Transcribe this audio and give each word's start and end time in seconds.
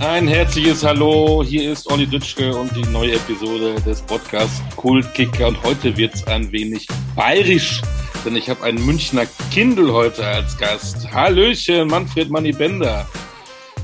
Ein 0.00 0.28
herzliches 0.28 0.84
Hallo, 0.84 1.42
hier 1.44 1.72
ist 1.72 1.90
Olli 1.90 2.06
Dütschke 2.06 2.54
und 2.54 2.74
die 2.76 2.88
neue 2.90 3.14
Episode 3.14 3.74
des 3.82 4.00
Podcasts 4.00 4.62
Kultkicker 4.76 5.48
und 5.48 5.60
heute 5.64 5.96
wird 5.96 6.14
es 6.14 6.24
ein 6.28 6.52
wenig 6.52 6.86
bayerisch, 7.16 7.82
denn 8.24 8.36
ich 8.36 8.48
habe 8.48 8.62
einen 8.62 8.84
Münchner 8.86 9.24
Kindl 9.50 9.92
heute 9.92 10.24
als 10.24 10.56
Gast. 10.56 11.10
Hallöchen, 11.12 11.88
Manfred 11.88 12.30
Manni 12.30 12.52
Bender. 12.52 13.08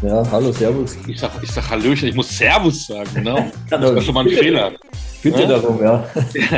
Ja, 0.03 0.23
hallo, 0.31 0.53
Servus. 0.53 0.97
Ich 1.09 1.19
sag, 1.19 1.33
ich 1.43 1.51
sag 1.51 1.69
Hallöchen, 1.69 2.09
ich 2.09 2.15
muss 2.15 2.37
Servus 2.37 2.87
sagen, 2.87 3.25
ne? 3.25 3.51
Das 3.71 3.81
war 3.81 4.01
schon 4.01 4.15
mal 4.15 4.25
ein 4.25 4.31
Fehler. 4.31 4.73
Bitte 5.21 5.43
ja? 5.43 5.49
darum, 5.49 5.83
ja. 5.83 6.09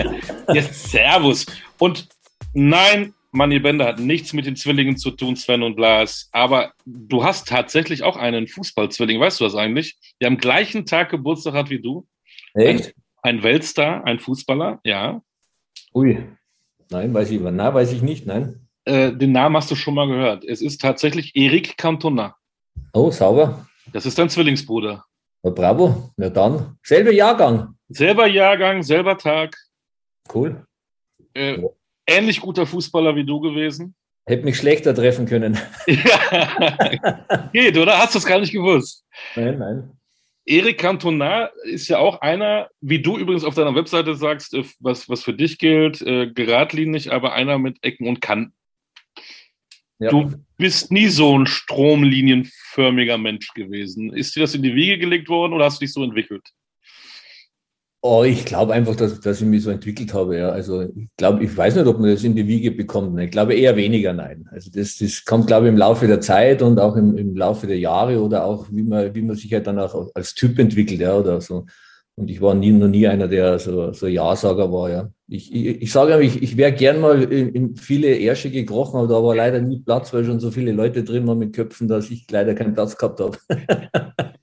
Jetzt 0.52 0.90
Servus. 0.90 1.46
Und 1.78 2.08
nein, 2.52 3.14
Manni 3.36 3.58
Bender 3.58 3.86
hat 3.86 4.00
nichts 4.00 4.32
mit 4.32 4.46
den 4.46 4.56
Zwillingen 4.56 4.96
zu 4.96 5.10
tun, 5.10 5.36
Sven 5.36 5.62
und 5.62 5.78
Lars. 5.78 6.28
Aber 6.32 6.72
du 6.84 7.22
hast 7.22 7.48
tatsächlich 7.48 8.02
auch 8.02 8.16
einen 8.16 8.48
Fußballzwilling. 8.48 9.20
Weißt 9.20 9.40
du 9.40 9.44
das 9.44 9.54
eigentlich? 9.54 9.98
Der 10.20 10.28
am 10.28 10.38
gleichen 10.38 10.86
Tag 10.86 11.10
Geburtstag 11.10 11.54
hat 11.54 11.70
wie 11.70 11.80
du. 11.80 12.06
Echt? 12.54 12.94
Ein, 13.22 13.36
ein 13.36 13.42
Weltstar, 13.42 14.04
ein 14.04 14.18
Fußballer, 14.18 14.80
ja. 14.84 15.20
Ui. 15.94 16.26
Nein, 16.90 17.12
weiß 17.12 17.30
ich, 17.30 17.40
na, 17.40 17.74
weiß 17.74 17.92
ich 17.92 18.02
nicht, 18.02 18.26
nein. 18.26 18.66
Äh, 18.84 19.12
den 19.12 19.32
Namen 19.32 19.56
hast 19.56 19.70
du 19.70 19.74
schon 19.74 19.94
mal 19.94 20.06
gehört. 20.06 20.44
Es 20.44 20.62
ist 20.62 20.80
tatsächlich 20.80 21.34
Eric 21.34 21.76
Cantona. 21.76 22.36
Oh, 22.92 23.10
sauber. 23.10 23.66
Das 23.92 24.06
ist 24.06 24.18
dein 24.18 24.30
Zwillingsbruder. 24.30 25.04
Na, 25.42 25.50
bravo. 25.50 26.10
Na 26.16 26.28
dann. 26.28 26.78
Selber 26.82 27.12
Jahrgang. 27.12 27.74
Selber 27.88 28.26
Jahrgang, 28.26 28.82
selber 28.82 29.18
Tag. 29.18 29.56
Cool. 30.32 30.66
Äh, 31.34 31.62
ähnlich 32.06 32.40
guter 32.40 32.66
Fußballer 32.66 33.16
wie 33.16 33.24
du 33.24 33.40
gewesen. 33.40 33.94
Hätte 34.26 34.44
mich 34.44 34.56
schlechter 34.56 34.94
treffen 34.94 35.26
können. 35.26 35.58
Ja. 35.86 37.48
Geht, 37.52 37.78
oder? 37.78 37.98
Hast 37.98 38.14
du 38.14 38.18
es 38.18 38.26
gar 38.26 38.40
nicht 38.40 38.52
gewusst? 38.52 39.04
Nein, 39.36 39.58
nein. 39.58 39.90
Eric 40.44 40.78
Cantona 40.78 41.46
ist 41.64 41.88
ja 41.88 41.98
auch 41.98 42.20
einer, 42.20 42.68
wie 42.80 43.02
du 43.02 43.18
übrigens 43.18 43.44
auf 43.44 43.54
deiner 43.54 43.74
Webseite 43.74 44.14
sagst, 44.14 44.54
äh, 44.54 44.62
was, 44.78 45.08
was 45.08 45.24
für 45.24 45.34
dich 45.34 45.58
gilt, 45.58 46.00
äh, 46.02 46.30
geradlinig, 46.30 47.12
aber 47.12 47.32
einer 47.32 47.58
mit 47.58 47.78
Ecken 47.82 48.06
und 48.08 48.20
Kanten. 48.20 48.52
Ja. 49.98 50.10
Du 50.10 50.32
bist 50.56 50.92
nie 50.92 51.08
so 51.08 51.36
ein 51.38 51.46
stromlinienförmiger 51.46 53.18
Mensch 53.18 53.52
gewesen. 53.54 54.12
Ist 54.12 54.36
dir 54.36 54.40
das 54.40 54.54
in 54.54 54.62
die 54.62 54.74
Wiege 54.74 54.98
gelegt 54.98 55.28
worden 55.28 55.52
oder 55.52 55.64
hast 55.64 55.80
du 55.80 55.84
dich 55.84 55.92
so 55.92 56.04
entwickelt? 56.04 56.46
Oh, 58.08 58.22
ich 58.22 58.44
glaube 58.44 58.72
einfach, 58.72 58.94
dass, 58.94 59.20
dass 59.20 59.40
ich 59.40 59.46
mich 59.48 59.64
so 59.64 59.70
entwickelt 59.70 60.14
habe. 60.14 60.38
Ja. 60.38 60.50
Also 60.50 60.82
ich 60.82 61.08
glaube, 61.16 61.42
ich 61.42 61.56
weiß 61.56 61.74
nicht, 61.74 61.86
ob 61.88 61.98
man 61.98 62.10
das 62.10 62.22
in 62.22 62.36
die 62.36 62.46
Wiege 62.46 62.70
bekommt. 62.70 63.18
Ich 63.18 63.32
glaube 63.32 63.54
eher 63.54 63.74
weniger, 63.74 64.12
nein. 64.12 64.48
Also 64.52 64.70
das, 64.70 64.98
das 64.98 65.24
kommt, 65.24 65.48
glaube 65.48 65.66
ich, 65.66 65.72
im 65.72 65.76
Laufe 65.76 66.06
der 66.06 66.20
Zeit 66.20 66.62
und 66.62 66.78
auch 66.78 66.94
im, 66.94 67.18
im 67.18 67.34
Laufe 67.36 67.66
der 67.66 67.80
Jahre 67.80 68.20
oder 68.22 68.44
auch, 68.44 68.66
wie 68.70 68.84
man, 68.84 69.12
wie 69.12 69.22
man 69.22 69.34
sich 69.34 69.52
halt 69.52 69.66
dann 69.66 69.80
auch 69.80 70.08
als 70.14 70.34
Typ 70.34 70.56
entwickelt, 70.60 71.00
ja, 71.00 71.16
oder 71.16 71.40
so. 71.40 71.66
Und 72.14 72.30
ich 72.30 72.40
war 72.40 72.54
nie, 72.54 72.70
noch 72.70 72.86
nie 72.86 73.08
einer, 73.08 73.26
der 73.26 73.58
so, 73.58 73.92
so 73.92 74.06
Ja-Sager 74.06 74.72
war, 74.72 74.88
ja. 74.90 75.10
Ich, 75.26 75.52
ich, 75.52 75.82
ich 75.82 75.92
sage 75.92 76.22
ich, 76.22 76.40
ich 76.40 76.56
wäre 76.56 76.72
gern 76.72 77.00
mal 77.00 77.24
in, 77.24 77.48
in 77.54 77.76
viele 77.76 78.16
Ärsche 78.20 78.50
gekrochen, 78.52 78.98
aber 78.98 79.08
da 79.08 79.22
war 79.22 79.34
leider 79.34 79.60
nie 79.60 79.80
Platz, 79.80 80.14
weil 80.14 80.24
schon 80.24 80.38
so 80.38 80.52
viele 80.52 80.70
Leute 80.70 81.02
drin 81.02 81.26
waren 81.26 81.38
mit 81.38 81.54
Köpfen, 81.56 81.88
dass 81.88 82.08
ich 82.10 82.30
leider 82.30 82.54
keinen 82.54 82.74
Platz 82.74 82.96
gehabt 82.96 83.20
habe. 83.20 83.36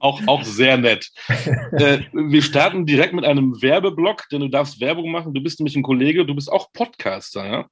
auch, 0.00 0.20
auch 0.26 0.44
sehr 0.44 0.76
nett. 0.76 1.10
Äh, 1.72 1.98
wir 2.12 2.42
starten 2.42 2.86
direkt 2.86 3.12
mit 3.12 3.24
einem 3.24 3.60
Werbeblock, 3.60 4.28
denn 4.30 4.40
du 4.40 4.48
darfst 4.48 4.80
Werbung 4.80 5.10
machen. 5.10 5.34
Du 5.34 5.42
bist 5.42 5.58
nämlich 5.58 5.76
ein 5.76 5.82
Kollege, 5.82 6.24
du 6.24 6.34
bist 6.34 6.50
auch 6.50 6.72
Podcaster, 6.72 7.44
ja? 7.44 7.66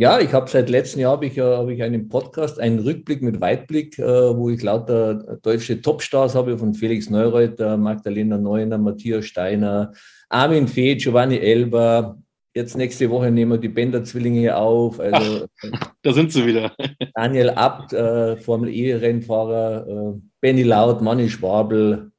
Ja, 0.00 0.20
ich 0.20 0.32
habe 0.32 0.48
seit 0.48 0.70
letztem 0.70 1.00
Jahr 1.00 1.12
habe 1.12 1.26
ich, 1.26 1.38
hab 1.40 1.68
ich 1.68 1.82
einen 1.82 2.08
Podcast, 2.08 2.60
einen 2.60 2.78
Rückblick 2.78 3.20
mit 3.20 3.40
Weitblick, 3.40 3.98
äh, 3.98 4.36
wo 4.36 4.48
ich 4.48 4.62
lauter 4.62 5.38
deutsche 5.42 5.80
Topstars 5.82 6.36
habe, 6.36 6.56
von 6.56 6.74
Felix 6.74 7.10
Neureuter, 7.10 7.76
Magdalena 7.76 8.38
Neuner, 8.38 8.78
Matthias 8.78 9.26
Steiner, 9.26 9.92
Armin 10.28 10.68
Fee, 10.68 10.94
Giovanni 10.94 11.38
Elber. 11.38 12.16
Jetzt 12.54 12.76
nächste 12.76 13.08
Woche 13.10 13.30
nehmen 13.30 13.52
wir 13.52 13.58
die 13.58 13.68
Bender-Zwillinge 13.68 14.56
auf. 14.56 14.98
Also, 14.98 15.46
Ach, 15.72 15.92
da 16.02 16.12
sind 16.12 16.32
sie 16.32 16.46
wieder. 16.46 16.72
Daniel 17.14 17.50
Abt, 17.50 17.92
äh, 17.92 18.36
Formel 18.36 18.70
E-Rennfahrer, 18.70 19.86
äh, 19.86 20.20
Benny 20.40 20.62
Laut, 20.62 21.00
Manni 21.02 21.28
Schwabel. 21.28 22.10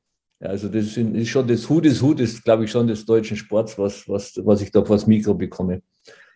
Also 0.41 0.69
das 0.69 0.95
ist 0.95 1.27
schon 1.27 1.47
das 1.47 1.69
Hut 1.69 1.83
des 1.83 2.01
Hut, 2.01 2.19
ist 2.21 2.45
glaube 2.45 2.63
ich 2.63 2.71
schon 2.71 2.87
des 2.87 3.05
deutschen 3.05 3.35
Sports, 3.35 3.77
was, 3.77 4.07
was, 4.07 4.39
was 4.45 4.61
ich 4.61 4.71
da 4.71 4.85
vor 4.85 4.95
das 4.95 5.05
Mikro 5.05 5.33
bekomme. 5.33 5.81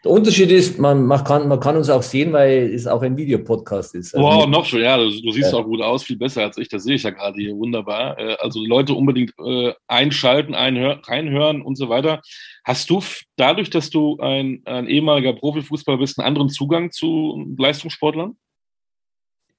Der 0.04 0.12
Unterschied 0.12 0.52
ist, 0.52 0.78
man, 0.80 1.06
man, 1.06 1.24
kann, 1.24 1.48
man 1.48 1.62
kann 1.62 1.78
uns 1.78 1.90
auch 1.90 2.04
sehen, 2.04 2.34
weil 2.34 2.74
es 2.74 2.86
auch 2.86 3.02
ein 3.02 3.16
Videopodcast 3.16 3.96
ist. 3.96 4.14
Also 4.14 4.28
wow, 4.28 4.46
noch 4.46 4.66
schon, 4.66 4.82
ja, 4.82 4.98
du, 4.98 5.10
du 5.10 5.32
siehst 5.32 5.54
ja. 5.54 5.58
auch 5.58 5.64
gut 5.64 5.82
aus, 5.82 6.04
viel 6.04 6.18
besser 6.18 6.42
als 6.42 6.58
ich, 6.58 6.68
das 6.68 6.84
sehe 6.84 6.96
ich 6.96 7.04
ja 7.04 7.12
gerade 7.12 7.40
hier, 7.40 7.56
wunderbar. 7.56 8.20
Äh, 8.20 8.36
also 8.40 8.62
Leute 8.66 8.94
unbedingt 8.94 9.32
äh, 9.40 9.72
einschalten, 9.88 10.56
einhör, 10.56 11.00
reinhören 11.06 11.62
und 11.62 11.78
so 11.78 11.88
weiter. 11.88 12.22
Hast 12.64 12.90
du 12.90 13.02
dadurch, 13.36 13.70
dass 13.70 13.90
du 13.90 14.18
ein, 14.20 14.62
ein 14.66 14.88
ehemaliger 14.88 15.34
Profifußballer 15.34 15.98
bist, 15.98 16.18
einen 16.18 16.28
anderen 16.28 16.50
Zugang 16.50 16.92
zu 16.92 17.54
Leistungssportlern? 17.58 18.38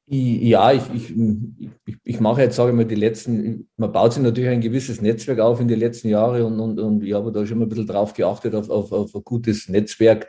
Ja, 0.06 0.72
ich, 0.72 0.82
ich, 0.94 1.14
ich, 1.86 1.96
ich 2.02 2.20
mache 2.20 2.42
jetzt, 2.42 2.56
sage 2.56 2.70
ich 2.70 2.76
mal, 2.76 2.84
die 2.84 2.94
letzten, 2.94 3.68
man 3.76 3.90
baut 3.90 4.12
sich 4.12 4.22
natürlich 4.22 4.50
ein 4.50 4.60
gewisses 4.60 5.00
Netzwerk 5.00 5.40
auf 5.40 5.60
in 5.60 5.68
den 5.68 5.78
letzten 5.78 6.08
Jahren 6.08 6.42
und, 6.42 6.60
und, 6.60 6.78
und 6.78 7.04
ich 7.04 7.14
habe 7.14 7.32
da 7.32 7.46
schon 7.46 7.58
mal 7.58 7.64
ein 7.64 7.70
bisschen 7.70 7.86
drauf 7.86 8.12
geachtet, 8.12 8.54
auf, 8.54 8.68
auf, 8.68 8.92
auf 8.92 9.14
ein 9.14 9.24
gutes 9.24 9.68
Netzwerk. 9.68 10.28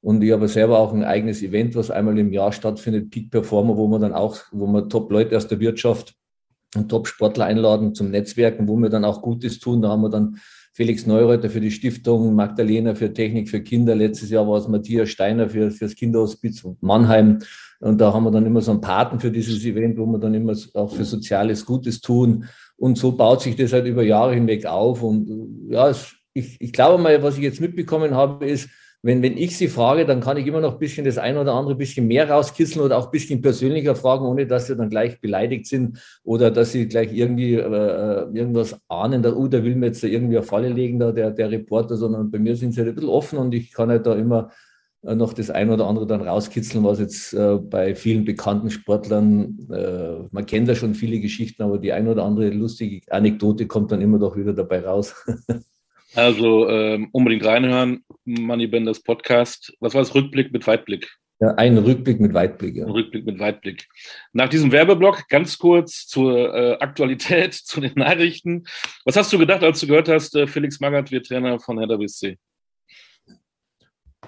Und 0.00 0.24
ich 0.24 0.32
habe 0.32 0.48
selber 0.48 0.78
auch 0.78 0.92
ein 0.92 1.04
eigenes 1.04 1.40
Event, 1.42 1.76
was 1.76 1.92
einmal 1.92 2.18
im 2.18 2.32
Jahr 2.32 2.50
stattfindet, 2.50 3.10
Peak 3.10 3.30
Performer, 3.30 3.76
wo 3.76 3.86
man 3.86 4.00
dann 4.00 4.12
auch, 4.12 4.38
wo 4.50 4.66
man 4.66 4.90
Top-Leute 4.90 5.36
aus 5.36 5.46
der 5.46 5.60
Wirtschaft 5.60 6.14
und 6.74 6.88
Top-Sportler 6.88 7.44
einladen 7.44 7.94
zum 7.94 8.10
Netzwerken, 8.10 8.66
wo 8.66 8.76
wir 8.76 8.88
dann 8.88 9.04
auch 9.04 9.22
Gutes 9.22 9.60
tun. 9.60 9.82
Da 9.82 9.90
haben 9.90 10.02
wir 10.02 10.10
dann 10.10 10.40
Felix 10.74 11.06
Neureuter 11.06 11.50
für 11.50 11.60
die 11.60 11.70
Stiftung, 11.70 12.34
Magdalena 12.34 12.94
für 12.94 13.12
Technik 13.12 13.50
für 13.50 13.60
Kinder. 13.60 13.94
Letztes 13.94 14.30
Jahr 14.30 14.48
war 14.48 14.56
es 14.56 14.68
Matthias 14.68 15.10
Steiner 15.10 15.48
für, 15.48 15.68
das 15.68 15.94
Kinderhospiz 15.94 16.66
Mannheim. 16.80 17.40
Und 17.80 18.00
da 18.00 18.12
haben 18.12 18.24
wir 18.24 18.30
dann 18.30 18.46
immer 18.46 18.62
so 18.62 18.70
einen 18.70 18.80
Paten 18.80 19.20
für 19.20 19.30
dieses 19.30 19.64
Event, 19.64 19.98
wo 19.98 20.06
wir 20.06 20.18
dann 20.18 20.32
immer 20.32 20.56
auch 20.74 20.94
für 20.94 21.04
soziales 21.04 21.66
Gutes 21.66 22.00
tun. 22.00 22.46
Und 22.76 22.96
so 22.96 23.12
baut 23.12 23.42
sich 23.42 23.54
das 23.54 23.72
halt 23.72 23.86
über 23.86 24.02
Jahre 24.02 24.34
hinweg 24.34 24.64
auf. 24.64 25.02
Und 25.02 25.68
ja, 25.68 25.92
ich, 26.32 26.56
ich 26.58 26.72
glaube 26.72 27.02
mal, 27.02 27.22
was 27.22 27.36
ich 27.36 27.42
jetzt 27.42 27.60
mitbekommen 27.60 28.14
habe, 28.14 28.46
ist, 28.46 28.70
wenn, 29.02 29.20
wenn 29.20 29.36
ich 29.36 29.56
sie 29.56 29.66
frage, 29.66 30.06
dann 30.06 30.20
kann 30.20 30.36
ich 30.36 30.46
immer 30.46 30.60
noch 30.60 30.74
ein 30.74 30.78
bisschen 30.78 31.04
das 31.04 31.18
ein 31.18 31.36
oder 31.36 31.54
andere 31.54 31.74
bisschen 31.74 32.06
mehr 32.06 32.30
rauskisseln 32.30 32.84
oder 32.84 32.98
auch 32.98 33.06
ein 33.06 33.10
bisschen 33.10 33.42
persönlicher 33.42 33.96
fragen, 33.96 34.24
ohne 34.24 34.46
dass 34.46 34.68
sie 34.68 34.76
dann 34.76 34.90
gleich 34.90 35.20
beleidigt 35.20 35.66
sind 35.66 35.98
oder 36.22 36.52
dass 36.52 36.70
sie 36.70 36.86
gleich 36.86 37.12
irgendwie 37.12 37.54
äh, 37.54 37.60
äh 37.60 38.28
irgendwas 38.32 38.78
ahnen, 38.88 39.22
da, 39.22 39.32
uh, 39.34 39.48
der 39.48 39.64
will 39.64 39.74
mir 39.74 39.86
jetzt 39.86 40.04
irgendwie 40.04 40.36
eine 40.36 40.46
Falle 40.46 40.68
legen, 40.68 41.00
da, 41.00 41.10
der, 41.10 41.32
der 41.32 41.50
Reporter, 41.50 41.96
sondern 41.96 42.30
bei 42.30 42.38
mir 42.38 42.56
sind 42.56 42.72
sie 42.72 42.80
halt 42.80 42.90
ein 42.90 42.94
bisschen 42.94 43.10
offen 43.10 43.38
und 43.38 43.52
ich 43.54 43.72
kann 43.72 43.90
halt 43.90 44.06
da 44.06 44.14
immer 44.14 44.50
äh, 45.02 45.16
noch 45.16 45.32
das 45.32 45.50
ein 45.50 45.70
oder 45.70 45.86
andere 45.88 46.06
dann 46.06 46.22
rauskitzeln, 46.22 46.84
was 46.84 47.00
jetzt 47.00 47.34
äh, 47.34 47.56
bei 47.56 47.96
vielen 47.96 48.24
bekannten 48.24 48.70
Sportlern, 48.70 49.58
äh, 49.70 50.28
man 50.30 50.46
kennt 50.46 50.68
ja 50.68 50.76
schon 50.76 50.94
viele 50.94 51.18
Geschichten, 51.18 51.62
aber 51.64 51.78
die 51.78 51.92
ein 51.92 52.06
oder 52.06 52.24
andere 52.24 52.50
lustige 52.50 53.00
Anekdote 53.12 53.66
kommt 53.66 53.90
dann 53.90 54.00
immer 54.00 54.20
doch 54.20 54.36
wieder 54.36 54.52
dabei 54.52 54.84
raus. 54.84 55.14
also 56.14 56.68
ähm, 56.68 57.08
unbedingt 57.12 57.44
reinhören, 57.44 58.04
Money 58.24 58.66
Benders 58.66 59.02
Podcast. 59.02 59.72
Was 59.80 59.94
war 59.94 60.02
das? 60.02 60.14
Rückblick 60.14 60.52
mit 60.52 60.66
Weitblick? 60.66 61.10
Ja, 61.42 61.54
ein 61.56 61.76
Rückblick 61.76 62.20
mit 62.20 62.34
Weitblick. 62.34 62.76
Ja. 62.76 62.86
Rückblick 62.86 63.26
mit 63.26 63.40
Weitblick. 63.40 63.88
Nach 64.32 64.48
diesem 64.48 64.70
Werbeblock 64.70 65.28
ganz 65.28 65.58
kurz 65.58 66.06
zur 66.06 66.54
äh, 66.54 66.76
Aktualität, 66.78 67.52
zu 67.64 67.80
den 67.80 67.94
Nachrichten. 67.96 68.62
Was 69.04 69.16
hast 69.16 69.32
du 69.32 69.38
gedacht, 69.38 69.64
als 69.64 69.80
du 69.80 69.88
gehört 69.88 70.08
hast, 70.08 70.36
äh, 70.36 70.46
Felix 70.46 70.78
Magath 70.78 71.10
wird 71.10 71.26
Trainer 71.26 71.58
von 71.58 71.80
Hertha 71.80 71.96
BSC? 71.96 72.38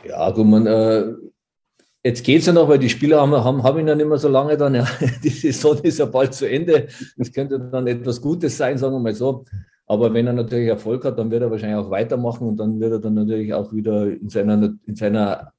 Ja, 0.05 0.28
gut, 0.33 0.47
man, 0.47 0.66
äh, 0.66 1.05
jetzt 2.03 2.25
geht 2.25 2.41
es 2.41 2.47
ja 2.47 2.53
noch, 2.53 2.69
weil 2.69 2.81
die 2.81 2.91
Spieler 2.91 3.21
haben, 3.21 3.33
haben, 3.33 3.62
haben 3.62 3.78
ihn 3.78 3.87
ja 3.87 3.95
nicht 3.95 4.09
mehr 4.09 4.19
so 4.19 4.28
lange 4.28 4.56
dann. 4.56 4.75
Ja, 4.75 4.89
die 5.22 5.28
Saison 5.28 5.78
ist 5.84 6.01
ja 6.01 6.06
bald 6.06 6.34
zu 6.34 6.51
Ende. 6.51 6.89
Das 7.16 7.33
könnte 7.33 7.60
dann 7.60 7.86
etwas 7.86 8.21
Gutes 8.21 8.57
sein, 8.57 8.77
sagen 8.77 8.95
wir 8.95 9.01
mal 9.01 9.15
so. 9.15 9.45
Aber 9.86 10.15
wenn 10.15 10.27
er 10.27 10.33
natürlich 10.33 10.69
Erfolg 10.69 11.04
hat, 11.04 11.19
dann 11.19 11.31
wird 11.31 11.42
er 11.42 11.51
wahrscheinlich 11.51 11.78
auch 11.78 11.91
weitermachen 11.91 12.48
und 12.48 12.57
dann 12.57 12.81
wird 12.81 12.92
er 12.92 13.01
dann 13.01 13.15
natürlich 13.15 13.53
auch 13.53 13.72
wieder 13.72 14.10
in 14.10 14.28
seiner, 14.28 14.75
in 14.86 14.97
seiner 14.97 15.53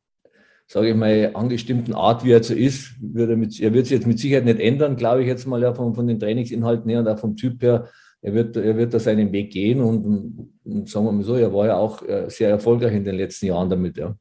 sage 0.68 0.90
ich 0.90 0.96
mal, 0.96 1.32
angestimmten 1.34 1.94
Art, 1.94 2.26
wie 2.26 2.32
er 2.32 2.44
so 2.44 2.54
ist, 2.54 2.96
wird 3.00 3.30
er, 3.30 3.38
mit, 3.38 3.60
er 3.60 3.74
wird 3.74 3.86
sich 3.86 3.98
jetzt 3.98 4.08
mit 4.08 4.20
Sicherheit 4.20 4.46
nicht 4.46 4.60
ändern, 4.60 4.96
glaube 4.96 5.22
ich 5.22 5.28
jetzt 5.28 5.46
mal 5.46 5.62
ja 5.62 5.74
von, 5.74 5.94
von 5.94 6.08
den 6.08 6.20
Trainingsinhalten 6.20 6.90
her 6.90 7.00
und 7.00 7.08
auch 7.08 7.20
vom 7.20 7.36
Typ 7.36 7.62
her. 7.62 7.90
Er 8.22 8.34
wird, 8.34 8.58
er 8.58 8.76
wird 8.76 8.94
da 8.94 9.00
seinen 9.00 9.32
Weg 9.32 9.52
gehen 9.52 9.80
und, 9.80 10.50
und 10.64 10.90
sagen 10.90 11.06
wir 11.06 11.12
mal 11.12 11.24
so, 11.24 11.36
er 11.36 11.54
war 11.54 11.68
ja 11.68 11.78
auch 11.78 12.02
äh, 12.02 12.28
sehr 12.30 12.50
erfolgreich 12.50 12.94
in 12.96 13.04
den 13.04 13.16
letzten 13.16 13.46
Jahren 13.46 13.70
damit, 13.70 13.98
ja. 13.98 14.16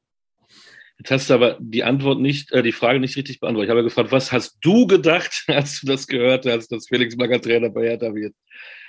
Jetzt 0.99 1.11
hast 1.11 1.31
du 1.31 1.35
aber 1.35 1.57
die 1.59 1.83
Antwort 1.83 2.21
nicht, 2.21 2.53
äh, 2.53 2.63
die 2.63 2.73
Frage 2.73 3.01
nicht 3.01 3.17
richtig 3.17 3.41
beantwortet. 3.41 3.69
Ich 3.69 3.71
habe 3.71 3.83
gefragt, 3.83 4.13
was 4.13 4.31
hast 4.31 4.59
du 4.61 4.87
gedacht, 4.87 5.45
als 5.49 5.81
du 5.81 5.87
das 5.87 6.07
gehört 6.07 6.45
hast, 6.45 6.71
dass 6.71 6.87
Felix 6.87 7.17
Magath 7.17 7.45
Trainer 7.45 7.71
bei 7.71 7.89
Hertha 7.89 8.15
wird? 8.15 8.35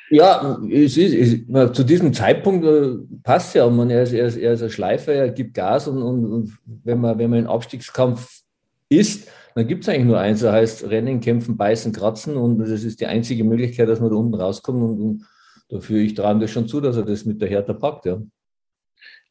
Ja, 0.09 0.59
es 0.71 0.97
ist, 0.97 1.13
es, 1.13 1.71
zu 1.73 1.83
diesem 1.83 2.13
Zeitpunkt 2.13 2.65
äh, 2.65 2.97
passt 3.23 3.55
ja. 3.55 3.67
Man, 3.69 3.89
er, 3.89 4.03
ist, 4.03 4.13
er, 4.13 4.27
ist, 4.27 4.37
er 4.37 4.53
ist 4.53 4.61
ein 4.61 4.69
Schleifer, 4.69 5.13
er 5.13 5.29
gibt 5.29 5.53
Gas 5.53 5.87
und, 5.87 6.01
und, 6.01 6.25
und 6.25 6.57
wenn, 6.83 7.01
man, 7.01 7.17
wenn 7.17 7.29
man 7.29 7.39
im 7.39 7.47
Abstiegskampf 7.47 8.41
ist, 8.87 9.27
dann 9.55 9.67
gibt 9.67 9.83
es 9.83 9.89
eigentlich 9.89 10.05
nur 10.05 10.19
eins, 10.19 10.41
das 10.41 10.51
heißt 10.51 10.89
Rennen, 10.89 11.21
Kämpfen, 11.21 11.57
Beißen, 11.57 11.91
Kratzen 11.91 12.35
und 12.35 12.59
das 12.59 12.69
ist 12.69 12.99
die 12.99 13.07
einzige 13.07 13.43
Möglichkeit, 13.43 13.89
dass 13.89 13.99
man 13.99 14.09
da 14.09 14.15
unten 14.15 14.35
rauskommt 14.35 14.81
und, 14.81 15.01
und 15.01 15.25
dafür 15.69 15.99
ich 15.99 16.13
traue 16.13 16.39
das 16.39 16.51
schon 16.51 16.67
zu, 16.67 16.81
dass 16.81 16.97
er 16.97 17.03
das 17.03 17.25
mit 17.25 17.41
der 17.41 17.49
Hertha 17.49 17.73
packt, 17.73 18.05
ja. 18.05 18.21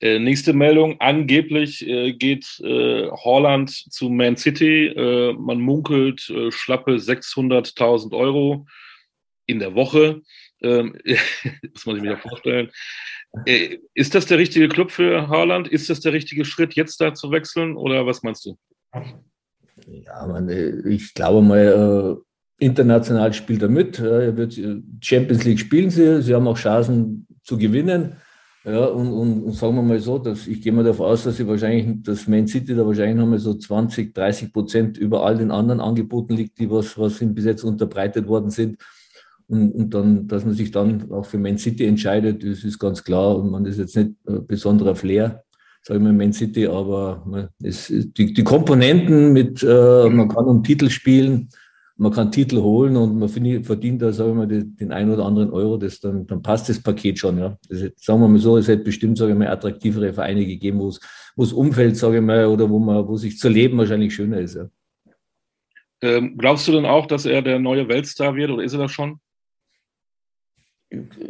Äh, 0.01 0.19
nächste 0.19 0.53
Meldung. 0.53 0.97
Angeblich 1.01 1.87
äh, 1.87 2.13
geht 2.13 2.61
äh, 2.65 3.09
Holland 3.11 3.71
zu 3.71 4.09
Man 4.09 4.37
City. 4.37 4.89
Äh, 4.89 5.33
man 5.35 5.61
munkelt 5.61 6.29
äh, 6.31 6.51
schlappe 6.51 6.97
600.000 6.97 8.13
Euro 8.13 8.67
in 9.47 9.61
der 9.61 9.75
Woche. 9.75 10.23
Ähm, 10.65 10.97
das 11.75 11.87
muss 11.87 11.97
ich 11.97 12.03
mir 12.03 12.13
ja 12.13 12.17
vorstellen. 12.17 12.71
Äh, 13.47 13.79
ist 13.95 14.15
das 14.15 14.27
der 14.27 14.39
richtige 14.39 14.69
Club 14.69 14.91
für 14.91 15.29
Haaland? 15.29 15.69
Ist 15.69 15.91
das 15.91 16.01
der 16.01 16.13
richtige 16.13 16.45
Schritt, 16.45 16.75
jetzt 16.75 17.01
da 17.01 17.15
zu 17.15 17.31
wechseln? 17.31 17.77
Oder 17.77 18.07
was 18.07 18.23
meinst 18.23 18.47
du? 18.47 18.57
Ja, 19.87 20.27
man, 20.27 20.49
ich 20.89 21.15
glaube 21.15 21.43
mal, 21.43 22.19
international 22.59 23.33
spielt 23.33 23.63
er 23.63 23.69
mit. 23.69 23.99
Er 23.99 24.37
wird 24.37 24.59
Champions 25.01 25.45
League 25.45 25.59
spielen 25.59 25.91
sie. 25.91 26.23
Sie 26.23 26.35
haben 26.35 26.49
auch 26.49 26.59
Chancen 26.59 27.27
zu 27.43 27.59
gewinnen. 27.59 28.17
Ja, 28.65 28.87
und, 28.87 29.13
und, 29.13 29.43
und, 29.43 29.53
sagen 29.53 29.75
wir 29.75 29.83
mal 29.83 30.01
so, 30.01 30.19
dass 30.19 30.47
ich 30.47 30.63
gehe 30.63 30.73
mal 30.73 30.85
davon 30.85 31.05
aus, 31.05 31.25
dass 31.25 31.37
sie 31.37 31.47
wahrscheinlich, 31.47 32.03
dass 32.03 32.27
Man 32.27 32.47
City 32.47 32.75
da 32.75 32.87
wahrscheinlich 32.87 33.17
nochmal 33.17 33.39
so 33.39 33.53
20, 33.53 34.15
30 34.15 34.55
Prozent 34.55 34.97
über 34.97 35.27
all 35.27 35.37
den 35.37 35.51
anderen 35.51 35.81
Angeboten 35.81 36.33
liegt, 36.35 36.59
die 36.59 36.71
was, 36.71 36.99
was 36.99 37.21
ihm 37.21 37.35
bis 37.35 37.45
jetzt 37.45 37.63
unterbreitet 37.63 38.27
worden 38.27 38.49
sind. 38.49 38.79
Und, 39.47 39.73
und 39.73 39.91
dann, 39.95 40.27
dass 40.27 40.45
man 40.45 40.55
sich 40.55 40.71
dann 40.71 41.11
auch 41.11 41.27
für 41.27 41.39
Man 41.39 41.59
City 41.59 41.85
entscheidet, 41.85 42.43
das 42.43 42.65
ist 42.65 42.79
ganz 42.79 43.05
klar. 43.05 43.37
Und 43.37 43.51
man 43.51 43.67
ist 43.67 43.79
jetzt 43.79 43.97
nicht 43.97 44.13
ein 44.27 44.47
besonderer 44.47 44.95
Flair, 44.95 45.45
sage 45.83 45.99
ich 45.99 46.05
mal, 46.05 46.13
Man 46.13 46.33
City, 46.33 46.67
aber 46.67 47.23
man, 47.27 47.49
es, 47.63 47.89
die, 47.89 48.33
die 48.33 48.45
Komponenten 48.45 49.33
mit, 49.33 49.63
äh, 49.63 50.09
man 50.09 50.29
kann 50.29 50.47
um 50.47 50.63
Titel 50.63 50.89
spielen, 50.89 51.51
man 51.97 52.11
kann 52.11 52.33
Titel 52.33 52.61
holen 52.61 52.97
und 52.97 53.19
man 53.19 53.29
verdient 53.29 54.03
da, 54.03 54.13
sagen 54.13 54.31
wir 54.31 54.47
mal, 54.47 54.47
den 54.49 54.93
einen 54.93 55.13
oder 55.13 55.25
anderen 55.25 55.51
Euro, 55.51 55.77
das 55.77 56.01
dann, 56.01 56.27
dann 56.27 56.43
passt 56.43 56.69
das 56.69 56.83
Paket 56.83 57.19
schon. 57.19 57.39
Ja. 57.39 57.57
Das 57.69 57.83
ist, 57.83 58.05
sagen 58.05 58.21
wir 58.21 58.29
mal 58.29 58.39
so, 58.39 58.57
es 58.57 58.67
hätte 58.67 58.83
bestimmt, 58.83 59.17
sage 59.17 59.33
ich 59.33 59.39
mal, 59.39 59.49
attraktivere 59.49 60.13
Vereine 60.13 60.45
gegeben, 60.45 60.81
wo 60.81 60.89
es, 60.89 60.99
wo 61.37 61.45
es 61.45 61.53
Umfeld, 61.53 61.97
sage 61.97 62.17
ich 62.17 62.23
mal, 62.23 62.47
oder 62.47 62.69
wo 62.69 62.79
man, 62.79 63.07
wo 63.07 63.17
sich 63.17 63.39
zu 63.39 63.49
leben 63.49 63.79
wahrscheinlich 63.79 64.15
schöner 64.15 64.41
ist. 64.41 64.57
Ja. 64.57 64.69
Ähm, 66.03 66.37
glaubst 66.37 66.67
du 66.67 66.73
denn 66.73 66.85
auch, 66.85 67.07
dass 67.07 67.27
er 67.27 67.43
der 67.43 67.59
neue 67.59 67.89
Weltstar 67.89 68.35
wird 68.35 68.51
oder 68.51 68.65
ist 68.65 68.73
er 68.73 68.81
das 68.81 68.91
schon? 68.91 69.21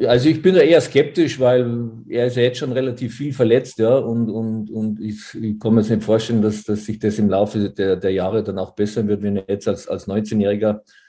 Also 0.06 0.28
ich 0.28 0.42
bin 0.42 0.54
da 0.54 0.60
eher 0.60 0.80
skeptisch, 0.80 1.38
weil 1.40 1.90
er 2.08 2.26
ist 2.26 2.36
ja 2.36 2.42
jetzt 2.42 2.58
schon 2.58 2.72
relativ 2.72 3.14
viel 3.14 3.32
verletzt, 3.32 3.78
ja, 3.78 3.96
und, 3.96 4.30
und, 4.30 4.70
und 4.70 5.00
ich, 5.00 5.34
ich 5.40 5.58
kann 5.58 5.74
mir 5.74 5.80
jetzt 5.80 5.90
nicht 5.90 6.02
vorstellen, 6.02 6.42
dass, 6.42 6.64
dass 6.64 6.84
sich 6.84 6.98
das 6.98 7.18
im 7.18 7.28
Laufe 7.30 7.70
der, 7.70 7.96
der 7.96 8.10
Jahre 8.10 8.42
dann 8.42 8.58
auch 8.58 8.74
bessern 8.74 9.08
wird, 9.08 9.22
wenn 9.22 9.36
er 9.36 9.44
jetzt 9.48 9.68
als, 9.68 9.88
als 9.88 10.08
19-Jähriger 10.08 10.76
äh, 10.76 11.03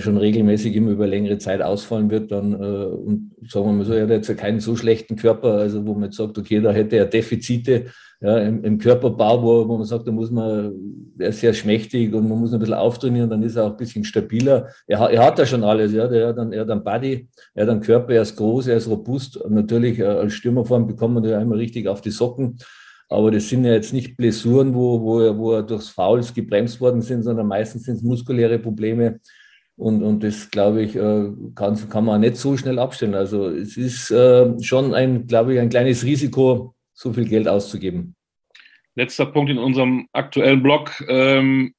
schon 0.00 0.16
regelmäßig 0.18 0.76
immer 0.76 0.90
über 0.90 1.06
längere 1.06 1.38
Zeit 1.38 1.62
ausfallen 1.62 2.10
wird, 2.10 2.30
dann, 2.30 2.52
äh, 2.52 2.56
und 2.56 3.32
sagen 3.48 3.66
wir 3.66 3.72
mal 3.72 3.84
so, 3.84 3.94
er 3.94 4.02
hat 4.02 4.10
jetzt 4.10 4.28
ja 4.28 4.34
keinen 4.34 4.60
so 4.60 4.76
schlechten 4.76 5.16
Körper, 5.16 5.54
also 5.54 5.86
wo 5.86 5.94
man 5.94 6.04
jetzt 6.04 6.16
sagt, 6.16 6.36
okay, 6.36 6.60
da 6.60 6.70
hätte 6.70 6.96
er 6.96 7.06
Defizite, 7.06 7.86
ja, 8.20 8.38
im, 8.38 8.62
im, 8.64 8.78
Körperbau, 8.78 9.42
wo, 9.42 9.66
wo 9.66 9.78
man 9.78 9.86
sagt, 9.86 10.06
da 10.06 10.12
muss 10.12 10.30
man, 10.30 10.74
er 11.18 11.30
ist 11.30 11.40
sehr 11.40 11.54
schmächtig 11.54 12.12
und 12.12 12.28
man 12.28 12.38
muss 12.38 12.52
ein 12.52 12.58
bisschen 12.58 12.74
auftrainieren, 12.74 13.30
dann 13.30 13.42
ist 13.42 13.56
er 13.56 13.64
auch 13.64 13.70
ein 13.70 13.76
bisschen 13.78 14.04
stabiler. 14.04 14.68
Er, 14.86 14.98
er 15.08 15.24
hat 15.24 15.38
ja 15.38 15.46
schon 15.46 15.64
alles, 15.64 15.92
ja, 15.92 16.04
er 16.04 16.28
hat 16.28 16.36
dann, 16.36 16.52
er 16.52 16.60
hat 16.60 16.70
einen 16.70 16.84
Body, 16.84 17.28
er 17.54 17.62
hat 17.62 17.70
einen 17.70 17.80
Körper, 17.80 18.12
er 18.12 18.22
ist 18.22 18.36
groß, 18.36 18.66
er 18.66 18.76
ist 18.76 18.88
robust. 18.88 19.38
Und 19.38 19.54
natürlich 19.54 19.98
äh, 19.98 20.04
als 20.04 20.34
Stürmerform 20.34 20.86
bekommt 20.86 21.14
man 21.14 21.22
da 21.22 21.38
einmal 21.38 21.56
richtig 21.56 21.88
auf 21.88 22.02
die 22.02 22.10
Socken. 22.10 22.58
Aber 23.08 23.30
das 23.30 23.48
sind 23.48 23.64
ja 23.64 23.72
jetzt 23.72 23.94
nicht 23.94 24.18
Blessuren, 24.18 24.74
wo, 24.74 25.00
wo, 25.00 25.20
er, 25.20 25.38
wo 25.38 25.52
er 25.54 25.62
durchs 25.62 25.88
Fouls 25.88 26.34
gebremst 26.34 26.78
worden 26.80 27.00
sind, 27.00 27.22
sondern 27.22 27.46
meistens 27.46 27.84
sind 27.84 27.96
es 27.96 28.02
muskuläre 28.02 28.58
Probleme. 28.58 29.18
Und, 29.80 30.02
und 30.02 30.22
das, 30.22 30.50
glaube 30.50 30.82
ich, 30.82 30.94
äh, 30.94 31.30
kann, 31.54 31.88
kann 31.88 32.04
man 32.04 32.20
nicht 32.20 32.36
so 32.36 32.54
schnell 32.54 32.78
abstellen. 32.78 33.14
Also 33.14 33.48
es 33.48 33.78
ist 33.78 34.10
äh, 34.10 34.62
schon 34.62 34.92
ein, 34.92 35.26
glaube 35.26 35.54
ich, 35.54 35.60
ein 35.60 35.70
kleines 35.70 36.04
Risiko, 36.04 36.74
so 36.92 37.14
viel 37.14 37.26
Geld 37.26 37.48
auszugeben. 37.48 38.14
Letzter 38.94 39.24
Punkt 39.24 39.50
in 39.50 39.56
unserem 39.56 40.06
aktuellen 40.12 40.62
Blog. 40.62 41.02
Ähm, 41.08 41.72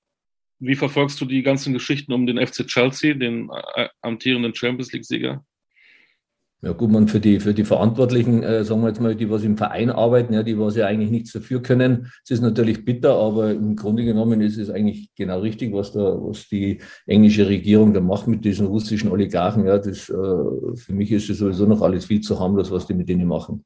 wie 0.57 0.73
verfolgst 0.73 1.21
du 1.21 1.25
die 1.25 1.43
ganzen 1.43 1.73
Geschichten 1.73 2.11
um 2.11 2.25
den 2.25 2.43
FC 2.43 2.65
Chelsea, 2.65 3.13
den 3.13 3.51
äh, 3.75 3.87
amtierenden 4.01 4.55
Champions 4.55 4.91
League-Sieger? 4.91 5.45
Ja 6.63 6.73
gut, 6.73 6.91
man 6.91 7.07
für 7.07 7.19
die, 7.19 7.39
für 7.39 7.55
die 7.55 7.63
Verantwortlichen, 7.63 8.43
äh, 8.43 8.63
sagen 8.63 8.81
wir 8.81 8.89
jetzt 8.89 9.01
mal, 9.01 9.15
die 9.15 9.31
was 9.31 9.43
im 9.43 9.57
Verein 9.57 9.89
arbeiten, 9.89 10.35
ja, 10.35 10.43
die 10.43 10.59
was 10.59 10.75
ja 10.75 10.85
eigentlich 10.85 11.09
nichts 11.09 11.31
dafür 11.31 11.59
können. 11.63 12.11
Es 12.23 12.29
ist 12.29 12.41
natürlich 12.41 12.85
bitter, 12.85 13.15
aber 13.15 13.49
im 13.49 13.75
Grunde 13.75 14.05
genommen 14.05 14.41
ist 14.41 14.57
es 14.57 14.69
eigentlich 14.69 15.09
genau 15.15 15.39
richtig, 15.39 15.73
was 15.73 15.91
da, 15.91 15.99
was 15.99 16.47
die 16.49 16.79
englische 17.07 17.47
Regierung 17.47 17.95
da 17.95 17.99
macht 17.99 18.27
mit 18.27 18.45
diesen 18.45 18.67
russischen 18.67 19.09
Oligarchen. 19.09 19.65
Ja, 19.65 19.79
das, 19.79 20.07
äh, 20.09 20.13
für 20.13 20.93
mich 20.93 21.11
ist 21.11 21.31
es 21.31 21.39
sowieso 21.39 21.65
noch 21.65 21.81
alles 21.81 22.05
viel 22.05 22.21
zu 22.21 22.39
harmlos, 22.39 22.69
was 22.69 22.85
die 22.85 22.93
mit 22.93 23.09
denen 23.09 23.27
machen. 23.27 23.65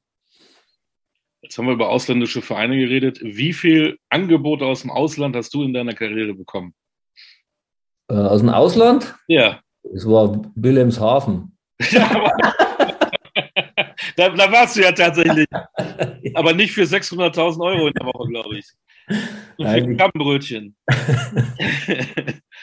Jetzt 1.41 1.57
haben 1.57 1.65
wir 1.65 1.73
über 1.73 1.89
ausländische 1.89 2.41
Vereine 2.41 2.77
geredet. 2.77 3.19
Wie 3.21 3.51
viel 3.51 3.97
Angebote 4.09 4.65
aus 4.65 4.83
dem 4.83 4.89
Ausland 4.89 5.35
hast 5.35 5.53
du 5.53 5.63
in 5.63 5.73
deiner 5.73 5.93
Karriere 5.93 6.33
bekommen? 6.33 6.73
Äh, 8.07 8.13
aus 8.13 8.39
dem 8.39 8.49
Ausland? 8.49 9.15
Ja. 9.27 9.59
Es 9.93 10.07
war 10.07 10.41
Wilhelmshaven. 10.55 11.57
da, 14.15 14.29
da, 14.29 14.51
warst 14.51 14.75
du 14.75 14.81
ja 14.81 14.91
tatsächlich. 14.91 15.47
Aber 16.35 16.53
nicht 16.53 16.73
für 16.73 16.83
600.000 16.83 17.59
Euro 17.59 17.87
in 17.87 17.93
der 17.93 18.05
Woche, 18.05 18.27
glaube 18.29 18.57
ich. 18.57 18.65
Und 19.57 19.65
Nein, 19.65 19.85
für 19.85 19.95
Krabbenbrötchen. 19.95 20.75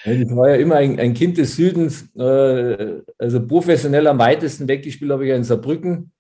ich 0.05 0.37
war 0.37 0.51
ja 0.51 0.57
immer 0.57 0.77
ein, 0.77 0.99
ein 0.99 1.15
Kind 1.15 1.39
des 1.39 1.57
Südens. 1.57 2.15
Äh, 2.17 3.03
also 3.19 3.47
professionell 3.47 4.07
am 4.07 4.19
weitesten 4.19 4.67
weggespielt 4.69 5.11
habe 5.11 5.25
ich 5.25 5.31
ja 5.31 5.37
in 5.37 5.45
Saarbrücken. 5.45 6.13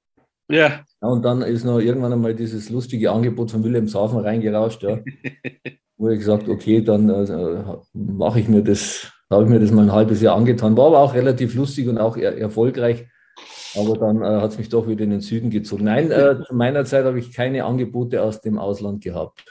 Ja. 0.48 0.84
ja. 1.02 1.08
Und 1.08 1.24
dann 1.24 1.42
ist 1.42 1.64
noch 1.64 1.80
irgendwann 1.80 2.12
einmal 2.12 2.34
dieses 2.34 2.70
lustige 2.70 3.10
Angebot 3.10 3.50
von 3.50 3.64
Wilhelmshaven 3.64 4.18
reingerauscht, 4.18 4.82
ja. 4.82 5.00
wo 5.96 6.08
ich 6.08 6.18
gesagt 6.18 6.48
okay, 6.48 6.82
dann 6.82 7.08
äh, 7.08 7.64
mache 7.92 8.40
ich 8.40 8.48
mir 8.48 8.62
das, 8.62 9.12
habe 9.30 9.44
ich 9.44 9.48
mir 9.48 9.60
das 9.60 9.70
mal 9.70 9.82
ein 9.84 9.92
halbes 9.92 10.20
Jahr 10.20 10.36
angetan. 10.36 10.76
War 10.76 10.86
aber 10.88 10.98
auch 11.00 11.14
relativ 11.14 11.54
lustig 11.54 11.88
und 11.88 11.98
auch 11.98 12.16
er 12.16 12.36
erfolgreich. 12.38 13.06
Aber 13.76 13.96
dann 13.96 14.22
äh, 14.22 14.40
hat 14.40 14.52
es 14.52 14.58
mich 14.58 14.68
doch 14.68 14.86
wieder 14.86 15.04
in 15.04 15.10
den 15.10 15.20
Süden 15.20 15.50
gezogen. 15.50 15.84
Nein, 15.84 16.10
äh, 16.10 16.36
zu 16.46 16.54
meiner 16.54 16.84
Zeit 16.84 17.04
habe 17.04 17.18
ich 17.18 17.32
keine 17.32 17.64
Angebote 17.64 18.22
aus 18.22 18.40
dem 18.40 18.58
Ausland 18.58 19.02
gehabt. 19.02 19.44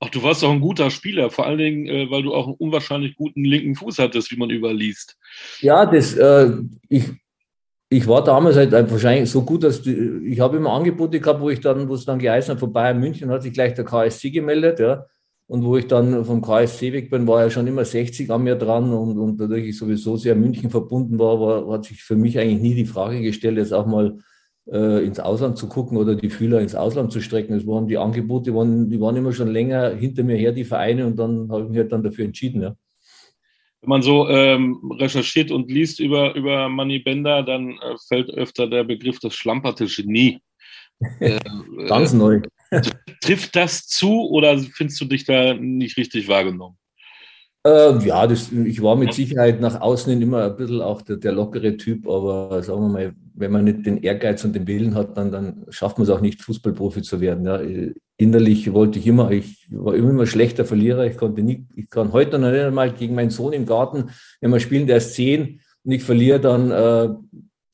Ach, 0.00 0.08
du 0.08 0.22
warst 0.22 0.42
doch 0.42 0.50
ein 0.50 0.60
guter 0.60 0.90
Spieler, 0.90 1.30
vor 1.30 1.46
allen 1.46 1.58
Dingen, 1.58 1.86
äh, 1.86 2.10
weil 2.10 2.22
du 2.22 2.34
auch 2.34 2.46
einen 2.46 2.56
unwahrscheinlich 2.56 3.16
guten 3.16 3.44
linken 3.44 3.74
Fuß 3.74 3.98
hattest, 3.98 4.30
wie 4.30 4.36
man 4.36 4.50
überliest. 4.50 5.18
Ja, 5.60 5.84
das, 5.84 6.14
äh, 6.14 6.52
ich 6.88 7.10
ich 7.92 8.06
war 8.06 8.22
damals 8.22 8.56
halt 8.56 8.72
wahrscheinlich 8.72 9.28
so 9.28 9.42
gut, 9.42 9.64
dass 9.64 9.82
die, 9.82 10.22
ich 10.24 10.38
habe 10.38 10.56
immer 10.56 10.72
Angebote 10.72 11.18
gehabt, 11.18 11.40
wo 11.40 11.50
ich 11.50 11.60
dann, 11.60 11.88
wo 11.88 11.94
es 11.94 12.04
dann 12.04 12.20
geheißen 12.20 12.52
hat, 12.52 12.60
von 12.60 12.72
Bayern 12.72 13.00
München 13.00 13.30
hat 13.30 13.42
sich 13.42 13.52
gleich 13.52 13.74
der 13.74 13.84
KSC 13.84 14.30
gemeldet, 14.30 14.78
ja. 14.78 15.06
Und 15.50 15.64
wo 15.64 15.76
ich 15.76 15.88
dann 15.88 16.24
vom 16.24 16.42
KSC 16.42 16.92
weg 16.92 17.10
bin, 17.10 17.26
war 17.26 17.42
ja 17.42 17.50
schon 17.50 17.66
immer 17.66 17.84
60 17.84 18.30
an 18.30 18.44
mir 18.44 18.54
dran 18.54 18.92
und, 18.92 19.18
und 19.18 19.40
dadurch 19.40 19.66
ich 19.66 19.76
sowieso 19.76 20.16
sehr 20.16 20.36
München 20.36 20.70
verbunden 20.70 21.18
war, 21.18 21.40
war, 21.40 21.72
hat 21.72 21.86
sich 21.86 22.04
für 22.04 22.14
mich 22.14 22.38
eigentlich 22.38 22.60
nie 22.60 22.74
die 22.76 22.86
Frage 22.86 23.20
gestellt, 23.20 23.58
jetzt 23.58 23.72
auch 23.72 23.86
mal 23.86 24.18
äh, 24.70 25.04
ins 25.04 25.18
Ausland 25.18 25.58
zu 25.58 25.68
gucken 25.68 25.98
oder 25.98 26.14
die 26.14 26.30
Fühler 26.30 26.60
ins 26.60 26.76
Ausland 26.76 27.10
zu 27.10 27.20
strecken. 27.20 27.54
Es 27.54 27.66
waren 27.66 27.88
die 27.88 27.98
Angebote, 27.98 28.52
die 28.52 28.56
waren, 28.56 28.88
die 28.88 29.00
waren 29.00 29.16
immer 29.16 29.32
schon 29.32 29.48
länger 29.48 29.90
hinter 29.90 30.22
mir 30.22 30.36
her, 30.36 30.52
die 30.52 30.64
Vereine, 30.64 31.04
und 31.04 31.18
dann 31.18 31.50
habe 31.50 31.64
ich 31.64 31.68
mich 31.70 31.78
halt 31.78 31.90
dann 31.90 32.04
dafür 32.04 32.26
entschieden, 32.26 32.62
ja 32.62 32.76
wenn 33.80 33.88
man 33.88 34.02
so 34.02 34.28
ähm, 34.28 34.78
recherchiert 34.98 35.50
und 35.50 35.70
liest 35.70 36.00
über, 36.00 36.34
über 36.34 36.68
Money 36.68 36.98
Bender, 36.98 37.42
dann 37.42 37.70
äh, 37.70 37.96
fällt 38.08 38.30
öfter 38.30 38.66
der 38.66 38.84
Begriff 38.84 39.18
das 39.20 39.34
schlamperte 39.34 39.86
Genie. 39.86 40.40
Äh, 41.20 41.38
Ganz 41.88 42.12
neu. 42.12 42.42
trifft 43.20 43.56
das 43.56 43.86
zu 43.86 44.28
oder 44.30 44.58
findest 44.58 45.00
du 45.00 45.04
dich 45.04 45.24
da 45.24 45.54
nicht 45.54 45.96
richtig 45.96 46.28
wahrgenommen? 46.28 46.76
Äh, 47.66 47.98
ja, 48.06 48.26
das, 48.26 48.50
ich 48.50 48.80
war 48.80 48.96
mit 48.96 49.12
Sicherheit 49.12 49.60
nach 49.60 49.82
außen 49.82 50.10
hin 50.10 50.22
immer 50.22 50.44
ein 50.44 50.56
bisschen 50.56 50.80
auch 50.80 51.02
der, 51.02 51.16
der, 51.16 51.32
lockere 51.32 51.76
Typ, 51.76 52.08
aber 52.08 52.62
sagen 52.62 52.80
wir 52.80 52.88
mal, 52.88 53.12
wenn 53.34 53.52
man 53.52 53.64
nicht 53.64 53.84
den 53.84 53.98
Ehrgeiz 54.02 54.42
und 54.44 54.54
den 54.54 54.66
Willen 54.66 54.94
hat, 54.94 55.18
dann, 55.18 55.30
dann 55.30 55.66
schafft 55.68 55.98
man 55.98 56.04
es 56.04 56.10
auch 56.10 56.22
nicht, 56.22 56.40
Fußballprofi 56.40 57.02
zu 57.02 57.20
werden. 57.20 57.44
Ja. 57.44 57.60
Innerlich 58.16 58.72
wollte 58.72 58.98
ich 58.98 59.06
immer, 59.06 59.30
ich 59.30 59.66
war 59.70 59.94
immer 59.94 60.26
schlechter 60.26 60.64
Verlierer. 60.64 61.04
Ich 61.04 61.18
konnte 61.18 61.42
nie, 61.42 61.66
ich 61.76 61.90
kann 61.90 62.14
heute 62.14 62.38
noch 62.38 62.50
nicht 62.50 62.62
einmal 62.62 62.92
gegen 62.92 63.14
meinen 63.14 63.30
Sohn 63.30 63.52
im 63.52 63.66
Garten, 63.66 64.10
wenn 64.40 64.52
wir 64.52 64.60
spielen, 64.60 64.86
der 64.86 64.96
ist 64.96 65.14
zehn 65.14 65.60
und 65.84 65.92
ich 65.92 66.02
verliere, 66.02 66.40
dann 66.40 66.70
äh, 66.70 67.14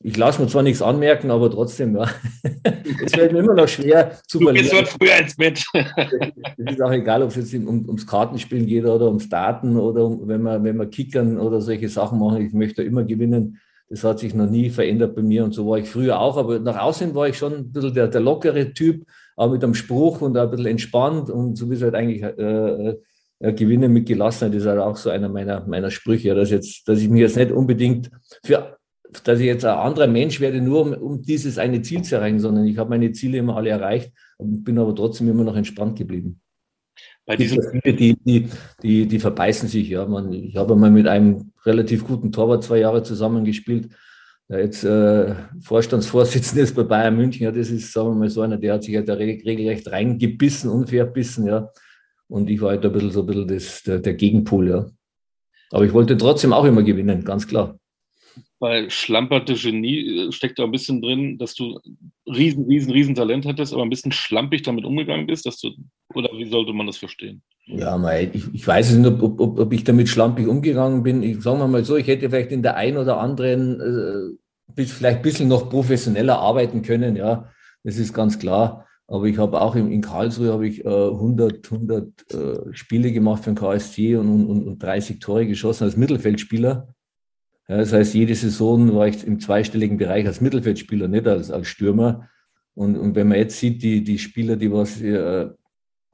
ich 0.07 0.15
lasse 0.15 0.41
mir 0.41 0.47
zwar 0.47 0.63
nichts 0.63 0.81
anmerken, 0.81 1.31
aber 1.31 1.51
trotzdem, 1.51 1.97
ja. 1.97 2.05
Es 3.03 3.11
fällt 3.11 3.33
mir 3.33 3.39
immer 3.39 3.55
noch 3.55 3.67
schwer 3.67 4.17
zu 4.25 4.39
Du 4.39 4.53
bist 4.53 4.73
heute 4.73 4.85
früher 4.85 5.17
ins 5.19 5.35
Bett. 5.35 5.61
Es 5.73 6.73
ist 6.75 6.81
auch 6.81 6.91
egal, 6.91 7.23
ob 7.23 7.29
es 7.29 7.35
jetzt 7.35 7.53
um, 7.53 7.85
ums 7.85 8.07
Kartenspielen 8.07 8.65
geht 8.65 8.85
oder 8.85 9.07
ums 9.07 9.27
Daten 9.27 9.75
oder 9.75 10.05
um, 10.05 10.25
wenn 10.25 10.41
wir, 10.43 10.63
wenn 10.63 10.77
wir 10.77 10.85
kickern 10.85 11.37
oder 11.37 11.59
solche 11.59 11.89
Sachen 11.89 12.19
machen. 12.19 12.45
Ich 12.45 12.53
möchte 12.53 12.83
immer 12.83 13.03
gewinnen. 13.03 13.59
Das 13.89 14.05
hat 14.05 14.19
sich 14.19 14.33
noch 14.33 14.49
nie 14.49 14.69
verändert 14.69 15.13
bei 15.13 15.21
mir 15.21 15.43
und 15.43 15.53
so 15.53 15.67
war 15.67 15.77
ich 15.77 15.89
früher 15.89 16.17
auch. 16.21 16.37
Aber 16.37 16.59
nach 16.59 16.77
außen 16.77 17.13
war 17.13 17.27
ich 17.27 17.37
schon 17.37 17.53
ein 17.53 17.71
bisschen 17.73 17.93
der, 17.93 18.07
der 18.07 18.21
lockere 18.21 18.73
Typ, 18.73 19.05
auch 19.35 19.51
mit 19.51 19.61
einem 19.61 19.73
Spruch 19.73 20.21
und 20.21 20.37
auch 20.37 20.43
ein 20.43 20.51
bisschen 20.51 20.67
entspannt 20.67 21.29
und 21.29 21.57
so 21.57 21.69
wie 21.69 21.75
es 21.75 21.81
halt 21.81 21.95
eigentlich 21.95 22.23
äh, 22.23 22.95
ja, 23.41 23.51
Gewinne 23.51 23.89
mit 23.89 24.07
Gelassenheit 24.07 24.55
ist 24.55 24.65
halt 24.65 24.79
auch 24.79 24.95
so 24.95 25.09
einer 25.09 25.27
meiner, 25.27 25.67
meiner 25.67 25.91
Sprüche, 25.91 26.33
dass, 26.33 26.49
jetzt, 26.49 26.87
dass 26.87 26.99
ich 26.99 27.09
mir 27.09 27.23
jetzt 27.23 27.35
nicht 27.35 27.51
unbedingt 27.51 28.09
für, 28.43 28.76
dass 29.23 29.39
ich 29.39 29.45
jetzt 29.45 29.65
ein 29.65 29.77
anderer 29.77 30.07
Mensch 30.07 30.39
werde, 30.39 30.61
nur 30.61 30.81
um, 30.81 30.93
um 30.93 31.21
dieses 31.21 31.57
eine 31.57 31.81
Ziel 31.81 32.01
zu 32.01 32.15
erreichen, 32.15 32.39
sondern 32.39 32.65
ich 32.65 32.77
habe 32.77 32.89
meine 32.89 33.11
Ziele 33.11 33.37
immer 33.37 33.55
alle 33.55 33.69
erreicht 33.69 34.11
und 34.37 34.63
bin 34.63 34.77
aber 34.77 34.95
trotzdem 34.95 35.29
immer 35.29 35.43
noch 35.43 35.55
entspannt 35.55 35.97
geblieben. 35.97 36.41
Bei 37.25 37.35
diesen 37.35 37.61
viele, 37.61 37.93
die, 37.93 38.17
die, 38.17 38.49
die, 38.81 39.05
die 39.05 39.19
verbeißen 39.19 39.67
sich, 39.67 39.89
ja. 39.89 40.05
Man, 40.05 40.31
ich 40.31 40.55
habe 40.55 40.75
mal 40.75 40.89
mit 40.89 41.07
einem 41.07 41.51
relativ 41.65 42.07
guten 42.07 42.31
Torwart 42.31 42.63
zwei 42.63 42.79
Jahre 42.79 43.03
zusammengespielt. 43.03 43.89
Ja, 44.49 44.59
jetzt 44.59 44.85
äh, 44.85 45.35
Vorstandsvorsitzender 45.61 46.63
ist 46.63 46.75
bei 46.75 46.83
Bayern 46.83 47.17
München, 47.17 47.43
ja, 47.43 47.51
das 47.51 47.69
ist, 47.69 47.91
sagen 47.91 48.09
wir 48.09 48.15
mal, 48.15 48.29
so 48.29 48.41
einer, 48.41 48.57
der 48.57 48.75
hat 48.75 48.83
sich 48.83 48.95
halt 48.95 49.09
da 49.09 49.15
regelrecht 49.15 49.91
reingebissen 49.91 50.69
und 50.69 50.89
verbissen, 50.89 51.47
ja. 51.47 51.69
Und 52.29 52.49
ich 52.49 52.61
war 52.61 52.69
halt 52.69 52.85
ein 52.85 52.91
bisschen 52.91 53.11
so 53.11 53.21
ein 53.21 53.25
bisschen 53.25 53.47
das, 53.47 53.83
der, 53.83 53.99
der 53.99 54.13
Gegenpol, 54.13 54.69
ja. 54.69 54.85
Aber 55.71 55.85
ich 55.85 55.93
wollte 55.93 56.15
trotzdem 56.15 56.53
auch 56.53 56.63
immer 56.63 56.83
gewinnen, 56.83 57.25
ganz 57.25 57.45
klar. 57.45 57.77
Bei 58.59 58.89
schlamperte 58.89 59.53
Genie 59.53 60.27
äh, 60.27 60.31
steckt 60.31 60.59
da 60.59 60.63
ein 60.63 60.71
bisschen 60.71 61.01
drin, 61.01 61.37
dass 61.37 61.53
du 61.53 61.79
riesen, 62.25 62.65
riesen, 62.65 62.91
riesen 62.91 63.15
Talent 63.15 63.45
hattest, 63.45 63.73
aber 63.73 63.83
ein 63.83 63.89
bisschen 63.89 64.11
schlampig 64.11 64.63
damit 64.63 64.85
umgegangen 64.85 65.27
bist, 65.27 65.45
dass 65.45 65.59
du, 65.59 65.71
oder 66.13 66.29
wie 66.33 66.45
sollte 66.45 66.73
man 66.73 66.87
das 66.87 66.97
verstehen? 66.97 67.41
Ja, 67.65 67.97
mei, 67.97 68.29
ich, 68.33 68.43
ich 68.53 68.65
weiß 68.65 68.93
nicht, 68.93 69.21
ob, 69.21 69.39
ob, 69.39 69.59
ob 69.59 69.73
ich 69.73 69.83
damit 69.83 70.09
schlampig 70.09 70.47
umgegangen 70.47 71.03
bin. 71.03 71.21
Ich 71.21 71.41
sage 71.41 71.67
mal 71.67 71.83
so, 71.83 71.97
ich 71.97 72.07
hätte 72.07 72.29
vielleicht 72.29 72.51
in 72.51 72.63
der 72.63 72.77
einen 72.77 72.97
oder 72.97 73.19
anderen 73.19 73.81
äh, 73.81 74.37
bis, 74.73 74.93
vielleicht 74.93 75.17
ein 75.17 75.23
bisschen 75.23 75.49
noch 75.49 75.69
professioneller 75.69 76.39
arbeiten 76.39 76.81
können, 76.81 77.15
ja, 77.15 77.49
das 77.83 77.97
ist 77.97 78.13
ganz 78.13 78.39
klar. 78.39 78.85
Aber 79.07 79.25
ich 79.25 79.37
habe 79.37 79.61
auch 79.61 79.75
in, 79.75 79.91
in 79.91 80.01
Karlsruhe 80.01 80.51
habe 80.51 80.67
ich 80.67 80.83
äh, 80.83 80.89
100, 80.89 81.71
100 81.71 82.33
äh, 82.33 82.73
Spiele 82.73 83.13
gemacht 83.13 83.43
für 83.43 83.51
den 83.51 83.55
KSC 83.55 84.17
und, 84.17 84.47
und, 84.47 84.67
und 84.67 84.83
30 84.83 85.19
Tore 85.19 85.47
geschossen 85.47 85.85
als 85.85 85.95
Mittelfeldspieler. 85.95 86.93
Ja, 87.67 87.77
das 87.77 87.91
heißt, 87.91 88.13
jede 88.13 88.33
Saison 88.33 88.95
war 88.95 89.07
ich 89.07 89.25
im 89.25 89.39
zweistelligen 89.39 89.97
Bereich 89.97 90.25
als 90.25 90.39
Mittelfeldspieler, 90.39 91.07
nicht 91.07 91.27
als, 91.27 91.51
als 91.51 91.67
Stürmer. 91.67 92.29
Und, 92.75 92.97
und 92.97 93.15
wenn 93.15 93.27
man 93.27 93.37
jetzt 93.37 93.59
sieht, 93.59 93.81
die, 93.83 94.03
die 94.03 94.19
Spieler, 94.19 94.55
die 94.55 94.71
was, 94.71 95.01
äh, 95.01 95.49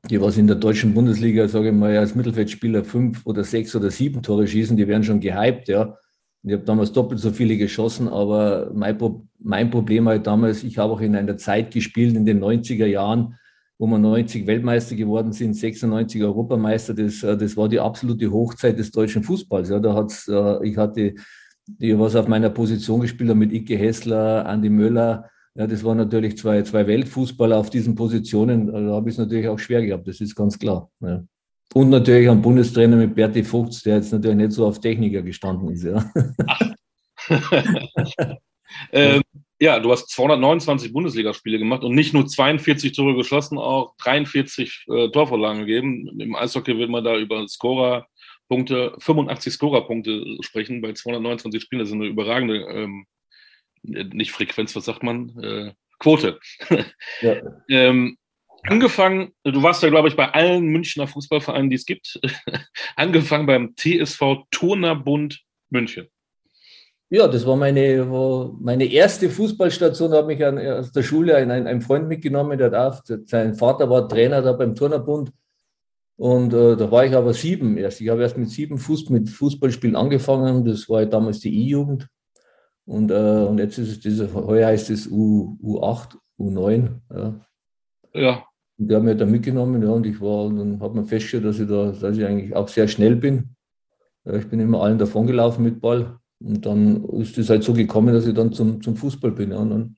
die 0.10 0.19
was 0.19 0.38
in 0.38 0.48
der 0.48 0.55
deutschen 0.55 0.93
Bundesliga, 0.93 1.48
sage 1.48 1.69
ich 1.69 1.75
mal, 1.75 1.95
als 1.98 2.15
Mittelfeldspieler 2.15 2.83
fünf 2.83 3.25
oder 3.25 3.43
sechs 3.43 3.75
oder 3.75 3.91
sieben 3.91 4.22
Tore 4.24 4.48
schießen, 4.48 4.75
die 4.75 4.88
werden 4.88 5.03
schon 5.03 5.19
gehypt, 5.19 5.67
ja. 5.67 5.98
Ich 6.45 6.51
habe 6.51 6.63
damals 6.63 6.91
doppelt 6.91 7.22
so 7.22 7.31
viele 7.31 7.55
geschossen, 7.55 8.10
aber 8.10 8.72
mein, 8.74 8.98
mein 9.39 9.69
Problem 9.69 10.10
halt 10.10 10.27
damals, 10.27 10.63
ich 10.63 10.77
habe 10.77 10.91
auch 10.91 11.00
in 11.00 11.15
einer 11.15 11.38
Zeit 11.38 11.72
gespielt, 11.72 12.17
in 12.17 12.25
den 12.25 12.43
90er 12.43 12.86
Jahren, 12.86 13.36
wo 13.77 13.88
wir 13.88 13.98
90 13.98 14.45
Weltmeister 14.45 14.95
geworden 14.95 15.31
sind, 15.31 15.53
96 15.53 16.22
Europameister, 16.22 16.93
das, 16.93 17.24
äh, 17.24 17.38
das 17.38 17.55
war 17.55 17.69
die 17.69 17.79
absolute 17.79 18.29
Hochzeit 18.31 18.77
des 18.77 18.91
deutschen 18.91 19.24
Fußballs. 19.24 19.69
Ja, 19.69 19.79
da 19.79 19.93
hat's, 19.93 20.27
äh, 20.27 20.67
ich 20.67 20.75
hatte, 20.75 21.15
die 21.67 21.98
was 21.98 22.15
auf 22.15 22.27
meiner 22.27 22.50
Position 22.50 23.01
gespielt 23.01 23.29
haben 23.29 23.39
mit 23.39 23.53
Icke 23.53 23.77
Hessler, 23.77 24.46
Andi 24.46 24.70
Möller, 24.70 25.29
ja, 25.55 25.67
das 25.67 25.84
waren 25.84 25.98
natürlich 25.98 26.38
zwei, 26.38 26.63
zwei 26.63 26.88
Weltfußballer 26.88 27.58
auf 27.58 27.70
diesen 27.70 27.93
Positionen. 27.93 28.72
Da 28.72 28.96
habe 28.96 29.10
ich 29.10 29.15
es 29.15 29.20
natürlich 29.20 29.48
auch 29.48 29.60
schwer 29.60 29.86
gehabt, 29.86 30.08
das 30.08 30.20
ist 30.20 30.36
ganz 30.36 30.58
klar. 30.58 30.89
Ja. 31.00 31.24
Und 31.75 31.89
natürlich 31.89 32.29
ein 32.29 32.41
Bundestrainer 32.41 32.98
mit 32.98 33.15
Berti 33.15 33.43
Vogts, 33.43 33.84
der 33.84 33.98
jetzt 33.98 34.12
natürlich 34.12 34.38
nicht 34.38 34.51
so 34.51 34.65
auf 34.65 34.79
Techniker 34.79 35.22
gestanden 35.22 35.70
ist. 35.70 35.84
Ja, 35.84 36.12
ähm, 38.91 39.22
ja 39.60 39.79
du 39.79 39.91
hast 39.91 40.10
229 40.10 40.91
Bundesligaspiele 40.91 41.60
gemacht 41.60 41.84
und 41.84 41.93
nicht 41.93 42.13
nur 42.13 42.25
42 42.25 42.91
Tore 42.93 43.15
geschossen, 43.15 43.60
auch 43.60 43.96
43 43.98 44.86
äh, 44.88 45.10
Torvorlagen 45.10 45.62
gegeben. 45.62 46.20
Im 46.20 46.36
Eishockey 46.36 46.77
wird 46.77 46.89
man 46.89 47.03
da 47.03 47.15
über 47.15 47.39
Scorerpunkte, 48.53 48.93
85 49.00 49.53
Scorerpunkte 49.53 50.38
sprechen 50.41 50.81
bei 50.81 50.93
229 50.93 51.62
Spielen. 51.62 51.79
Das 51.79 51.89
ist 51.89 51.95
eine 51.95 52.05
überragende, 52.05 52.57
ähm, 52.69 53.05
nicht 53.83 54.31
Frequenz, 54.31 54.75
was 54.75 54.86
sagt 54.86 55.03
man? 55.03 55.38
Äh, 55.41 55.74
Quote. 56.00 56.39
Ja. 57.22 57.36
ähm, 57.69 58.17
angefangen, 58.63 59.31
du 59.43 59.63
warst 59.63 59.83
ja, 59.83 59.89
glaube 59.89 60.07
ich, 60.07 60.15
bei 60.15 60.29
allen 60.29 60.65
Münchner 60.67 61.07
Fußballvereinen, 61.07 61.69
die 61.69 61.75
es 61.75 61.86
gibt, 61.86 62.19
angefangen 62.95 63.45
beim 63.45 63.75
TSV 63.75 64.45
Turnerbund 64.51 65.41
München. 65.69 66.07
Ja, 67.10 67.27
das 67.27 67.45
war 67.45 67.55
meine, 67.55 68.10
war 68.10 68.53
meine 68.60 68.86
erste 68.86 69.29
Fußballstation, 69.29 70.12
da 70.12 70.17
hat 70.17 70.27
mich 70.27 70.43
an, 70.43 70.57
aus 70.57 70.91
der 70.91 71.03
Schule 71.03 71.36
ein, 71.36 71.51
ein, 71.51 71.67
ein 71.67 71.81
Freund 71.81 72.07
mitgenommen, 72.07 72.57
der 72.57 72.72
darf, 72.72 73.01
sein 73.25 73.53
Vater 73.53 73.89
war 73.89 74.10
Trainer 74.10 74.41
da 74.41 74.53
beim 74.53 74.74
Turnerbund 74.74 75.31
und 76.15 76.53
äh, 76.53 76.75
da 76.75 76.91
war 76.91 77.05
ich 77.05 77.15
aber 77.15 77.34
sieben 77.34 77.77
erst. 77.77 78.01
Ich 78.01 78.10
habe 78.10 78.22
erst 78.22 78.38
mit 78.38 78.50
sieben 78.50 78.77
Fuß, 78.77 79.10
mit 79.10 79.29
Fußballspielen 79.29 79.96
angefangen, 79.96 80.65
das 80.65 80.89
war 80.89 81.05
damals 81.05 81.39
die 81.39 81.55
E-Jugend 81.55 82.08
und, 82.86 83.12
äh, 83.12 83.46
und 83.48 83.60
jetzt 83.60 83.77
ist 83.77 83.89
es, 83.89 84.00
diese, 84.00 84.34
heuer 84.34 84.67
heißt 84.67 84.89
es 84.89 85.08
U, 85.08 85.58
U8, 85.62 86.17
U9. 86.38 86.89
Ja. 87.13 87.39
ja. 88.13 88.43
Und 88.77 88.88
der 88.89 88.98
hat 88.98 89.03
mich 89.03 89.17
da 89.17 89.25
mitgenommen, 89.25 89.82
ja, 89.82 89.89
und 89.89 90.05
ich 90.05 90.20
war, 90.20 90.46
und 90.46 90.58
dann 90.58 90.82
hat 90.82 90.93
man 90.93 91.05
festgestellt, 91.05 91.46
dass 91.46 91.60
ich 91.60 91.67
da, 91.67 91.91
dass 91.91 92.17
ich 92.17 92.25
eigentlich 92.25 92.55
auch 92.55 92.67
sehr 92.67 92.88
schnell 92.88 93.15
bin. 93.15 93.55
Ja, 94.25 94.34
ich 94.34 94.48
bin 94.48 94.60
immer 94.60 94.82
allen 94.82 94.98
davon 94.98 95.27
gelaufen 95.27 95.63
mit 95.63 95.79
Ball. 95.79 96.17
Und 96.39 96.65
dann 96.65 97.05
ist 97.22 97.38
es 97.38 97.50
halt 97.50 97.63
so 97.63 97.74
gekommen, 97.74 98.13
dass 98.13 98.27
ich 98.27 98.34
dann 98.34 98.51
zum, 98.51 98.82
zum 98.82 98.96
Fußball 98.96 99.32
bin. 99.32 99.51
Ja. 99.51 99.58
Und 99.58 99.70
dann 99.70 99.98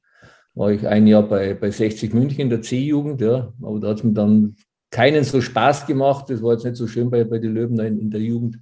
war 0.54 0.72
ich 0.72 0.86
ein 0.88 1.08
Jahr 1.08 1.24
bei, 1.24 1.54
bei 1.56 1.72
60 1.72 2.14
München 2.14 2.42
in 2.42 2.50
der 2.50 2.62
C-Jugend, 2.62 3.22
ja. 3.22 3.52
Aber 3.62 3.80
da 3.80 3.90
hat 3.90 3.98
es 3.98 4.04
mir 4.04 4.14
dann 4.14 4.56
keinen 4.96 5.26
so 5.26 5.42
Spaß 5.42 5.88
gemacht. 5.88 6.30
Das 6.30 6.42
war 6.42 6.54
jetzt 6.54 6.64
nicht 6.64 6.78
so 6.78 6.88
schön 6.88 7.10
bei, 7.10 7.26
bei 7.26 7.38
den 7.38 7.54
Löwen 7.54 7.78
in, 7.80 8.00
in 8.00 8.10
der 8.10 8.22
Jugend. 8.22 8.60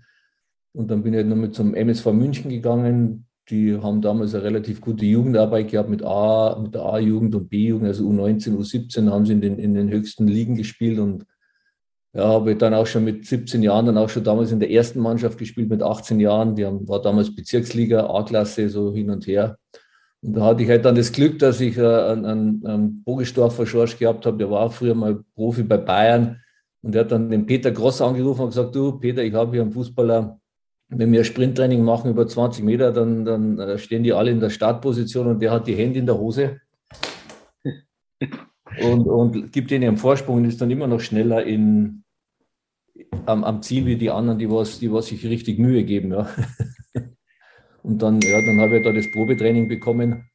Und 0.74 0.90
dann 0.90 1.04
bin 1.04 1.14
ich 1.14 1.18
halt 1.18 1.28
noch 1.28 1.36
mit 1.36 1.54
zum 1.54 1.76
MSV 1.76 2.08
München 2.08 2.50
gegangen. 2.50 3.28
Die 3.50 3.78
haben 3.78 4.02
damals 4.02 4.34
eine 4.34 4.44
relativ 4.44 4.82
gute 4.82 5.06
Jugendarbeit 5.06 5.70
gehabt 5.70 5.90
mit 5.90 6.02
A, 6.04 6.58
mit 6.60 6.74
der 6.74 6.82
A-Jugend 6.82 7.36
und 7.36 7.50
B-Jugend, 7.50 7.88
also 7.88 8.10
U19, 8.10 8.58
U17 8.58 9.12
haben 9.12 9.28
sie 9.28 9.34
in 9.34 9.42
den, 9.42 9.60
in 9.60 9.76
den 9.76 9.92
höchsten 9.92 10.28
Ligen 10.28 10.56
gespielt 10.56 10.98
und 10.98 11.26
ja, 12.14 12.24
habe 12.24 12.56
dann 12.56 12.74
auch 12.74 12.88
schon 12.88 13.04
mit 13.04 13.28
17 13.28 13.62
Jahren, 13.62 13.86
dann 13.86 13.98
auch 13.98 14.10
schon 14.10 14.24
damals 14.24 14.52
in 14.52 14.60
der 14.60 14.72
ersten 14.72 15.02
Mannschaft 15.02 15.38
gespielt 15.38 15.70
mit 15.70 15.84
18 15.84 16.20
Jahren. 16.20 16.56
Die 16.56 16.66
haben, 16.66 16.88
war 16.88 17.02
damals 17.02 17.36
Bezirksliga, 17.36 18.08
A-Klasse, 18.08 18.70
so 18.70 18.94
hin 18.94 19.12
und 19.12 19.28
her. 19.28 19.58
Und 20.24 20.38
da 20.38 20.46
hatte 20.46 20.64
ich 20.64 20.70
halt 20.70 20.86
dann 20.86 20.96
das 20.96 21.12
Glück, 21.12 21.38
dass 21.40 21.60
ich 21.60 21.78
äh, 21.78 21.82
einen, 21.82 22.66
einen, 22.66 23.04
Bogestorfer 23.04 23.66
Schorsch 23.66 24.00
gehabt 24.00 24.26
habe, 24.26 24.38
der 24.38 24.50
war 24.50 24.72
früher 24.72 24.96
mal 24.96 25.22
Profi 25.36 25.64
bei 25.64 25.78
Bayern. 25.78 26.42
Und 26.82 26.96
der 26.96 27.02
hat 27.02 27.12
dann 27.12 27.30
den 27.30 27.46
Peter 27.46 27.72
Gross 27.72 28.02
angerufen 28.02 28.42
und 28.42 28.50
gesagt, 28.50 28.74
du 28.74 29.00
Peter, 29.00 29.22
ich 29.24 29.34
habe 29.34 29.52
hier 29.52 29.62
einen 29.62 29.74
Fußballer, 29.74 30.40
wenn 30.90 31.12
wir 31.12 31.24
Sprinttraining 31.24 31.84
machen 31.84 32.12
über 32.12 32.28
20 32.28 32.64
Meter, 32.64 32.92
dann, 32.92 33.26
dann 33.26 33.60
äh, 33.60 33.78
stehen 33.78 34.04
die 34.04 34.14
alle 34.14 34.32
in 34.32 34.40
der 34.40 34.50
Startposition 34.50 35.28
und 35.28 35.42
der 35.42 35.52
hat 35.52 35.68
die 35.68 35.76
Hände 35.76 36.00
in 36.00 36.06
der 36.06 36.18
Hose 36.18 36.62
und, 38.82 39.08
und 39.08 39.52
gibt 39.52 39.72
ihnen 39.72 39.88
einen 39.88 39.98
Vorsprung 39.98 40.38
und 40.38 40.46
ist 40.46 40.62
dann 40.62 40.72
immer 40.72 40.88
noch 40.88 41.00
schneller 41.00 41.44
in, 41.44 42.04
am, 43.26 43.44
am 43.44 43.62
Ziel 43.62 43.86
wie 43.86 43.98
die 43.98 44.10
anderen, 44.10 44.40
die 44.40 44.50
was, 44.50 44.80
die 44.80 44.92
was 44.92 45.08
sich 45.08 45.26
richtig 45.26 45.60
Mühe 45.60 45.84
geben. 45.84 46.12
Ja. 46.12 46.30
Und 47.84 48.02
dann, 48.02 48.22
ja, 48.22 48.42
dann 48.42 48.60
habe 48.60 48.78
ich 48.78 48.84
da 48.84 48.92
das 48.92 49.12
Probetraining 49.12 49.68
bekommen 49.68 50.30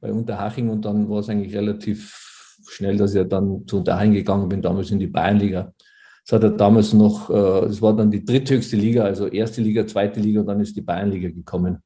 bei 0.00 0.10
Unterhaching 0.10 0.70
und 0.70 0.84
dann 0.84 1.08
war 1.08 1.20
es 1.20 1.28
eigentlich 1.28 1.54
relativ 1.54 2.56
schnell, 2.68 2.96
dass 2.96 3.14
ich 3.14 3.28
dann 3.28 3.66
zu 3.66 3.78
Unterhaching 3.78 4.14
gegangen 4.14 4.48
bin, 4.48 4.62
damals 4.62 4.90
in 4.90 4.98
die 4.98 5.06
Bayernliga. 5.06 5.72
Es 6.24 6.32
hat 6.32 6.42
er 6.42 6.50
damals 6.50 6.94
noch, 6.94 7.28
äh, 7.28 7.66
es 7.66 7.82
war 7.82 7.94
dann 7.94 8.10
die 8.10 8.24
dritthöchste 8.24 8.76
Liga, 8.76 9.04
also 9.04 9.26
erste 9.26 9.60
Liga, 9.60 9.86
zweite 9.86 10.20
Liga 10.20 10.40
und 10.40 10.46
dann 10.46 10.60
ist 10.60 10.74
die 10.74 10.80
Bayernliga 10.80 11.28
gekommen. 11.28 11.82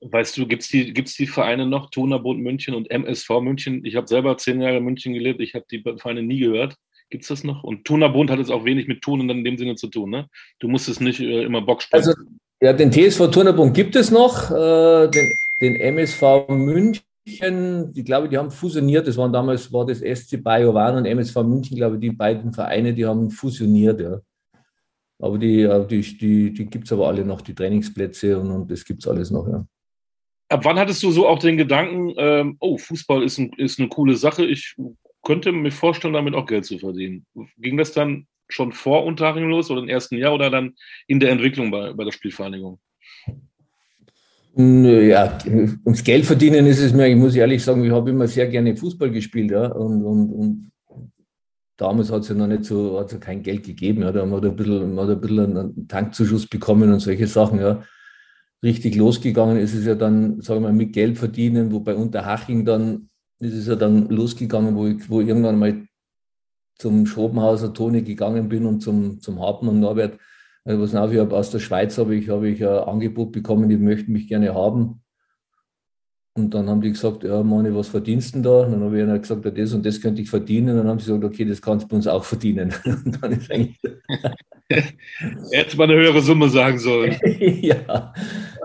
Weißt 0.00 0.36
du, 0.38 0.46
gibt 0.46 0.62
es 0.62 0.68
die, 0.68 0.92
gibt's 0.92 1.14
die 1.14 1.26
Vereine 1.26 1.66
noch, 1.66 1.90
Tonerbund 1.90 2.40
München 2.40 2.74
und 2.74 2.90
MSV 2.90 3.28
München? 3.42 3.84
Ich 3.84 3.94
habe 3.94 4.08
selber 4.08 4.36
zehn 4.38 4.60
Jahre 4.60 4.78
in 4.78 4.84
München 4.84 5.12
gelebt, 5.12 5.40
ich 5.40 5.54
habe 5.54 5.66
die 5.70 5.84
Vereine 5.98 6.22
nie 6.22 6.38
gehört. 6.38 6.76
Gibt 7.10 7.24
es 7.24 7.28
das 7.28 7.44
noch? 7.44 7.62
Und 7.62 7.84
Tonerbund 7.84 8.30
hat 8.30 8.38
es 8.38 8.50
auch 8.50 8.64
wenig 8.64 8.88
mit 8.88 9.02
Turnen 9.02 9.28
in 9.28 9.44
dem 9.44 9.58
Sinne 9.58 9.74
zu 9.74 9.88
tun, 9.88 10.10
ne? 10.10 10.28
Du 10.60 10.68
musst 10.68 10.88
es 10.88 10.98
nicht 10.98 11.20
äh, 11.20 11.42
immer 11.42 11.60
Bock 11.60 11.82
spielen. 11.82 12.00
Also, 12.00 12.14
ja, 12.62 12.72
den 12.72 12.92
TSV 12.92 13.28
Turnerbund 13.30 13.74
gibt 13.74 13.96
es 13.96 14.10
noch, 14.10 14.50
äh, 14.50 15.08
den, 15.08 15.32
den 15.60 15.76
MSV 15.76 16.48
München 16.48 17.02
ich 17.24 18.04
glaube, 18.04 18.28
die 18.28 18.36
haben 18.36 18.50
fusioniert. 18.50 19.06
Das 19.06 19.16
waren 19.16 19.32
damals, 19.32 19.72
war 19.72 19.86
das 19.86 20.00
SC 20.00 20.42
Bayovan 20.42 20.96
und 20.96 21.04
MSV 21.06 21.36
München, 21.44 21.76
glaube 21.76 21.96
ich, 21.96 22.00
die 22.00 22.10
beiden 22.10 22.52
Vereine, 22.52 22.94
die 22.94 23.06
haben 23.06 23.30
fusioniert, 23.30 24.00
ja. 24.00 24.20
Aber 25.20 25.38
die, 25.38 25.62
äh, 25.62 25.86
die, 25.86 26.00
die, 26.00 26.52
die 26.52 26.66
gibt 26.66 26.86
es 26.86 26.92
aber 26.92 27.06
alle 27.06 27.24
noch, 27.24 27.40
die 27.40 27.54
Trainingsplätze 27.54 28.38
und, 28.38 28.50
und 28.50 28.70
das 28.70 28.84
gibt 28.84 29.02
es 29.02 29.08
alles 29.08 29.30
noch, 29.30 29.46
ja. 29.46 29.64
Ab 30.48 30.64
wann 30.64 30.78
hattest 30.78 31.02
du 31.02 31.12
so 31.12 31.28
auch 31.28 31.38
den 31.38 31.56
Gedanken, 31.56 32.12
ähm, 32.16 32.56
oh, 32.60 32.76
Fußball 32.76 33.22
ist, 33.22 33.38
ein, 33.38 33.52
ist 33.56 33.78
eine 33.78 33.88
coole 33.88 34.16
Sache, 34.16 34.44
ich 34.44 34.74
könnte 35.22 35.52
mir 35.52 35.70
vorstellen, 35.70 36.14
damit 36.14 36.34
auch 36.34 36.46
Geld 36.46 36.64
zu 36.64 36.78
verdienen. 36.78 37.24
Ging 37.56 37.76
das 37.76 37.92
dann 37.92 38.26
schon 38.52 38.72
vor 38.72 39.04
Unterhaching 39.04 39.48
los 39.48 39.70
oder 39.70 39.82
im 39.82 39.88
ersten 39.88 40.16
Jahr 40.16 40.34
oder 40.34 40.50
dann 40.50 40.74
in 41.06 41.20
der 41.20 41.30
Entwicklung 41.30 41.70
bei, 41.70 41.92
bei 41.92 42.04
der 42.04 42.12
Spielvereinigung? 42.12 42.78
Ja, 44.54 45.38
ums 45.84 46.04
Geld 46.04 46.26
verdienen 46.26 46.66
ist 46.66 46.80
es 46.80 46.92
mir, 46.92 47.08
ich 47.08 47.16
muss 47.16 47.34
ehrlich 47.34 47.64
sagen, 47.64 47.84
ich 47.84 47.90
habe 47.90 48.10
immer 48.10 48.28
sehr 48.28 48.48
gerne 48.48 48.76
Fußball 48.76 49.10
gespielt, 49.10 49.50
ja, 49.50 49.66
und, 49.68 50.04
und, 50.04 50.30
und 50.30 50.72
damals 51.82 52.10
hat 52.12 52.22
es 52.22 52.28
ja 52.28 52.34
noch 52.34 52.46
nicht 52.46 52.64
so, 52.64 52.98
hat 53.00 53.12
ja 53.12 53.18
kein 53.18 53.42
Geld 53.42 53.64
gegeben. 53.64 54.02
Ja. 54.02 54.12
Da 54.12 54.20
haben 54.20 54.30
wir 54.30 54.42
ein 54.42 54.94
man 54.94 55.10
ein 55.10 55.20
bisschen 55.20 55.56
einen 55.56 55.88
Tankzuschuss 55.88 56.46
bekommen 56.46 56.92
und 56.92 57.00
solche 57.00 57.26
Sachen. 57.26 57.60
Ja. 57.60 57.82
Richtig 58.62 58.94
losgegangen 58.94 59.56
ist 59.58 59.74
es 59.74 59.84
ja 59.84 59.94
dann, 59.94 60.40
sagen 60.40 60.62
wir 60.62 60.68
mal, 60.68 60.72
mit 60.72 60.92
Geld 60.92 61.18
verdienen, 61.18 61.72
wo 61.72 61.80
bei 61.80 61.94
Unterhaching 61.94 62.64
dann 62.64 63.08
ist 63.40 63.54
es 63.54 63.66
ja 63.66 63.74
dann 63.74 64.08
losgegangen, 64.08 64.76
wo 64.76 64.86
ich, 64.86 65.10
wo 65.10 65.20
irgendwann 65.20 65.58
mal 65.58 65.82
zum 66.78 67.06
Schopenhauser 67.06 67.72
Toni 67.72 68.02
gegangen 68.02 68.48
bin 68.48 68.66
und 68.66 68.80
zum, 68.80 69.20
zum 69.20 69.40
Hartmann 69.40 69.80
Norbert. 69.80 70.18
Also 70.64 70.82
was 70.82 70.92
nach, 70.92 71.10
ich 71.10 71.18
habe 71.18 71.36
aus 71.36 71.50
der 71.50 71.58
Schweiz 71.58 71.98
habe 71.98 72.14
ich, 72.14 72.28
habe 72.28 72.48
ich 72.48 72.64
ein 72.64 72.84
Angebot 72.84 73.32
bekommen, 73.32 73.68
die 73.68 73.76
möchten 73.76 74.12
mich 74.12 74.28
gerne 74.28 74.54
haben. 74.54 75.02
Und 76.34 76.54
dann 76.54 76.70
haben 76.70 76.80
die 76.80 76.92
gesagt, 76.92 77.24
ja, 77.24 77.42
Mani, 77.42 77.74
was 77.74 77.88
verdienst 77.88 78.30
du 78.30 78.38
denn 78.38 78.42
da? 78.42 78.64
Und 78.64 78.72
dann 78.72 78.84
habe 78.84 78.96
ich 78.96 79.02
ihnen 79.02 79.20
gesagt, 79.20 79.44
ja, 79.44 79.50
das 79.50 79.74
und 79.74 79.84
das 79.84 80.00
könnte 80.00 80.22
ich 80.22 80.30
verdienen. 80.30 80.70
Und 80.70 80.76
dann 80.78 80.88
haben 80.88 80.98
sie 80.98 81.06
gesagt, 81.06 81.24
okay, 81.24 81.44
das 81.44 81.60
kannst 81.60 81.84
du 81.84 81.88
bei 81.88 81.96
uns 81.96 82.06
auch 82.06 82.24
verdienen. 82.24 82.72
Und 82.84 83.22
dann 83.22 83.32
ist 83.32 83.50
eigentlich. 83.50 83.78
Hätte 85.52 85.76
mal 85.76 85.84
eine 85.84 85.94
höhere 85.94 86.22
Summe 86.22 86.48
sagen 86.48 86.78
sollen. 86.78 87.18
ja. 87.60 88.14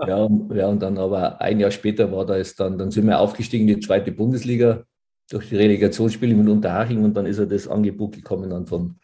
Ja, 0.06 0.16
und, 0.16 0.54
ja, 0.54 0.68
und 0.68 0.80
dann 0.80 0.96
aber 0.96 1.38
ein 1.40 1.60
Jahr 1.60 1.70
später 1.70 2.10
war 2.10 2.24
da 2.24 2.36
ist 2.36 2.58
dann, 2.60 2.78
dann 2.78 2.90
sind 2.90 3.06
wir 3.06 3.18
aufgestiegen 3.18 3.68
in 3.68 3.74
die 3.74 3.86
zweite 3.86 4.12
Bundesliga 4.12 4.84
durch 5.30 5.48
die 5.48 5.56
Relegationsspiele 5.56 6.34
mit 6.34 6.48
Unterhaching 6.48 7.04
und 7.04 7.14
dann 7.14 7.26
ist 7.26 7.38
er 7.38 7.46
das 7.46 7.68
Angebot 7.68 8.14
gekommen 8.14 8.50
dann 8.50 8.66
von, 8.66 8.98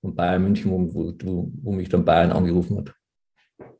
von 0.00 0.14
Bayern 0.14 0.42
München, 0.42 0.70
wo, 0.70 0.92
wo, 0.94 1.50
wo 1.62 1.72
mich 1.72 1.88
dann 1.88 2.04
Bayern 2.04 2.32
angerufen 2.32 2.78
hat. 2.78 2.94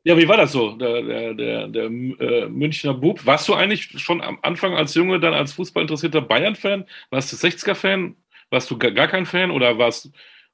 Ja, 0.03 0.17
wie 0.17 0.27
war 0.27 0.37
das 0.37 0.51
so, 0.51 0.71
der, 0.71 1.03
der, 1.03 1.33
der, 1.35 1.67
der 1.67 1.85
äh, 1.85 2.49
Münchner 2.49 2.95
Bub? 2.95 3.23
Warst 3.25 3.47
du 3.47 3.53
eigentlich 3.53 4.01
schon 4.01 4.21
am 4.21 4.39
Anfang 4.41 4.73
als 4.73 4.95
Junge 4.95 5.19
dann 5.19 5.35
als 5.35 5.53
Fußballinteressierter 5.53 6.21
Bayern-Fan? 6.21 6.85
Warst 7.11 7.31
du 7.31 7.35
60er-Fan? 7.35 8.15
Warst 8.49 8.71
du 8.71 8.79
gar, 8.79 8.91
gar 8.91 9.07
kein 9.07 9.27
Fan 9.27 9.51
oder 9.51 9.77
warst 9.77 10.05
du 10.05 10.09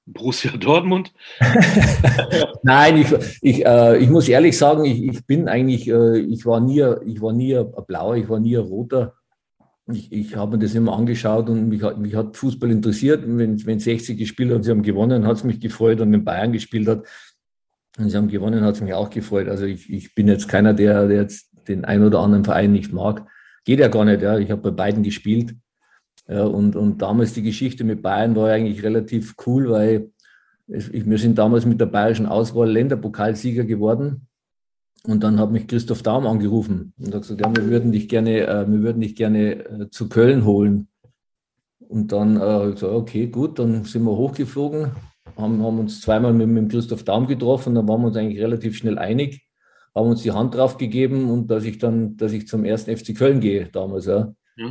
Borussia 0.05 0.51
Dortmund? 0.51 1.13
Nein, 2.63 2.97
ich, 2.97 3.07
ich, 3.41 3.65
äh, 3.65 3.97
ich 3.97 4.09
muss 4.09 4.27
ehrlich 4.27 4.57
sagen, 4.57 4.83
ich, 4.83 5.03
ich 5.03 5.25
bin 5.25 5.47
eigentlich, 5.47 5.87
äh, 5.87 6.19
ich 6.19 6.45
war 6.45 6.59
nie, 6.59 6.83
ich 7.05 7.21
war 7.21 7.31
nie 7.31 7.55
ein 7.55 7.71
Blauer, 7.87 8.15
ich 8.15 8.27
war 8.27 8.39
nie 8.41 8.57
ein 8.57 8.65
Roter. 8.65 9.15
Ich, 9.89 10.11
ich 10.11 10.35
habe 10.35 10.57
mir 10.57 10.63
das 10.63 10.75
immer 10.75 10.97
angeschaut 10.97 11.49
und 11.49 11.69
mich 11.69 11.81
hat, 11.81 11.97
mich 11.97 12.13
hat 12.13 12.35
Fußball 12.35 12.69
interessiert. 12.71 13.23
Wenn, 13.25 13.65
wenn 13.65 13.79
60 13.79 14.17
gespielt 14.17 14.49
hat 14.49 14.57
und 14.57 14.63
sie 14.63 14.71
haben 14.71 14.83
gewonnen, 14.83 15.25
hat 15.25 15.37
es 15.37 15.43
mich 15.43 15.61
gefreut. 15.61 16.01
Und 16.01 16.11
wenn 16.11 16.25
Bayern 16.25 16.51
gespielt 16.51 16.87
hat, 16.87 17.05
und 17.97 18.09
sie 18.09 18.17
haben 18.17 18.27
gewonnen, 18.27 18.63
hat 18.63 18.75
es 18.75 18.81
mich 18.81 18.93
auch 18.93 19.09
gefreut. 19.09 19.47
Also 19.47 19.65
ich, 19.65 19.91
ich 19.91 20.13
bin 20.13 20.27
jetzt 20.27 20.47
keiner, 20.47 20.73
der, 20.73 21.07
der 21.07 21.21
jetzt 21.21 21.49
den 21.67 21.83
einen 21.85 22.03
oder 22.03 22.19
anderen 22.19 22.45
Verein 22.45 22.71
nicht 22.71 22.93
mag. 22.93 23.25
Geht 23.65 23.79
ja 23.79 23.87
gar 23.87 24.05
nicht, 24.05 24.21
ja. 24.21 24.37
Ich 24.37 24.51
habe 24.51 24.61
bei 24.61 24.71
beiden 24.71 25.03
gespielt. 25.03 25.55
Ja, 26.27 26.43
und, 26.43 26.75
und 26.75 27.01
damals 27.01 27.33
die 27.33 27.41
Geschichte 27.41 27.83
mit 27.83 28.01
Bayern 28.01 28.35
war 28.35 28.49
eigentlich 28.49 28.83
relativ 28.83 29.35
cool, 29.45 29.69
weil 29.69 30.11
es, 30.67 30.89
ich, 30.89 31.09
wir 31.09 31.17
sind 31.17 31.37
damals 31.37 31.65
mit 31.65 31.79
der 31.79 31.85
bayerischen 31.85 32.25
Auswahl 32.25 32.69
Länderpokalsieger 32.69 33.63
geworden. 33.63 34.27
Und 35.03 35.23
dann 35.23 35.39
hat 35.39 35.51
mich 35.51 35.67
Christoph 35.67 36.03
Daum 36.03 36.27
angerufen 36.27 36.93
und 36.99 37.13
hat 37.13 37.21
gesagt, 37.21 37.41
ja, 37.41 37.55
wir 37.55 37.69
würden 37.69 37.91
dich 37.91 38.09
gerne, 38.09 38.41
äh, 38.41 38.69
wir 38.69 38.81
würden 38.81 39.01
dich 39.01 39.15
gerne 39.15 39.53
äh, 39.53 39.89
zu 39.89 40.09
Köln 40.09 40.45
holen. 40.45 40.87
Und 41.79 42.11
dann 42.11 42.35
äh, 42.35 42.71
gesagt, 42.71 42.83
okay, 42.83 43.27
gut, 43.27 43.59
dann 43.59 43.85
sind 43.85 44.03
wir 44.03 44.11
hochgeflogen, 44.11 44.91
haben, 45.37 45.63
haben 45.63 45.79
uns 45.79 46.01
zweimal 46.01 46.33
mit, 46.33 46.49
mit 46.49 46.69
Christoph 46.69 47.03
Daum 47.03 47.27
getroffen, 47.27 47.75
dann 47.75 47.87
waren 47.87 48.01
wir 48.01 48.07
uns 48.07 48.17
eigentlich 48.17 48.41
relativ 48.41 48.75
schnell 48.75 48.97
einig, 48.97 49.47
haben 49.95 50.09
uns 50.09 50.23
die 50.23 50.31
Hand 50.31 50.55
drauf 50.55 50.77
gegeben 50.77 51.29
und 51.29 51.49
dass 51.49 51.63
ich 51.63 51.77
dann, 51.77 52.17
dass 52.17 52.33
ich 52.33 52.47
zum 52.47 52.65
ersten 52.65 52.95
FC 52.95 53.15
Köln 53.15 53.39
gehe 53.39 53.69
damals, 53.71 54.05
ja. 54.07 54.33
ja. 54.57 54.65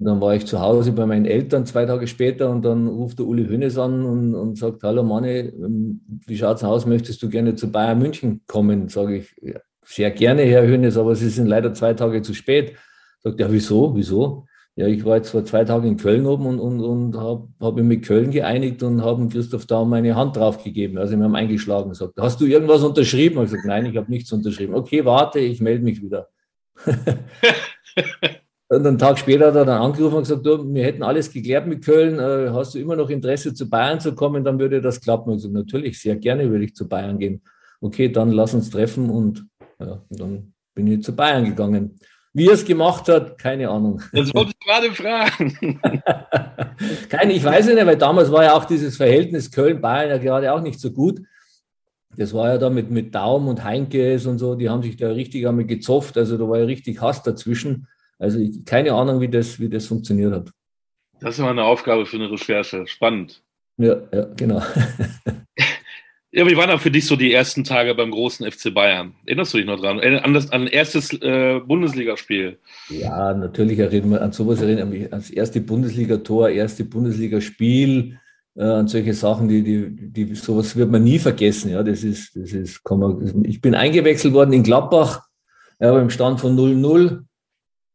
Und 0.00 0.06
dann 0.06 0.20
war 0.20 0.34
ich 0.34 0.46
zu 0.46 0.60
Hause 0.60 0.92
bei 0.92 1.04
meinen 1.04 1.26
Eltern 1.26 1.66
zwei 1.66 1.84
Tage 1.84 2.06
später 2.06 2.50
und 2.50 2.64
dann 2.64 2.86
ruft 2.86 3.18
der 3.18 3.26
Uli 3.26 3.46
Hönes 3.46 3.76
an 3.76 4.02
und, 4.04 4.34
und 4.34 4.56
sagt, 4.56 4.82
hallo 4.82 5.02
Manni, 5.02 5.40
ähm, 5.40 6.00
wie 6.26 6.38
schaut's 6.38 6.64
aus, 6.64 6.86
möchtest 6.86 7.22
du 7.22 7.28
gerne 7.28 7.54
zu 7.54 7.70
Bayern 7.70 7.98
München 7.98 8.40
kommen? 8.46 8.88
Sage 8.88 9.18
ich, 9.18 9.36
ja, 9.42 9.60
sehr 9.90 10.12
gerne, 10.12 10.42
Herr 10.42 10.66
Hönes, 10.66 10.96
aber 10.96 11.16
Sie 11.16 11.28
sind 11.28 11.46
leider 11.46 11.74
zwei 11.74 11.94
Tage 11.94 12.22
zu 12.22 12.32
spät. 12.32 12.76
Sagt 13.24 13.40
er, 13.40 13.50
wieso, 13.50 13.94
wieso? 13.96 14.46
Ja, 14.76 14.86
ich 14.86 15.04
war 15.04 15.16
jetzt 15.16 15.30
vor 15.30 15.44
zwei 15.44 15.64
Tagen 15.64 15.88
in 15.88 15.96
Köln 15.96 16.26
oben 16.26 16.46
und, 16.46 16.60
und, 16.60 16.80
und 16.80 17.16
habe 17.16 17.48
hab 17.58 17.74
mich 17.74 17.84
mit 17.84 18.04
Köln 18.04 18.30
geeinigt 18.30 18.84
und 18.84 19.02
haben 19.02 19.28
Christoph 19.28 19.66
da 19.66 19.84
meine 19.84 20.14
Hand 20.14 20.36
drauf 20.36 20.62
gegeben. 20.62 20.96
Also 20.96 21.16
wir 21.16 21.24
haben 21.24 21.34
eingeschlagen. 21.34 21.92
Sagt, 21.92 22.14
hast 22.20 22.40
du 22.40 22.46
irgendwas 22.46 22.82
unterschrieben? 22.82 23.38
Ich 23.38 23.50
gesagt, 23.50 23.66
nein, 23.66 23.84
ich 23.86 23.96
habe 23.96 24.08
nichts 24.10 24.32
unterschrieben. 24.32 24.74
Okay, 24.74 25.04
warte, 25.04 25.40
ich 25.40 25.60
melde 25.60 25.82
mich 25.82 26.00
wieder. 26.00 26.28
und 28.68 28.86
einen 28.86 28.96
Tag 28.96 29.18
später 29.18 29.48
hat 29.48 29.56
er 29.56 29.64
dann 29.64 29.82
angerufen 29.82 30.18
und 30.18 30.22
gesagt, 30.22 30.46
du, 30.46 30.72
wir 30.72 30.84
hätten 30.84 31.02
alles 31.02 31.32
geklärt 31.32 31.66
mit 31.66 31.84
Köln. 31.84 32.20
Äh, 32.20 32.50
hast 32.54 32.74
du 32.74 32.78
immer 32.78 32.94
noch 32.94 33.10
Interesse, 33.10 33.52
zu 33.52 33.68
Bayern 33.68 33.98
zu 33.98 34.14
kommen? 34.14 34.44
Dann 34.44 34.60
würde 34.60 34.80
das 34.80 35.00
klappen. 35.00 35.30
Ich 35.30 35.38
gesagt, 35.38 35.54
natürlich, 35.54 36.00
sehr 36.00 36.14
gerne 36.14 36.48
würde 36.48 36.64
ich 36.64 36.76
zu 36.76 36.88
Bayern 36.88 37.18
gehen. 37.18 37.42
Okay, 37.80 38.08
dann 38.08 38.30
lass 38.30 38.54
uns 38.54 38.70
treffen 38.70 39.10
und, 39.10 39.44
ja, 39.80 40.02
und 40.08 40.20
dann 40.20 40.52
bin 40.74 40.86
ich 40.86 41.02
zu 41.02 41.14
Bayern 41.14 41.44
gegangen. 41.44 41.98
Wie 42.32 42.46
er 42.46 42.52
es 42.52 42.64
gemacht 42.64 43.08
hat, 43.08 43.38
keine 43.38 43.68
Ahnung. 43.68 44.00
Das 44.12 44.32
wollte 44.32 44.52
ich 44.52 44.66
gerade 44.66 44.92
fragen. 44.92 45.80
keine, 47.08 47.32
ich 47.32 47.42
weiß 47.42 47.66
nicht, 47.66 47.84
weil 47.84 47.96
damals 47.96 48.30
war 48.30 48.44
ja 48.44 48.54
auch 48.54 48.64
dieses 48.64 48.96
Verhältnis 48.96 49.50
Köln-Bayern 49.50 50.10
ja 50.10 50.18
gerade 50.18 50.52
auch 50.52 50.60
nicht 50.60 50.78
so 50.78 50.92
gut. 50.92 51.20
Das 52.16 52.32
war 52.32 52.50
ja 52.50 52.58
da 52.58 52.70
mit, 52.70 52.90
mit 52.90 53.14
Daum 53.14 53.48
und 53.48 53.64
Heinkes 53.64 54.26
und 54.26 54.38
so, 54.38 54.54
die 54.54 54.68
haben 54.68 54.82
sich 54.82 54.96
da 54.96 55.10
richtig 55.10 55.46
einmal 55.46 55.64
gezopft. 55.64 56.16
Also 56.16 56.38
da 56.38 56.48
war 56.48 56.58
ja 56.58 56.64
richtig 56.66 57.00
Hass 57.00 57.22
dazwischen. 57.22 57.88
Also 58.18 58.38
ich, 58.38 58.64
keine 58.64 58.92
Ahnung, 58.92 59.20
wie 59.20 59.28
das, 59.28 59.58
wie 59.58 59.68
das 59.68 59.86
funktioniert 59.86 60.32
hat. 60.32 60.50
Das 61.20 61.34
ist 61.34 61.40
mal 61.40 61.50
eine 61.50 61.64
Aufgabe 61.64 62.06
für 62.06 62.16
eine 62.16 62.30
Recherche. 62.30 62.86
Spannend. 62.86 63.42
Ja, 63.76 63.96
ja, 64.12 64.24
genau. 64.36 64.62
Ja, 66.32 66.46
wie 66.46 66.56
waren 66.56 66.68
da 66.68 66.78
für 66.78 66.92
dich 66.92 67.06
so 67.06 67.16
die 67.16 67.32
ersten 67.32 67.64
Tage 67.64 67.92
beim 67.92 68.12
großen 68.12 68.48
FC 68.48 68.72
Bayern? 68.72 69.14
Erinnerst 69.26 69.52
du 69.52 69.58
dich 69.58 69.66
noch 69.66 69.80
dran? 69.80 69.98
An 69.98 70.32
das 70.32 70.52
an 70.52 70.68
erstes 70.68 71.12
äh, 71.20 71.58
Bundesligaspiel? 71.58 72.58
Ja, 72.88 73.34
natürlich 73.34 73.80
erinnern 73.80 74.10
wir 74.12 74.22
an 74.22 74.30
sowas 74.30 74.62
erinnern 74.62 74.90
mich 74.90 75.10
ans 75.10 75.30
erste 75.30 75.60
Bundesligator, 75.60 76.48
erste 76.48 76.84
Bundesligaspiel, 76.84 78.16
äh, 78.54 78.62
an 78.62 78.86
solche 78.86 79.12
Sachen, 79.12 79.48
die, 79.48 79.64
die, 79.64 80.12
die, 80.12 80.34
sowas 80.36 80.76
wird 80.76 80.92
man 80.92 81.02
nie 81.02 81.18
vergessen. 81.18 81.72
Ja, 81.72 81.82
das 81.82 82.04
ist, 82.04 82.36
das 82.36 82.52
ist, 82.52 82.84
kann 82.84 83.00
man, 83.00 83.44
ich 83.44 83.60
bin 83.60 83.74
eingewechselt 83.74 84.32
worden 84.32 84.52
in 84.52 84.62
Gladbach, 84.62 85.24
ja, 85.80 85.90
beim 85.92 86.10
Stand 86.10 86.38
von 86.38 86.56
0-0, 86.56 87.24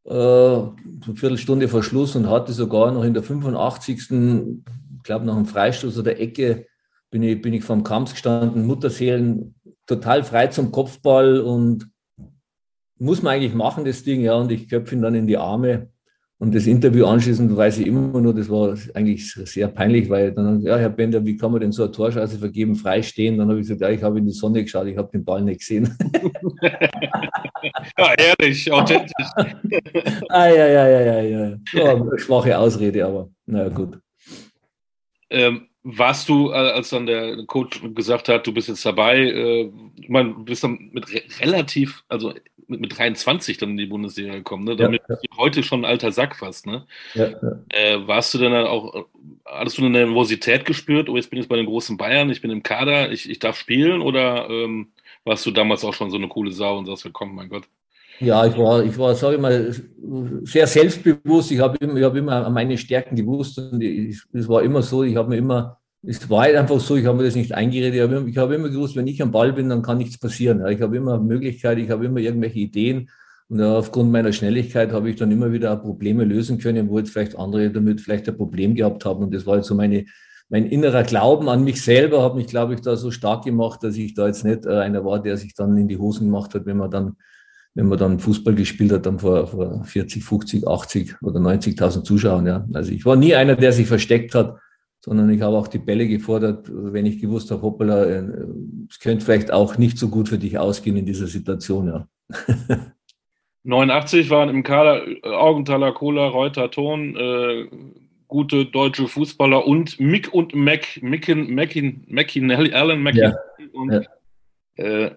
äh, 0.08 0.12
eine 0.12 1.16
Viertelstunde 1.16 1.70
vor 1.70 1.84
Schluss 1.84 2.18
und 2.18 2.30
hatte 2.30 2.52
sogar 2.52 2.92
noch 2.92 3.06
in 3.06 3.14
der 3.14 3.24
85. 3.24 3.98
ich 3.98 5.04
glaube, 5.04 5.26
nach 5.26 5.38
einem 5.38 5.46
Freistoß 5.46 5.98
oder 6.00 6.20
Ecke 6.20 6.66
bin 7.12 7.24
ich, 7.24 7.42
bin 7.42 7.54
ich 7.54 7.64
vom 7.64 7.84
Kampf 7.84 8.12
gestanden, 8.12 8.66
Mutterseelen 8.66 9.56
total 9.86 10.24
frei 10.24 10.48
zum 10.48 10.72
Kopfball 10.72 11.40
und 11.40 11.90
muss 12.98 13.22
man 13.22 13.36
eigentlich 13.36 13.54
machen, 13.54 13.86
das 13.86 14.04
Ding, 14.04 14.22
ja, 14.22 14.36
und 14.36 14.52
ich 14.52 14.70
köpfe 14.70 14.96
ihn 14.96 15.02
dann 15.02 15.16
in 15.16 15.28
die 15.28 15.38
Arme. 15.38 15.90
Und 16.38 16.54
das 16.54 16.68
Interview 16.68 17.06
anschließend 17.06 17.56
weiß 17.56 17.80
ich 17.80 17.88
immer 17.88 18.20
nur, 18.20 18.34
das 18.34 18.50
war 18.50 18.76
eigentlich 18.94 19.34
sehr 19.34 19.70
peinlich, 19.70 20.10
weil 20.10 20.34
dann, 20.34 20.60
ja, 20.62 20.78
Herr 20.78 20.90
Bender, 20.90 21.24
wie 21.26 21.38
kann 21.38 21.52
man 21.52 21.62
denn 21.62 21.72
so 21.72 21.84
eine 21.84 21.94
Torschance 21.94 22.38
vergeben, 22.38 22.76
frei 22.76 23.02
stehen? 23.02 23.38
Dann 23.38 23.48
habe 23.48 23.60
ich 23.60 23.68
gesagt, 23.68 23.80
ja, 23.80 23.90
ich 23.90 24.04
habe 24.04 24.20
in 24.20 24.26
die 24.26 24.34
Sonne 24.34 24.62
geschaut, 24.62 24.88
ich 24.88 24.98
habe 24.98 25.10
den 25.14 25.24
Ball 25.24 25.42
nicht 25.42 25.62
gesehen. 25.62 25.98
ja, 27.98 28.14
ehrlich, 28.18 28.70
authentisch. 28.70 29.28
ah, 30.30 30.48
ja, 30.48 30.68
ja, 30.68 30.88
ja, 30.90 31.02
ja, 31.02 31.22
ja. 31.22 31.58
ja 31.74 32.18
schwache 32.18 32.58
Ausrede, 32.58 33.06
aber 33.06 33.30
naja, 33.46 33.70
gut. 33.70 33.98
Ähm, 35.30 35.68
warst 35.88 36.30
du, 36.30 36.50
äh, 36.50 36.56
als 36.56 36.90
dann 36.90 37.06
der 37.06 37.46
Coach 37.46 37.80
gesagt 37.94 38.28
hat, 38.28 38.48
du 38.48 38.52
bist 38.52 38.68
jetzt 38.68 38.86
dabei, 38.86 39.20
äh, 39.20 39.72
man, 40.08 40.34
du 40.34 40.46
bist 40.46 40.64
dann 40.64 40.90
mit 40.92 41.14
re 41.14 41.22
relativ, 41.40 42.04
also 42.10 42.34
mit, 42.68 42.82
mit 42.82 42.98
23 42.98 43.60
dann 43.60 43.70
in 43.70 43.78
die 43.78 43.86
Bundesliga 43.86 44.34
gekommen, 44.34 44.64
ne? 44.64 44.76
Damit 44.76 45.04
ja, 45.08 45.16
ja. 45.16 45.38
heute 45.38 45.62
schon 45.62 45.82
ein 45.82 45.86
alter 45.86 46.12
Sack 46.12 46.36
fast, 46.36 46.66
ne? 46.66 46.88
Ja, 47.14 47.28
äh, 47.70 48.08
warst 48.08 48.34
du 48.34 48.40
dann 48.40 48.66
auch, 48.66 49.06
hattest 49.46 49.78
du 49.78 49.84
eine 49.84 49.92
Nervosität 49.92 50.66
gespürt, 50.66 51.08
oh, 51.08 51.18
jetzt 51.18 51.30
bin 51.30 51.40
ich 51.40 51.48
bei 51.48 51.56
den 51.56 51.68
großen 51.68 51.98
Bayern, 51.98 52.32
ich 52.32 52.42
bin 52.42 52.50
im 52.50 52.64
Kader, 52.64 53.12
ich, 53.12 53.30
ich 53.30 53.38
darf 53.38 53.56
spielen 53.56 54.02
oder 54.02 54.50
ähm, 54.50 54.88
warst 55.24 55.46
du 55.46 55.52
damals 55.52 55.84
auch 55.84 55.94
schon 55.94 56.10
so 56.10 56.18
eine 56.18 56.28
coole 56.28 56.52
Sau 56.52 56.80
und 56.80 56.88
sagst, 56.88 57.08
komm, 57.14 57.36
mein 57.36 57.50
Gott? 57.50 57.66
Ja, 58.20 58.46
ich 58.46 58.58
war, 58.58 58.84
ich 58.84 58.98
war, 58.98 59.14
sage 59.16 59.36
ich 59.36 59.42
mal, 59.42 59.74
sehr 60.44 60.68
selbstbewusst. 60.68 61.52
Ich 61.52 61.60
habe 61.60 61.78
immer, 61.78 61.98
ich 61.98 62.04
habe 62.04 62.20
immer 62.20 62.50
meine 62.50 62.78
Stärken 62.78 63.16
gewusst 63.16 63.58
und 63.58 63.82
es 63.84 64.48
war 64.48 64.64
immer 64.64 64.82
so. 64.82 65.04
Ich 65.04 65.16
habe 65.16 65.30
mir 65.30 65.38
immer, 65.38 65.80
es 66.02 66.30
war 66.30 66.44
halt 66.44 66.56
einfach 66.56 66.80
so. 66.80 66.96
Ich 66.96 67.06
habe 67.06 67.18
mir 67.18 67.26
das 67.26 67.36
nicht 67.36 67.54
eingeredet. 67.54 67.96
Ich 67.96 68.02
habe, 68.02 68.16
immer, 68.16 68.42
habe 68.42 68.56
immer 68.56 68.70
gewusst, 68.70 68.96
wenn 68.96 69.08
ich 69.08 69.22
am 69.22 69.32
Ball 69.32 69.52
bin, 69.52 69.70
dann 69.70 69.82
kann 69.82 69.98
nichts 69.98 70.18
passieren. 70.18 70.66
Ich 70.68 70.82
habe 70.82 70.96
immer 70.96 71.20
Möglichkeiten, 71.20 71.82
ich 71.82 71.90
habe 71.90 72.06
immer 72.06 72.20
irgendwelche 72.20 72.60
Ideen 72.60 73.10
und 73.48 73.62
aufgrund 73.62 74.12
meiner 74.12 74.34
Schnelligkeit 74.34 74.92
habe 74.92 75.10
ich 75.10 75.18
dann 75.18 75.32
immer 75.32 75.52
wieder 75.52 75.76
Probleme 75.76 76.24
lösen 76.24 76.58
können, 76.58 76.90
wo 76.90 76.98
jetzt 76.98 77.12
vielleicht 77.12 77.38
andere 77.38 77.70
damit 77.70 78.02
vielleicht 78.02 78.28
ein 78.28 78.38
Problem 78.38 78.74
gehabt 78.74 79.06
haben. 79.06 79.24
Und 79.24 79.34
das 79.34 79.46
war 79.46 79.58
jetzt 79.58 79.68
so 79.68 79.76
meine, 79.76 80.06
mein 80.50 80.66
innerer 80.66 81.04
Glauben 81.04 81.48
an 81.50 81.64
mich 81.64 81.84
selber 81.84 82.24
hat 82.24 82.36
mich, 82.36 82.48
glaube 82.48 82.74
ich, 82.74 82.82
da 82.82 82.96
so 82.96 83.12
stark 83.12 83.44
gemacht, 83.44 83.84
dass 83.84 83.98
ich 83.98 84.16
da 84.16 84.26
jetzt 84.28 84.46
nicht 84.46 84.66
äh, 84.66 84.78
einer 84.80 85.06
war, 85.06 85.22
der 85.22 85.38
sich 85.38 85.54
dann 85.54 85.78
in 85.78 85.88
die 85.88 85.98
Hosen 85.98 86.28
gemacht 86.28 86.56
hat, 86.56 86.66
wenn 86.66 86.78
man 86.78 86.90
dann 86.90 87.18
wenn 87.76 87.88
man 87.88 88.00
dann 88.00 88.20
Fußball 88.20 88.56
gespielt 88.56 88.92
hat, 88.92 89.06
dann 89.06 89.20
vor, 89.20 89.48
vor 89.48 89.84
40, 89.84 90.24
50, 90.24 90.68
80 90.68 91.22
oder 91.22 91.40
90.000 91.40 92.04
Zuschauern. 92.04 92.48
Ja. 92.48 92.66
Also 92.74 92.92
ich 92.92 93.06
war 93.06 93.16
nie 93.16 93.36
einer, 93.36 93.56
der 93.56 93.74
sich 93.74 93.88
versteckt 93.88 94.34
hat, 94.34 94.58
sondern 95.02 95.30
ich 95.30 95.42
habe 95.42 95.56
auch 95.56 95.68
die 95.68 95.78
Bälle 95.78 96.08
gefordert, 96.08 96.68
wenn 96.72 97.06
ich 97.06 97.20
gewusst 97.20 97.52
habe, 97.52 97.62
hoppala, 97.62 98.06
äh, 98.06 98.24
es 98.90 99.00
könnte 99.00 99.24
vielleicht 99.24 99.52
auch 99.52 99.78
nicht 99.78 99.98
so 99.98 100.10
gut 100.10 100.30
für 100.30 100.38
dich 100.38 100.58
ausgehen 100.58 100.98
in 100.98 101.06
dieser 101.06 101.28
Situation, 101.28 101.88
ja. 101.88 102.08
89 103.66 104.30
waren 104.30 104.50
im 104.50 104.64
Kader 104.64 105.08
äh, 105.08 105.28
Augenthaler, 105.28 105.92
Kohler, 105.92 106.28
Reuter, 106.28 106.72
Ton, 106.72 107.16
äh, 107.18 107.68
gute 108.28 108.66
deutsche 108.66 109.08
Fußballer 109.08 109.66
und 109.66 110.00
Mick 110.00 110.34
und 110.34 110.56
Mac, 110.56 111.02
Micken, 111.02 111.54
Mackin, 111.54 112.04
Mackinelli, 112.08 112.74
Alan 112.74 113.02
Mackin 113.02 113.24
ja. 113.24 113.36
und 113.74 113.92
ja. 113.92 114.02
Äh, 114.78 115.12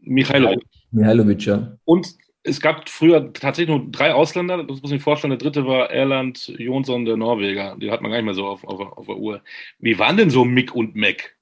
Michailovic. 0.00 0.64
Michailovic, 0.92 1.46
ja. 1.46 1.76
Und 1.84 2.14
es 2.44 2.60
gab 2.60 2.88
früher 2.88 3.32
tatsächlich 3.32 3.76
nur 3.76 3.90
drei 3.90 4.14
Ausländer, 4.14 4.58
das 4.64 4.82
muss 4.82 4.90
ich 4.90 4.98
mir 4.98 5.00
vorstellen. 5.00 5.30
Der 5.30 5.38
dritte 5.38 5.66
war 5.66 5.90
Erland 5.90 6.48
Jonsson, 6.58 7.04
der 7.04 7.16
Norweger. 7.16 7.76
Den 7.76 7.90
hat 7.90 8.02
man 8.02 8.10
gar 8.10 8.18
nicht 8.18 8.26
mehr 8.26 8.34
so 8.34 8.46
auf, 8.46 8.64
auf, 8.64 8.80
auf 8.80 9.06
der 9.06 9.16
Uhr. 9.16 9.40
Wie 9.78 9.98
waren 9.98 10.16
denn 10.16 10.30
so 10.30 10.44
Mick 10.44 10.74
und 10.74 10.96
Mac? 10.96 11.36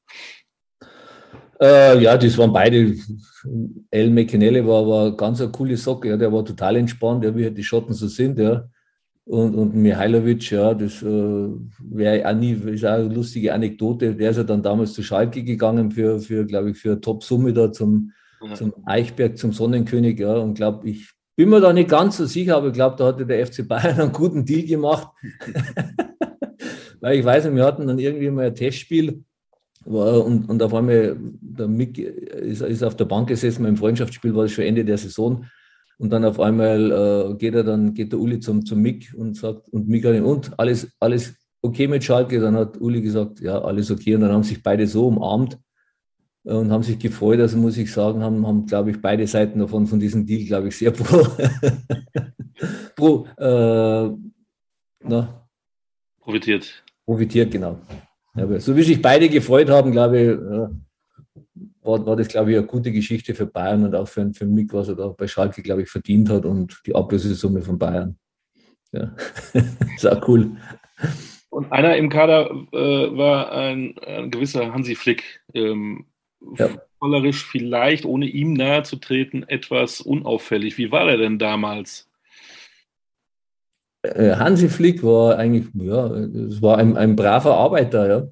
Äh, 1.60 2.02
ja, 2.02 2.16
das 2.16 2.36
waren 2.38 2.52
beide. 2.52 2.96
El 3.90 4.10
McKinley 4.10 4.66
war, 4.66 4.86
war 4.86 5.16
ganz 5.16 5.40
eine 5.40 5.50
coole 5.50 5.76
Socke, 5.76 6.08
ja, 6.08 6.16
der 6.16 6.32
war 6.32 6.44
total 6.44 6.76
entspannt, 6.76 7.24
ja, 7.24 7.34
wie 7.34 7.44
halt 7.44 7.56
die 7.56 7.64
Schotten 7.64 7.94
so 7.94 8.06
sind, 8.06 8.38
ja. 8.38 8.68
Und, 9.24 9.54
und 9.54 9.74
Mihailovic, 9.74 10.50
ja, 10.50 10.74
das 10.74 11.02
äh, 11.02 11.06
wäre 11.06 12.28
auch 12.28 12.34
nie, 12.34 12.52
ist 12.52 12.84
auch 12.84 12.94
eine 12.94 13.14
lustige 13.14 13.54
Anekdote. 13.54 14.14
Der 14.14 14.30
ist 14.30 14.38
ja 14.38 14.42
dann 14.42 14.62
damals 14.62 14.92
zu 14.92 15.02
Schalke 15.02 15.44
gegangen 15.44 15.90
für, 15.90 16.18
für 16.18 16.44
glaube 16.44 16.70
ich, 16.70 16.78
für 16.78 16.92
eine 16.92 17.00
Top-Summe 17.00 17.52
da 17.52 17.70
zum, 17.70 18.12
ja. 18.42 18.54
zum 18.54 18.72
Eichberg, 18.84 19.38
zum 19.38 19.52
Sonnenkönig, 19.52 20.18
ja. 20.18 20.34
Und 20.36 20.54
glaube, 20.54 20.88
ich 20.88 21.10
bin 21.36 21.48
mir 21.48 21.60
da 21.60 21.72
nicht 21.72 21.88
ganz 21.88 22.16
so 22.16 22.26
sicher, 22.26 22.56
aber 22.56 22.68
ich 22.68 22.72
glaube, 22.74 22.96
da 22.96 23.06
hatte 23.06 23.26
der 23.26 23.46
FC 23.46 23.66
Bayern 23.66 24.00
einen 24.00 24.12
guten 24.12 24.44
Deal 24.44 24.66
gemacht. 24.66 25.08
Weil 27.00 27.18
ich 27.18 27.24
weiß 27.24 27.44
nicht, 27.44 27.54
wir 27.54 27.64
hatten 27.64 27.86
dann 27.86 27.98
irgendwie 27.98 28.30
mal 28.30 28.46
ein 28.46 28.54
Testspiel 28.54 29.24
und, 29.84 30.48
und 30.48 30.62
auf 30.62 30.74
einmal, 30.74 31.16
der 31.18 31.68
Mick 31.68 31.98
ist, 31.98 32.60
ist 32.60 32.82
auf 32.82 32.96
der 32.96 33.06
Bank 33.06 33.28
gesessen, 33.28 33.62
mein 33.62 33.76
Freundschaftsspiel 33.76 34.34
war 34.34 34.42
das 34.42 34.52
schon 34.52 34.64
Ende 34.64 34.84
der 34.84 34.98
Saison. 34.98 35.46
Und 35.98 36.10
dann 36.10 36.24
auf 36.24 36.40
einmal 36.40 36.90
äh, 36.90 37.34
geht 37.36 37.54
er 37.54 37.64
dann, 37.64 37.94
geht 37.94 38.12
der 38.12 38.18
Uli 38.18 38.40
zum, 38.40 38.64
zum 38.64 38.80
Mick 38.80 39.12
und 39.16 39.36
sagt, 39.36 39.68
und 39.70 39.88
Mick 39.88 40.04
hat 40.04 40.14
ihn, 40.14 40.24
und 40.24 40.58
alles, 40.58 40.88
alles 40.98 41.34
okay 41.62 41.88
mit 41.88 42.04
Schalke? 42.04 42.40
Dann 42.40 42.56
hat 42.56 42.80
Uli 42.80 43.02
gesagt, 43.02 43.40
ja, 43.40 43.60
alles 43.60 43.90
okay. 43.90 44.14
Und 44.14 44.22
dann 44.22 44.32
haben 44.32 44.42
sich 44.42 44.62
beide 44.62 44.86
so 44.86 45.08
umarmt 45.08 45.58
und 46.44 46.70
haben 46.70 46.82
sich 46.82 46.98
gefreut. 46.98 47.40
Also 47.40 47.58
muss 47.58 47.76
ich 47.76 47.92
sagen, 47.92 48.22
haben, 48.22 48.46
haben 48.46 48.66
glaube 48.66 48.90
ich, 48.90 49.00
beide 49.00 49.26
Seiten 49.26 49.58
davon, 49.58 49.86
von 49.86 50.00
diesem 50.00 50.26
Deal, 50.26 50.46
glaube 50.46 50.68
ich, 50.68 50.76
sehr 50.76 50.90
pro, 50.92 51.26
pro 52.96 53.26
äh, 53.36 54.10
na, 55.02 55.46
profitiert. 56.20 56.84
Profitiert, 57.04 57.50
genau. 57.50 57.78
Aber 58.34 58.60
so 58.60 58.76
wie 58.76 58.82
sich 58.82 59.02
beide 59.02 59.28
gefreut 59.28 59.68
haben, 59.68 59.90
glaube 59.90 60.20
ich, 60.20 60.38
war, 61.82 62.06
war 62.06 62.16
das, 62.16 62.28
glaube 62.28 62.52
ich, 62.52 62.58
eine 62.58 62.66
gute 62.66 62.92
Geschichte 62.92 63.34
für 63.34 63.46
Bayern 63.46 63.84
und 63.84 63.94
auch 63.94 64.08
für, 64.08 64.32
für 64.32 64.46
Mick, 64.46 64.72
was 64.72 64.88
er 64.88 64.96
da 64.96 65.08
bei 65.08 65.26
Schalke, 65.26 65.62
glaube 65.62 65.82
ich, 65.82 65.88
verdient 65.88 66.28
hat 66.28 66.44
und 66.44 66.80
die 66.86 66.94
Ablösesumme 66.94 67.62
von 67.62 67.78
Bayern. 67.78 68.16
Ja, 68.92 69.14
ist 69.96 70.06
auch 70.06 70.26
cool. 70.28 70.56
Und 71.48 71.72
einer 71.72 71.96
im 71.96 72.08
Kader 72.08 72.50
äh, 72.72 73.16
war 73.16 73.52
ein, 73.52 73.98
ein, 74.06 74.30
gewisser 74.30 74.72
Hansi 74.72 74.94
Flick. 74.94 75.42
Ähm, 75.52 76.06
ja. 76.56 76.68
Vollerisch 76.98 77.46
vielleicht, 77.46 78.04
ohne 78.04 78.26
ihm 78.26 78.52
nahe 78.52 78.82
zu 78.82 78.96
treten, 78.96 79.42
etwas 79.44 80.00
unauffällig. 80.00 80.76
Wie 80.76 80.92
war 80.92 81.08
er 81.08 81.16
denn 81.16 81.38
damals? 81.38 82.10
Äh, 84.02 84.34
Hansi 84.36 84.68
Flick 84.68 85.02
war 85.02 85.38
eigentlich, 85.38 85.66
ja, 85.74 86.06
es 86.06 86.60
war 86.60 86.78
ein, 86.78 86.96
ein 86.96 87.16
braver 87.16 87.56
Arbeiter, 87.56 88.08
ja. 88.08 88.28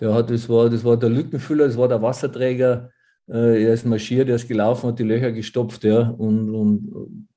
Der 0.00 0.14
hat, 0.14 0.30
das 0.30 0.48
war, 0.48 0.68
das 0.68 0.84
war 0.84 0.96
der 0.96 1.08
Lückenfüller, 1.08 1.66
das 1.66 1.76
war 1.76 1.88
der 1.88 2.02
Wasserträger. 2.02 2.90
Äh, 3.28 3.64
er 3.64 3.72
ist 3.72 3.86
marschiert, 3.86 4.28
er 4.28 4.36
ist 4.36 4.48
gelaufen, 4.48 4.88
hat 4.88 4.98
die 4.98 5.04
Löcher 5.04 5.32
gestopft, 5.32 5.84
ja. 5.84 6.10
Und, 6.10 6.54
und 6.54 7.28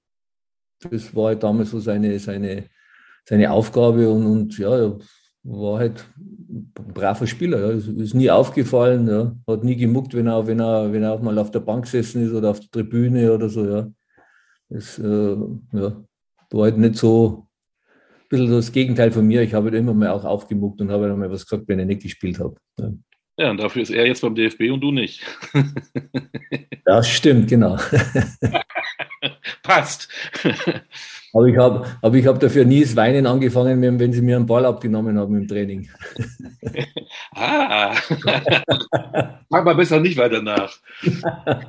das 0.80 1.16
war 1.16 1.28
halt 1.28 1.44
damals 1.44 1.72
so 1.72 1.80
seine, 1.80 2.20
seine, 2.20 2.66
seine 3.24 3.52
Aufgabe 3.52 4.10
und, 4.10 4.26
und 4.26 4.58
ja, 4.58 4.98
war 5.44 5.80
halt 5.80 6.06
ein 6.18 6.72
braver 6.94 7.28
Spieler, 7.28 7.60
ja. 7.60 7.72
Ist, 7.72 7.88
ist 7.88 8.14
nie 8.14 8.30
aufgefallen, 8.30 9.08
ja. 9.08 9.36
Hat 9.48 9.64
nie 9.64 9.76
gemuckt, 9.76 10.14
wenn 10.14 10.28
er, 10.28 10.48
wenn 10.48 10.60
er, 10.60 10.92
wenn 10.92 11.04
er 11.04 11.14
auch 11.14 11.22
mal 11.22 11.38
auf 11.38 11.52
der 11.52 11.62
Bank 11.62 11.86
gesessen 11.86 12.26
ist 12.26 12.34
oder 12.34 12.52
auf 12.52 12.60
der 12.60 12.70
Tribüne 12.72 13.32
oder 13.34 13.50
so, 13.50 13.66
ja. 13.66 13.92
Das, 14.70 15.00
äh, 15.00 15.36
ja, 15.74 16.04
war 16.52 16.64
halt 16.64 16.78
nicht 16.78 16.96
so 16.96 17.48
ein 18.04 18.30
bisschen 18.30 18.52
das 18.52 18.72
Gegenteil 18.72 19.12
von 19.12 19.26
mir. 19.26 19.42
Ich 19.42 19.54
habe 19.54 19.66
halt 19.66 19.76
immer 19.76 19.94
mal 19.94 20.10
auch 20.10 20.26
aufgemuckt 20.26 20.82
und 20.82 20.92
habe 20.92 21.08
dann 21.08 21.20
mal 21.20 21.32
was 21.32 21.46
gesagt, 21.46 21.68
wenn 21.68 21.80
ich 21.80 21.88
nicht 21.88 22.04
gespielt 22.04 22.40
habe. 22.40 22.56
Ja. 22.78 22.92
ja, 23.38 23.52
und 23.52 23.58
dafür 23.58 23.82
ist 23.82 23.92
er 23.92 24.06
jetzt 24.06 24.22
beim 24.22 24.36
DFB 24.36 24.72
und 24.72 24.82
du 24.82 24.92
nicht. 24.92 25.24
das 26.86 27.10
stimmt, 27.10 27.48
genau. 27.48 27.78
Passt. 29.64 30.10
Aber 31.34 31.46
ich 31.46 31.58
habe 31.58 31.86
aber 32.02 32.18
hab 32.18 32.40
dafür 32.40 32.66
nie 32.66 32.82
das 32.82 32.96
Weinen 32.96 33.28
angefangen, 33.28 33.82
wenn 33.82 34.14
sie 34.14 34.22
mir 34.22 34.36
einen 34.36 34.46
Ball 34.46 34.66
abgenommen 34.66 35.18
haben 35.18 35.36
im 35.36 35.48
Training. 35.48 35.90
ah. 37.36 37.94
Frag 37.94 39.66
mal 39.66 39.76
besser 39.76 40.00
nicht 40.00 40.18
weiter 40.18 40.42
nach. 40.42 40.78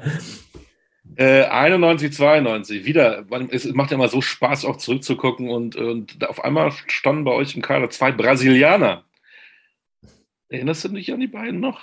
Äh, 1.17 1.45
91, 1.45 2.13
92, 2.15 2.85
wieder, 2.85 3.27
es 3.51 3.65
macht 3.75 3.91
ja 3.91 3.97
immer 3.97 4.09
so 4.09 4.23
Spaß, 4.23 4.65
auch 4.65 4.77
zurückzugucken 4.77 5.51
und, 5.51 5.77
und 5.77 6.25
auf 6.27 6.43
einmal 6.43 6.73
standen 6.87 7.25
bei 7.25 7.33
euch 7.33 7.55
im 7.57 7.63
Kader 7.63 7.91
zwei 7.91 8.13
Brasilianer. 8.13 9.05
Erinnerst 10.49 10.85
du 10.85 10.89
dich 10.89 11.13
an 11.13 11.21
die 11.21 11.27
beiden 11.27 11.61
noch? 11.61 11.81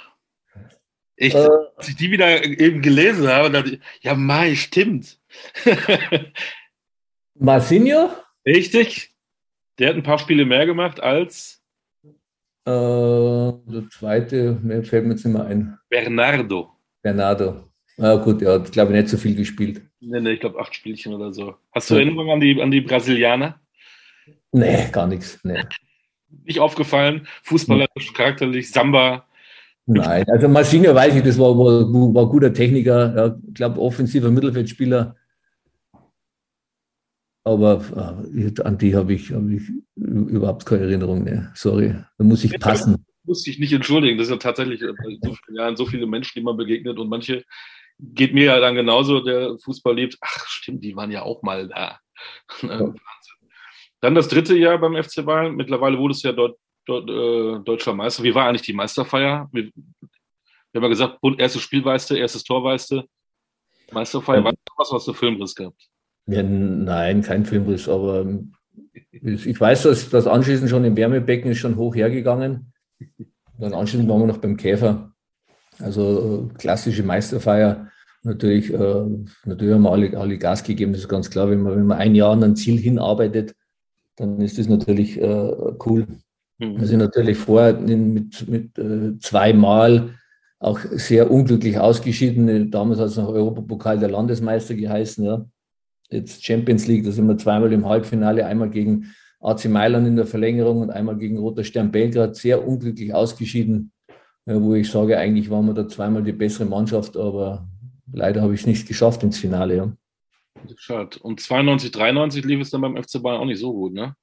Ich, 1.15 1.35
äh, 1.35 1.47
als 1.75 1.89
ich 1.89 1.95
die 1.95 2.11
wieder 2.11 2.43
eben 2.43 2.81
gelesen 2.81 3.27
habe, 3.27 3.51
dachte 3.51 3.75
ich, 3.75 3.79
ja, 4.01 4.15
Mai, 4.15 4.55
stimmt. 4.55 5.19
Marcinho? 7.39 8.09
Richtig. 8.45 9.13
Der 9.79 9.89
hat 9.89 9.95
ein 9.95 10.03
paar 10.03 10.19
Spiele 10.19 10.45
mehr 10.45 10.65
gemacht 10.65 11.01
als. 11.01 11.61
Äh, 12.65 12.69
der 12.69 13.89
zweite, 13.91 14.59
mir 14.61 14.83
fällt 14.83 15.05
mir 15.05 15.11
jetzt 15.11 15.25
nicht 15.25 15.33
mehr 15.33 15.45
ein. 15.45 15.77
Bernardo. 15.89 16.71
Bernardo. 17.01 17.69
Ah, 17.99 18.15
gut, 18.15 18.41
er 18.41 18.53
hat, 18.53 18.71
glaube 18.71 18.91
ich, 18.91 19.01
nicht 19.01 19.09
so 19.09 19.17
viel 19.17 19.35
gespielt. 19.35 19.81
Nee, 19.99 20.19
nee, 20.19 20.31
ich 20.33 20.39
glaube 20.39 20.59
acht 20.59 20.75
Spielchen 20.75 21.13
oder 21.13 21.33
so. 21.33 21.55
Hast 21.71 21.89
du 21.89 21.95
ja. 21.95 22.01
Erinnerungen 22.01 22.31
an 22.31 22.39
die, 22.39 22.61
an 22.61 22.71
die 22.71 22.81
Brasilianer? 22.81 23.59
Nee, 24.51 24.89
gar 24.91 25.07
nichts. 25.07 25.39
Nee. 25.43 25.63
Nicht 26.45 26.59
aufgefallen? 26.59 27.27
Fußballerisch, 27.43 28.13
charakterlich, 28.13 28.69
Samba? 28.69 29.25
Nein, 29.85 30.25
also 30.29 30.49
Marcinho 30.49 30.93
weiß 30.93 31.15
ich, 31.15 31.23
das 31.23 31.39
war, 31.39 31.57
war, 31.57 32.13
war 32.13 32.29
guter 32.29 32.53
Techniker. 32.53 33.15
Ja, 33.15 33.35
ich 33.47 33.53
glaube, 33.53 33.79
offensiver 33.79 34.29
Mittelfeldspieler. 34.29 35.15
Aber 37.47 38.19
äh, 38.35 38.61
an 38.61 38.77
die 38.77 38.93
habe 38.93 39.13
ich, 39.13 39.31
hab 39.31 39.47
ich 39.47 39.61
überhaupt 39.95 40.65
keine 40.65 40.83
Erinnerung. 40.83 41.23
mehr. 41.23 41.49
Sorry, 41.55 41.95
da 42.17 42.23
muss 42.25 42.43
ich 42.43 42.59
passen. 42.59 43.05
Muss 43.23 43.47
ich 43.47 43.57
nicht 43.57 43.71
entschuldigen. 43.71 44.17
Das 44.17 44.27
ist 44.27 44.31
ja 44.31 44.37
tatsächlich 44.37 44.81
in 44.81 45.19
so 45.21 45.33
vielen 45.33 45.57
Jahren 45.57 45.77
so 45.77 45.85
viele 45.85 46.07
Menschen, 46.07 46.33
die 46.35 46.43
man 46.43 46.57
begegnet 46.57 46.99
und 46.99 47.07
manche 47.07 47.45
geht 47.99 48.33
mir 48.33 48.45
ja 48.45 48.59
dann 48.59 48.75
genauso, 48.75 49.21
der 49.21 49.57
Fußball 49.59 49.95
lebt. 49.95 50.17
Ach, 50.19 50.45
stimmt, 50.47 50.83
die 50.83 50.95
waren 50.97 51.09
ja 51.09 51.23
auch 51.23 51.41
mal 51.41 51.69
da. 51.69 51.99
Ja. 52.63 52.93
Dann 54.01 54.13
das 54.13 54.27
dritte 54.27 54.55
Jahr 54.55 54.77
beim 54.77 55.01
FC 55.01 55.25
Bayern. 55.25 55.55
Mittlerweile 55.55 55.97
wurde 55.97 56.13
es 56.13 56.21
ja 56.21 56.31
dort, 56.31 56.59
dort 56.85 57.09
äh, 57.09 57.63
deutscher 57.63 57.93
Meister. 57.93 58.23
Wie 58.23 58.35
war 58.35 58.47
eigentlich 58.47 58.61
die 58.61 58.73
Meisterfeier? 58.73 59.49
Wir, 59.51 59.63
wir 59.63 59.71
haben 60.75 60.83
ja 60.83 60.87
gesagt, 60.89 61.19
erstes 61.37 61.61
Spiel 61.61 61.83
weißt 61.83 62.11
du, 62.11 62.15
erstes 62.15 62.43
Tor 62.43 62.63
weißt 62.63 62.91
du. 62.91 63.03
Meisterfeier, 63.91 64.43
ja. 64.43 64.53
was 64.75 64.91
hast 64.91 65.07
du 65.07 65.13
Filmriss 65.13 65.55
gehabt? 65.55 65.89
Ja, 66.27 66.43
nein, 66.43 67.21
kein 67.21 67.45
Filmriss, 67.45 67.87
aber 67.87 68.25
ich 69.11 69.59
weiß, 69.59 69.83
dass 69.83 70.09
das 70.09 70.27
anschließend 70.27 70.69
schon 70.69 70.83
im 70.83 70.97
Wärmebecken 70.97 71.51
ist 71.51 71.59
schon 71.59 71.77
hoch 71.77 71.95
hergegangen. 71.95 72.73
Dann 73.57 73.73
anschließend 73.73 74.09
waren 74.09 74.21
wir 74.21 74.27
noch 74.27 74.37
beim 74.37 74.57
Käfer. 74.57 75.11
Also 75.79 76.49
äh, 76.51 76.57
klassische 76.57 77.03
Meisterfeier. 77.03 77.87
Natürlich, 78.23 78.73
äh, 78.73 79.05
natürlich 79.45 79.73
haben 79.73 79.83
wir 79.83 79.91
alle, 79.91 80.17
alle 80.17 80.37
Gas 80.37 80.63
gegeben, 80.63 80.91
das 80.91 81.01
ist 81.01 81.07
ganz 81.09 81.29
klar. 81.29 81.49
Wenn 81.49 81.61
man, 81.61 81.75
wenn 81.75 81.85
man 81.85 81.97
ein 81.97 82.15
Jahr 82.15 82.33
an 82.33 82.43
ein 82.43 82.55
Ziel 82.55 82.77
hinarbeitet, 82.77 83.55
dann 84.17 84.41
ist 84.41 84.57
das 84.57 84.67
natürlich 84.67 85.21
äh, 85.21 85.53
cool. 85.85 86.07
Mhm. 86.57 86.79
Wir 86.79 86.87
sind 86.87 86.99
natürlich 86.99 87.37
vorher 87.37 87.73
mit, 87.79 88.47
mit 88.49 88.77
äh, 88.77 89.17
zweimal 89.19 90.15
auch 90.59 90.79
sehr 90.79 91.29
unglücklich 91.31 91.79
ausgeschieden. 91.79 92.71
Damals 92.71 92.99
hat 92.99 93.07
es 93.09 93.17
noch 93.17 93.29
Europapokal 93.29 93.99
der 93.99 94.09
Landesmeister 94.09 94.73
geheißen. 94.73 95.23
Ja. 95.23 95.45
Jetzt 96.09 96.45
Champions 96.45 96.87
League, 96.87 97.03
da 97.03 97.11
sind 97.11 97.27
wir 97.27 97.37
zweimal 97.37 97.71
im 97.73 97.85
Halbfinale, 97.85 98.45
einmal 98.45 98.69
gegen 98.69 99.13
AC 99.39 99.65
Mailand 99.65 100.07
in 100.07 100.15
der 100.15 100.25
Verlängerung 100.25 100.81
und 100.81 100.89
einmal 100.89 101.17
gegen 101.17 101.37
Roter 101.37 101.63
Stern 101.63 101.91
Belgrad, 101.91 102.35
sehr 102.35 102.67
unglücklich 102.67 103.13
ausgeschieden 103.13 103.91
wo 104.47 104.75
ich 104.75 104.89
sage, 104.89 105.17
eigentlich 105.17 105.49
waren 105.49 105.65
wir 105.65 105.73
da 105.73 105.87
zweimal 105.87 106.23
die 106.23 106.31
bessere 106.31 106.65
Mannschaft, 106.65 107.17
aber 107.17 107.67
leider 108.11 108.41
habe 108.41 108.53
ich 108.53 108.61
es 108.61 108.67
nicht 108.67 108.87
geschafft 108.87 109.21
ins 109.23 109.37
Finale. 109.37 109.75
Ja. 109.75 109.91
Schade. 110.77 111.19
Und 111.19 111.41
92, 111.41 111.91
93 111.91 112.45
lief 112.45 112.61
es 112.61 112.69
dann 112.69 112.81
beim 112.81 112.95
FC 112.95 113.21
Bayern 113.21 113.41
auch 113.41 113.45
nicht 113.45 113.59
so 113.59 113.73
gut, 113.73 113.93
ne? 113.93 114.15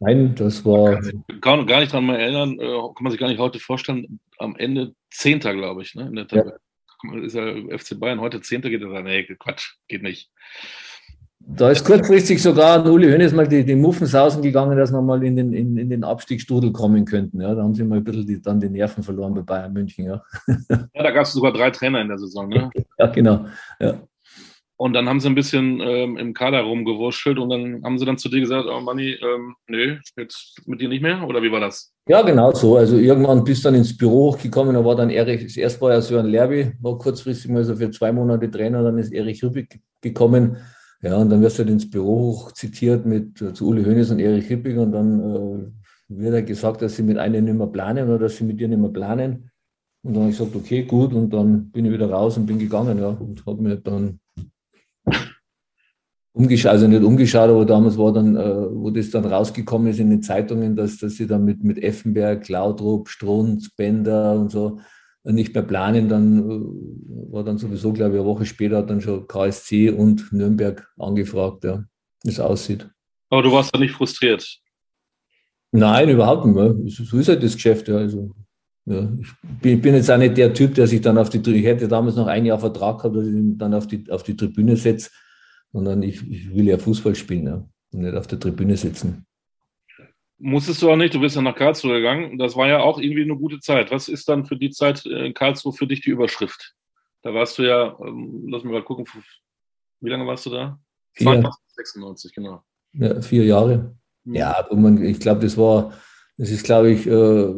Nein, 0.00 0.34
das 0.34 0.64
war. 0.64 1.00
Kann 1.40 1.66
gar 1.66 1.80
nicht 1.80 1.92
dran 1.92 2.06
mal 2.06 2.18
erinnern, 2.18 2.58
äh, 2.58 2.66
kann 2.66 3.02
man 3.02 3.12
sich 3.12 3.20
gar 3.20 3.28
nicht 3.28 3.38
heute 3.38 3.60
vorstellen. 3.60 4.18
Am 4.38 4.56
Ende 4.56 4.94
Zehnter, 5.10 5.54
glaube 5.54 5.82
ich, 5.82 5.94
ne? 5.94 6.06
In 6.06 6.16
der 6.16 6.26
Tabelle. 6.26 6.58
Ja. 7.04 7.18
Ist 7.22 7.34
ja 7.34 7.78
FC 7.78 8.00
Bayern 8.00 8.20
heute 8.20 8.40
Zehnter, 8.40 8.70
geht 8.70 8.82
er 8.82 8.88
dann, 8.88 9.04
nee, 9.04 9.24
Quatsch, 9.38 9.74
geht 9.86 10.02
nicht. 10.02 10.30
Da 11.46 11.70
ist 11.70 11.84
kurzfristig 11.84 12.42
sogar 12.42 12.80
an 12.80 12.88
Uli 12.88 13.10
Hoeneß 13.10 13.32
mal 13.32 13.48
die, 13.48 13.64
die 13.64 13.74
Muffensausen 13.74 14.42
gegangen, 14.42 14.76
dass 14.76 14.92
wir 14.92 15.02
mal 15.02 15.22
in 15.24 15.36
den, 15.36 15.52
in, 15.52 15.76
in 15.76 15.90
den 15.90 16.04
Abstiegsstrudel 16.04 16.72
kommen 16.72 17.04
könnten. 17.04 17.40
Ja, 17.40 17.54
da 17.54 17.62
haben 17.62 17.74
sie 17.74 17.84
mal 17.84 17.98
ein 17.98 18.04
bisschen 18.04 18.26
die, 18.26 18.40
dann 18.40 18.60
die 18.60 18.68
Nerven 18.68 19.02
verloren 19.02 19.34
bei 19.34 19.42
Bayern 19.42 19.72
München. 19.72 20.06
Ja, 20.06 20.22
ja 20.68 21.02
da 21.02 21.10
gab 21.10 21.24
es 21.24 21.32
sogar 21.32 21.52
drei 21.52 21.70
Trainer 21.70 22.00
in 22.00 22.08
der 22.08 22.18
Saison. 22.18 22.48
Ne? 22.48 22.70
ja, 22.98 23.06
genau. 23.06 23.46
Ja. 23.80 24.00
Und 24.76 24.94
dann 24.94 25.08
haben 25.08 25.20
sie 25.20 25.28
ein 25.28 25.34
bisschen 25.34 25.80
ähm, 25.80 26.16
im 26.16 26.34
Kader 26.34 26.62
rumgewurschtelt 26.62 27.38
und 27.38 27.50
dann 27.50 27.84
haben 27.84 27.98
sie 27.98 28.04
dann 28.04 28.18
zu 28.18 28.28
dir 28.28 28.40
gesagt, 28.40 28.66
oh 28.68 28.80
Manni, 28.80 29.12
ähm, 29.12 29.54
nee, 29.68 29.98
jetzt 30.16 30.60
mit 30.66 30.80
dir 30.80 30.88
nicht 30.88 31.02
mehr? 31.02 31.26
Oder 31.26 31.42
wie 31.42 31.52
war 31.52 31.60
das? 31.60 31.92
Ja, 32.08 32.22
genau 32.22 32.52
so. 32.52 32.76
Also 32.76 32.96
irgendwann 32.96 33.44
bist 33.44 33.64
du 33.64 33.68
dann 33.68 33.76
ins 33.76 33.96
Büro 33.96 34.32
hochgekommen, 34.32 34.74
da 34.74 34.84
war 34.84 34.96
dann 34.96 35.10
Erich, 35.10 35.56
erst 35.56 35.80
war 35.80 35.92
ja 35.92 36.00
Sören 36.00 36.26
Lerby, 36.26 36.72
war 36.80 36.98
kurzfristig 36.98 37.50
mal 37.50 37.62
so 37.62 37.76
für 37.76 37.90
zwei 37.92 38.10
Monate 38.10 38.50
Trainer, 38.50 38.82
dann 38.82 38.98
ist 38.98 39.12
Erich 39.12 39.44
Rübig 39.44 39.80
gekommen 40.00 40.56
ja, 41.02 41.16
und 41.16 41.30
dann 41.30 41.42
wirst 41.42 41.58
du 41.58 41.64
halt 41.64 41.70
ins 41.70 41.90
Büro 41.90 42.48
zitiert 42.54 43.04
mit 43.04 43.42
äh, 43.42 43.52
zu 43.52 43.66
Uli 43.66 43.84
Hoeneß 43.84 44.12
und 44.12 44.20
Erich 44.20 44.46
Hippig 44.46 44.78
und 44.78 44.92
dann 44.92 45.20
äh, 45.20 46.18
wird 46.20 46.34
er 46.34 46.42
gesagt, 46.42 46.80
dass 46.80 46.94
sie 46.94 47.02
mit 47.02 47.18
einem 47.18 47.44
nicht 47.44 47.56
mehr 47.56 47.66
planen 47.66 48.08
oder 48.08 48.20
dass 48.20 48.36
sie 48.36 48.44
mit 48.44 48.60
dir 48.60 48.68
nicht 48.68 48.78
mehr 48.78 48.90
planen. 48.90 49.50
Und 50.04 50.14
dann 50.14 50.22
habe 50.22 50.32
ich 50.32 50.38
gesagt, 50.38 50.54
okay, 50.56 50.84
gut. 50.84 51.12
Und 51.12 51.30
dann 51.30 51.70
bin 51.70 51.84
ich 51.86 51.92
wieder 51.92 52.10
raus 52.10 52.36
und 52.36 52.46
bin 52.46 52.58
gegangen, 52.58 52.98
ja. 52.98 53.08
Und 53.08 53.44
habe 53.46 53.62
mir 53.62 53.76
dann 53.76 54.20
umgeschaut, 56.32 56.72
also 56.72 56.86
nicht 56.86 57.02
umgeschaut, 57.02 57.50
aber 57.50 57.66
damals 57.66 57.98
war 57.98 58.12
dann, 58.12 58.36
äh, 58.36 58.66
wo 58.70 58.90
das 58.90 59.10
dann 59.10 59.24
rausgekommen 59.24 59.88
ist 59.88 59.98
in 59.98 60.10
den 60.10 60.22
Zeitungen, 60.22 60.76
dass, 60.76 60.98
dass 60.98 61.14
sie 61.14 61.26
dann 61.26 61.44
mit, 61.44 61.62
mit 61.62 61.82
Effenberg, 61.82 62.48
Laudrup, 62.48 63.08
Strunz, 63.08 63.70
Bender 63.74 64.38
und 64.38 64.50
so 64.50 64.78
nicht 65.24 65.54
mehr 65.54 65.62
planen, 65.62 66.08
dann 66.08 66.38
äh, 66.38 67.32
war 67.32 67.44
dann 67.44 67.58
sowieso, 67.58 67.92
glaube 67.92 68.14
ich, 68.14 68.20
eine 68.20 68.28
Woche 68.28 68.44
später 68.44 68.78
hat 68.78 68.90
dann 68.90 69.00
schon 69.00 69.26
KSC 69.26 69.90
und 69.90 70.32
Nürnberg 70.32 70.88
angefragt, 70.98 71.64
ja, 71.64 71.84
wie 72.24 72.30
es 72.30 72.40
aussieht. 72.40 72.88
Aber 73.30 73.42
du 73.42 73.52
warst 73.52 73.74
da 73.74 73.78
nicht 73.78 73.94
frustriert? 73.94 74.58
Nein, 75.70 76.10
überhaupt 76.10 76.44
nicht 76.44 76.54
mehr. 76.54 76.74
So 76.86 77.18
ist 77.18 77.28
halt 77.28 77.42
das 77.42 77.54
Geschäft, 77.54 77.88
ja. 77.88 77.96
Also, 77.96 78.34
ja. 78.84 79.10
Ich 79.62 79.80
bin, 79.80 79.94
jetzt 79.94 80.10
auch 80.10 80.18
nicht 80.18 80.36
der 80.36 80.52
Typ, 80.52 80.74
der 80.74 80.86
sich 80.86 81.00
dann 81.00 81.16
auf 81.16 81.30
die, 81.30 81.38
ich 81.38 81.64
hätte 81.64 81.88
damals 81.88 82.16
noch 82.16 82.26
ein 82.26 82.44
Jahr 82.44 82.58
Vertrag 82.58 82.98
gehabt, 82.98 83.16
dass 83.16 83.26
ich 83.26 83.32
ihn 83.32 83.56
dann 83.56 83.72
auf 83.72 83.86
die, 83.86 84.04
auf 84.10 84.22
die 84.22 84.36
Tribüne 84.36 84.76
setze, 84.76 85.10
sondern 85.72 86.02
ich, 86.02 86.20
ich 86.30 86.54
will 86.54 86.66
ja 86.66 86.76
Fußball 86.76 87.14
spielen, 87.14 87.46
ja, 87.46 87.66
und 87.92 88.00
nicht 88.00 88.14
auf 88.14 88.26
der 88.26 88.38
Tribüne 88.38 88.76
sitzen. 88.76 89.24
Musstest 90.44 90.82
du 90.82 90.90
auch 90.90 90.96
nicht, 90.96 91.14
du 91.14 91.20
bist 91.20 91.36
ja 91.36 91.42
nach 91.42 91.54
Karlsruhe 91.54 91.98
gegangen. 91.98 92.36
Das 92.36 92.56
war 92.56 92.66
ja 92.66 92.80
auch 92.80 92.98
irgendwie 92.98 93.22
eine 93.22 93.36
gute 93.36 93.60
Zeit. 93.60 93.92
Was 93.92 94.08
ist 94.08 94.28
dann 94.28 94.44
für 94.44 94.56
die 94.56 94.70
Zeit 94.70 95.06
in 95.06 95.34
Karlsruhe 95.34 95.72
für 95.72 95.86
dich 95.86 96.00
die 96.00 96.10
Überschrift? 96.10 96.74
Da 97.22 97.32
warst 97.32 97.58
du 97.58 97.62
ja, 97.62 97.96
ähm, 98.00 98.48
lass 98.48 98.64
mich 98.64 98.72
mal 98.72 98.82
gucken, 98.82 99.06
wie 100.00 100.10
lange 100.10 100.26
warst 100.26 100.44
du 100.46 100.50
da? 100.50 100.80
Vier. 101.12 101.48
96, 101.76 102.34
genau. 102.34 102.64
Ja, 102.92 103.20
vier 103.22 103.44
Jahre. 103.44 103.94
Mhm. 104.24 104.34
Ja, 104.34 104.68
ich 105.02 105.20
glaube, 105.20 105.42
das 105.42 105.56
war, 105.56 105.92
das 106.36 106.50
ist, 106.50 106.64
glaube 106.64 106.90
ich, 106.90 107.06
äh, 107.06 107.54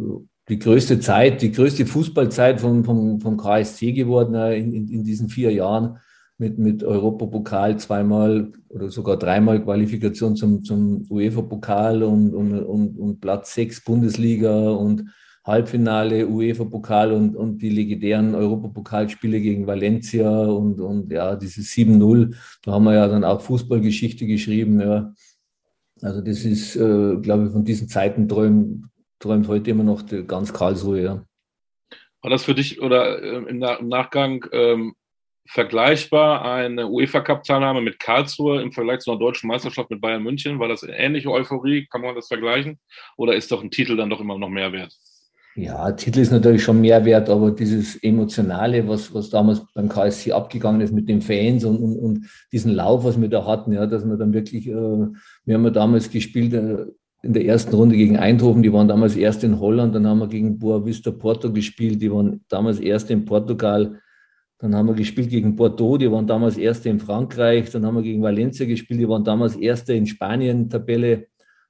die 0.50 0.58
größte 0.58 1.00
Zeit, 1.00 1.40
die 1.40 1.52
größte 1.52 1.86
Fußballzeit 1.86 2.60
vom, 2.60 2.84
vom, 2.84 3.18
vom 3.18 3.38
KSC 3.38 3.92
geworden 3.92 4.34
in, 4.52 4.74
in, 4.74 4.88
in 4.88 5.04
diesen 5.04 5.30
vier 5.30 5.52
Jahren 5.52 5.98
mit, 6.38 6.58
mit 6.58 6.82
Europapokal 6.82 7.78
zweimal 7.78 8.52
oder 8.68 8.90
sogar 8.90 9.16
dreimal 9.16 9.62
Qualifikation 9.62 10.36
zum, 10.36 10.64
zum 10.64 11.06
UEFA-Pokal 11.08 12.02
und, 12.02 12.34
und, 12.34 12.58
und, 12.58 12.98
und 12.98 13.20
Platz 13.20 13.54
6 13.54 13.84
Bundesliga 13.84 14.70
und 14.70 15.10
Halbfinale 15.44 16.26
UEFA-Pokal 16.26 17.12
und, 17.12 17.36
und 17.36 17.58
die 17.58 17.68
legendären 17.68 18.34
Europapokalspiele 18.34 19.40
gegen 19.40 19.66
Valencia 19.66 20.30
und, 20.46 20.80
und 20.80 21.12
ja, 21.12 21.36
dieses 21.36 21.68
7-0, 21.68 22.34
da 22.62 22.72
haben 22.72 22.84
wir 22.84 22.94
ja 22.94 23.06
dann 23.06 23.24
auch 23.24 23.42
Fußballgeschichte 23.42 24.26
geschrieben. 24.26 24.80
Ja. 24.80 25.12
Also 26.00 26.22
das 26.22 26.44
ist, 26.44 26.76
äh, 26.76 27.16
glaube 27.16 27.46
ich, 27.46 27.52
von 27.52 27.64
diesen 27.64 27.88
Zeiten 27.88 28.26
träumt, 28.26 28.86
träumt 29.18 29.46
heute 29.46 29.70
immer 29.70 29.84
noch 29.84 30.04
ganz 30.26 30.52
Karlsruhe. 30.52 31.02
Ja. 31.02 31.24
War 32.22 32.30
das 32.30 32.44
für 32.44 32.54
dich 32.54 32.80
oder 32.80 33.22
äh, 33.22 33.50
im, 33.50 33.58
Nachgang 33.58 34.46
ähm, 34.50 34.94
vergleichbar 35.46 36.44
eine 36.44 36.88
UEFA 36.88 37.20
Cup 37.20 37.44
Teilnahme 37.44 37.80
mit 37.80 37.98
Karlsruhe 37.98 38.62
im 38.62 38.72
Vergleich 38.72 39.00
zu 39.00 39.10
einer 39.10 39.20
deutschen 39.20 39.48
Meisterschaft 39.48 39.90
mit 39.90 40.00
Bayern 40.00 40.22
München? 40.22 40.58
War 40.58 40.68
das 40.68 40.82
ähnliche 40.82 41.30
Euphorie? 41.30 41.86
Kann 41.90 42.00
man 42.00 42.14
das 42.14 42.28
vergleichen? 42.28 42.78
Oder 43.16 43.34
ist 43.34 43.52
doch 43.52 43.62
ein 43.62 43.70
Titel 43.70 43.96
dann 43.96 44.10
doch 44.10 44.20
immer 44.20 44.38
noch 44.38 44.48
mehr 44.48 44.72
wert? 44.72 44.96
Ja, 45.56 45.92
Titel 45.92 46.18
ist 46.18 46.32
natürlich 46.32 46.64
schon 46.64 46.80
mehr 46.80 47.04
wert, 47.04 47.30
aber 47.30 47.52
dieses 47.52 47.94
Emotionale, 48.02 48.88
was, 48.88 49.14
was 49.14 49.30
damals 49.30 49.62
beim 49.72 49.88
KSC 49.88 50.32
abgegangen 50.32 50.80
ist 50.80 50.92
mit 50.92 51.08
den 51.08 51.22
Fans 51.22 51.64
und, 51.64 51.76
und, 51.76 51.96
und 51.96 52.26
diesen 52.50 52.72
Lauf, 52.72 53.04
was 53.04 53.20
wir 53.20 53.28
da 53.28 53.46
hatten, 53.46 53.72
ja, 53.72 53.86
dass 53.86 54.04
wir 54.04 54.16
dann 54.16 54.32
wirklich, 54.32 54.66
äh, 54.66 54.72
wir 54.72 55.54
haben 55.54 55.64
ja 55.64 55.70
damals 55.70 56.10
gespielt 56.10 56.54
äh, 56.54 56.86
in 57.22 57.32
der 57.34 57.44
ersten 57.44 57.74
Runde 57.74 57.96
gegen 57.96 58.16
Eindhoven, 58.16 58.64
die 58.64 58.72
waren 58.72 58.88
damals 58.88 59.14
erst 59.14 59.44
in 59.44 59.60
Holland, 59.60 59.94
dann 59.94 60.08
haben 60.08 60.18
wir 60.18 60.28
gegen 60.28 60.58
Boa 60.58 60.84
Vista 60.84 61.12
Porto 61.12 61.52
gespielt, 61.52 62.02
die 62.02 62.10
waren 62.10 62.44
damals 62.48 62.80
erst 62.80 63.10
in 63.12 63.24
Portugal, 63.24 64.00
dann 64.64 64.76
haben 64.76 64.86
wir 64.86 64.94
gespielt 64.94 65.28
gegen 65.28 65.54
Bordeaux, 65.56 65.98
die 65.98 66.10
waren 66.10 66.26
damals 66.26 66.56
Erste 66.56 66.88
in 66.88 66.98
Frankreich. 66.98 67.68
Dann 67.68 67.84
haben 67.84 67.96
wir 67.96 68.02
gegen 68.02 68.22
Valencia 68.22 68.64
gespielt, 68.64 68.98
die 68.98 69.06
waren 69.06 69.22
damals 69.22 69.56
Erste 69.56 69.92
in 69.92 70.06
Spanien, 70.06 70.70
Tabelle. 70.70 71.26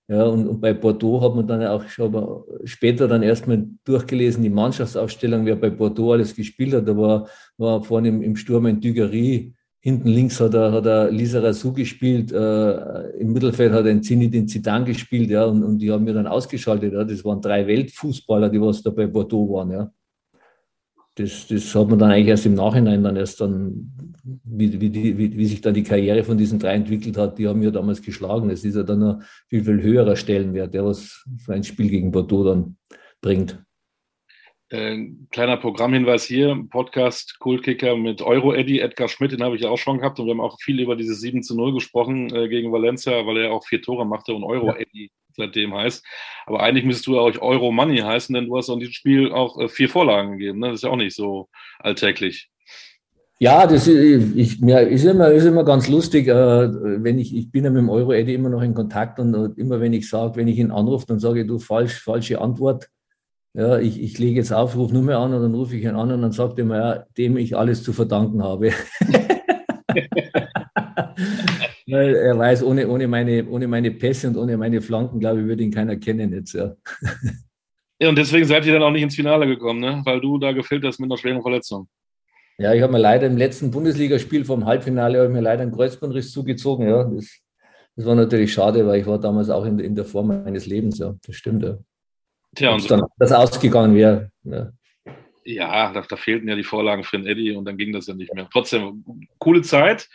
Ja, 0.06 0.22
und, 0.26 0.46
und 0.46 0.60
bei 0.60 0.74
Bordeaux 0.74 1.20
hat 1.20 1.34
man 1.34 1.44
dann 1.44 1.66
auch 1.66 1.82
schon 1.88 2.44
später 2.62 3.08
dann 3.08 3.24
erstmal 3.24 3.66
durchgelesen, 3.84 4.44
die 4.44 4.50
Mannschaftsaufstellung, 4.50 5.44
wer 5.44 5.56
bei 5.56 5.70
Bordeaux 5.70 6.12
alles 6.12 6.36
gespielt 6.36 6.72
hat. 6.72 6.86
Da 6.86 6.96
war, 6.96 7.26
war 7.56 7.82
vorne 7.82 8.10
im, 8.10 8.22
im 8.22 8.36
Sturm 8.36 8.66
ein 8.66 8.80
Dugerie, 8.80 9.54
hinten 9.80 10.06
links 10.06 10.40
hat 10.40 10.54
er, 10.54 10.70
hat 10.70 10.86
er 10.86 11.10
Lisa 11.10 11.40
Rassou 11.40 11.72
gespielt, 11.72 12.30
äh, 12.30 13.08
im 13.18 13.32
Mittelfeld 13.32 13.72
hat 13.72 13.86
er 13.86 13.90
ein 13.90 14.04
Zinedine 14.04 14.46
Zidane 14.46 14.84
gespielt, 14.84 15.30
ja, 15.30 15.46
und, 15.46 15.64
und 15.64 15.78
die 15.78 15.90
haben 15.90 16.06
wir 16.06 16.14
dann 16.14 16.28
ausgeschaltet. 16.28 16.92
Ja. 16.92 17.02
Das 17.02 17.24
waren 17.24 17.40
drei 17.40 17.66
Weltfußballer, 17.66 18.50
die 18.50 18.60
was 18.60 18.84
da 18.84 18.90
bei 18.90 19.08
Bordeaux 19.08 19.52
waren, 19.52 19.72
ja 19.72 19.90
das, 21.16 21.46
das 21.46 21.74
hat 21.74 21.88
man 21.88 21.98
dann 21.98 22.10
eigentlich 22.10 22.28
erst 22.28 22.46
im 22.46 22.54
Nachhinein 22.54 23.02
dann 23.04 23.16
erst 23.16 23.40
dann, 23.40 23.92
wie, 24.44 24.80
wie, 24.80 24.90
die, 24.90 25.16
wie, 25.16 25.36
wie 25.36 25.46
sich 25.46 25.60
dann 25.60 25.74
die 25.74 25.84
Karriere 25.84 26.24
von 26.24 26.36
diesen 26.36 26.58
drei 26.58 26.74
entwickelt 26.74 27.16
hat, 27.16 27.38
die 27.38 27.46
haben 27.46 27.62
ja 27.62 27.70
damals 27.70 28.02
geschlagen. 28.02 28.50
Es 28.50 28.64
ist 28.64 28.74
ja 28.74 28.82
dann 28.82 29.02
ein 29.02 29.22
viel, 29.48 29.64
viel 29.64 29.80
höherer 29.80 30.16
Stellenwert, 30.16 30.74
der 30.74 30.84
was 30.84 31.24
für 31.38 31.54
ein 31.54 31.62
Spiel 31.62 31.88
gegen 31.88 32.10
Bordeaux 32.10 32.44
dann 32.44 32.76
bringt. 33.20 33.62
Äh, 34.74 35.12
kleiner 35.30 35.56
Programmhinweis 35.56 36.24
hier, 36.24 36.58
Podcast 36.68 37.38
Kultkicker 37.38 37.96
mit 37.96 38.22
Euro-Eddy, 38.22 38.80
Edgar 38.80 39.08
Schmidt, 39.08 39.30
den 39.30 39.44
habe 39.44 39.54
ich 39.54 39.64
auch 39.66 39.78
schon 39.78 39.98
gehabt 39.98 40.18
und 40.18 40.26
wir 40.26 40.32
haben 40.32 40.40
auch 40.40 40.58
viel 40.60 40.80
über 40.80 40.96
dieses 40.96 41.20
7 41.20 41.44
zu 41.44 41.54
0 41.54 41.74
gesprochen 41.74 42.34
äh, 42.34 42.48
gegen 42.48 42.72
Valencia, 42.72 43.24
weil 43.24 43.36
er 43.36 43.52
auch 43.52 43.64
vier 43.64 43.80
Tore 43.80 44.04
machte 44.04 44.34
und 44.34 44.42
Euro-Eddy 44.42 45.12
seitdem 45.36 45.74
heißt. 45.74 46.04
Aber 46.46 46.60
eigentlich 46.60 46.84
müsstest 46.84 47.06
du 47.06 47.20
euch 47.20 47.40
Euro 47.40 47.70
Money 47.70 47.98
heißen, 47.98 48.34
denn 48.34 48.46
du 48.46 48.56
hast 48.56 48.68
an 48.68 48.80
diesem 48.80 48.94
Spiel 48.94 49.30
auch 49.30 49.60
äh, 49.60 49.68
vier 49.68 49.88
Vorlagen 49.88 50.38
gegeben. 50.38 50.58
Ne? 50.58 50.70
Das 50.70 50.76
ist 50.76 50.82
ja 50.82 50.90
auch 50.90 50.96
nicht 50.96 51.14
so 51.14 51.48
alltäglich. 51.78 52.50
Ja, 53.38 53.68
das 53.68 53.86
ist, 53.86 54.34
ich, 54.34 54.58
ja, 54.58 54.80
ist, 54.80 55.04
immer, 55.04 55.30
ist 55.30 55.44
immer 55.44 55.64
ganz 55.64 55.86
lustig, 55.86 56.26
äh, 56.26 56.32
wenn 56.34 57.20
ich, 57.20 57.32
ich 57.36 57.52
bin 57.52 57.62
ja 57.62 57.70
mit 57.70 57.78
dem 57.78 57.90
Euro-Eddy 57.90 58.34
immer 58.34 58.48
noch 58.48 58.62
in 58.62 58.74
Kontakt 58.74 59.20
und 59.20 59.56
immer 59.56 59.80
wenn 59.80 59.92
ich 59.92 60.08
sage, 60.08 60.34
wenn 60.34 60.48
ich 60.48 60.58
ihn 60.58 60.72
anrufe, 60.72 61.06
dann 61.06 61.20
sage 61.20 61.42
ich, 61.42 61.46
du, 61.46 61.60
falsch, 61.60 62.00
falsche 62.00 62.40
Antwort. 62.40 62.88
Ja, 63.56 63.78
ich, 63.78 64.02
ich 64.02 64.18
lege 64.18 64.36
jetzt 64.36 64.52
auf, 64.52 64.74
rufe 64.76 64.92
nur 64.92 65.04
mehr 65.04 65.18
an 65.18 65.32
und 65.32 65.40
dann 65.40 65.54
rufe 65.54 65.76
ich 65.76 65.84
ihn 65.84 65.94
an 65.94 66.10
und 66.10 66.22
dann 66.22 66.32
sagt 66.32 66.58
er 66.58 66.64
mir, 66.64 66.76
ja, 66.76 67.06
dem 67.16 67.36
ich 67.36 67.56
alles 67.56 67.84
zu 67.84 67.92
verdanken 67.92 68.42
habe. 68.42 68.72
Weil 71.86 72.16
er 72.16 72.36
weiß, 72.36 72.64
ohne, 72.64 72.88
ohne, 72.88 73.06
meine, 73.06 73.46
ohne 73.48 73.68
meine 73.68 73.92
Pässe 73.92 74.26
und 74.26 74.36
ohne 74.36 74.56
meine 74.56 74.80
Flanken, 74.82 75.20
glaube 75.20 75.40
ich, 75.40 75.46
würde 75.46 75.62
ihn 75.62 75.70
keiner 75.70 75.94
kennen 75.94 76.32
jetzt. 76.32 76.54
Ja. 76.54 76.74
ja, 78.00 78.08
und 78.08 78.18
deswegen 78.18 78.44
seid 78.44 78.66
ihr 78.66 78.72
dann 78.72 78.82
auch 78.82 78.90
nicht 78.90 79.02
ins 79.02 79.14
Finale 79.14 79.46
gekommen, 79.46 79.78
ne? 79.78 80.02
weil 80.04 80.20
du 80.20 80.38
da 80.38 80.50
gefehlt 80.50 80.84
hast 80.84 80.98
mit 80.98 81.08
einer 81.08 81.18
schweren 81.18 81.42
Verletzung. 81.42 81.86
Ja, 82.58 82.74
ich 82.74 82.82
habe 82.82 82.92
mir 82.92 82.98
leider 82.98 83.28
im 83.28 83.36
letzten 83.36 83.70
Bundesligaspiel 83.70 84.44
vom 84.44 84.64
Halbfinale 84.64 85.18
habe 85.18 85.28
ich 85.28 85.32
mir 85.32 85.42
leider 85.42 85.62
einen 85.62 85.72
Kreuzbandriss 85.72 86.32
zugezogen. 86.32 86.88
Ja, 86.88 87.04
das, 87.04 87.38
das 87.94 88.04
war 88.04 88.16
natürlich 88.16 88.52
schade, 88.52 88.84
weil 88.84 89.00
ich 89.00 89.06
war 89.06 89.20
damals 89.20 89.48
auch 89.48 89.64
in, 89.64 89.78
in 89.78 89.94
der 89.94 90.04
Form 90.04 90.26
meines 90.26 90.66
Lebens. 90.66 90.98
Ja, 90.98 91.14
das 91.24 91.36
stimmt. 91.36 91.62
Ja. 91.62 91.78
Tja, 92.54 92.74
und 92.74 92.90
dann 92.90 93.02
das 93.18 93.32
ausgegangen 93.32 93.94
wäre. 93.94 94.30
Ja. 94.44 94.72
Ja, 95.46 95.92
da, 95.92 96.00
da, 96.00 96.16
fehlten 96.16 96.48
ja 96.48 96.56
die 96.56 96.64
Vorlagen 96.64 97.04
für 97.04 97.18
den 97.18 97.26
Eddie 97.26 97.52
und 97.52 97.66
dann 97.66 97.76
ging 97.76 97.92
das 97.92 98.06
ja 98.06 98.14
nicht 98.14 98.32
mehr. 98.32 98.48
Trotzdem, 98.50 99.04
coole 99.38 99.60
Zeit. 99.60 100.08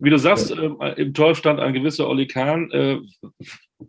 Wie 0.00 0.10
du 0.10 0.18
sagst, 0.18 0.50
ja. 0.50 0.56
äh, 0.80 1.00
im 1.00 1.14
Tor 1.14 1.36
stand 1.36 1.60
ein 1.60 1.72
gewisser 1.72 2.08
Oli 2.08 2.26
Kahn. 2.26 2.68
Äh, 2.72 2.98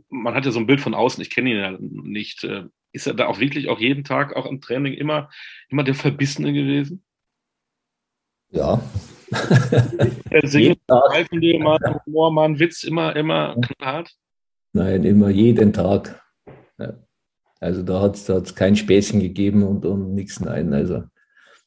man 0.10 0.36
hat 0.36 0.46
ja 0.46 0.52
so 0.52 0.60
ein 0.60 0.68
Bild 0.68 0.82
von 0.82 0.94
außen, 0.94 1.22
ich 1.22 1.32
kenne 1.32 1.50
ihn 1.50 1.58
ja 1.58 1.78
nicht. 1.80 2.44
Äh, 2.44 2.66
ist 2.92 3.08
er 3.08 3.16
da 3.16 3.26
auch 3.26 3.40
wirklich 3.40 3.70
auch 3.70 3.80
jeden 3.80 4.04
Tag, 4.04 4.36
auch 4.36 4.46
im 4.46 4.62
Training, 4.62 4.94
immer, 4.94 5.30
immer 5.70 5.84
der 5.84 5.96
Verbissene 5.96 6.54
gewesen? 6.54 7.04
Ja. 8.52 8.80
Der 10.32 10.48
singende, 10.48 10.80
mal 11.60 11.80
Humor, 12.06 12.32
mal 12.32 12.46
ein 12.46 12.60
Witz, 12.60 12.84
immer, 12.84 13.16
immer 13.16 13.56
knallhart? 13.60 14.12
Nein, 14.74 15.04
immer 15.04 15.30
jeden 15.30 15.74
Tag. 15.74 16.22
Ja. 16.78 16.94
Also 17.64 17.82
da 17.82 18.02
hat 18.02 18.16
es 18.16 18.26
da 18.26 18.42
kein 18.42 18.76
Späßchen 18.76 19.22
gegeben 19.22 19.64
und, 19.64 19.86
und 19.86 20.14
nichts. 20.14 20.42
Nein, 20.42 20.74
also 20.74 21.04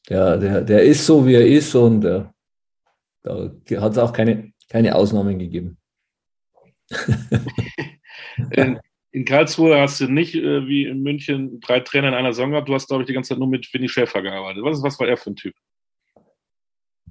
der, 0.09 0.37
der, 0.37 0.61
der 0.61 0.83
ist 0.83 1.07
so, 1.07 1.27
wie 1.27 1.35
er 1.35 1.47
ist 1.47 1.75
und 1.75 2.05
äh, 2.05 2.25
da 3.23 3.51
hat 3.81 3.93
es 3.93 3.99
auch 3.99 4.13
keine, 4.13 4.53
keine 4.69 4.95
Ausnahmen 4.95 5.39
gegeben. 5.39 5.79
in, 8.51 8.79
in, 9.11 9.25
Karlsruhe 9.25 9.81
hast 9.81 10.01
du 10.01 10.07
nicht 10.07 10.35
äh, 10.35 10.69
wie 10.69 10.85
in 10.85 11.03
München 11.03 11.61
drei 11.61 11.81
Trainer 11.81 12.09
in 12.09 12.15
einer 12.15 12.35
Saison 12.35 12.51
gehabt. 12.51 12.69
Du 12.69 12.75
hast, 12.75 12.89
glaube 12.89 13.03
ich, 13.03 13.07
die 13.07 13.15
ganze 13.15 13.31
Zeit 13.31 13.39
nur 13.39 13.49
mit 13.49 13.73
Winnie 13.73 13.89
Schäfer 13.89 14.21
gearbeitet. 14.21 14.63
Was, 14.63 14.83
was 14.83 15.01
war 15.01 15.09
er 15.09 15.17
für 15.17 15.31
ein 15.31 15.37
Typ? 15.37 15.55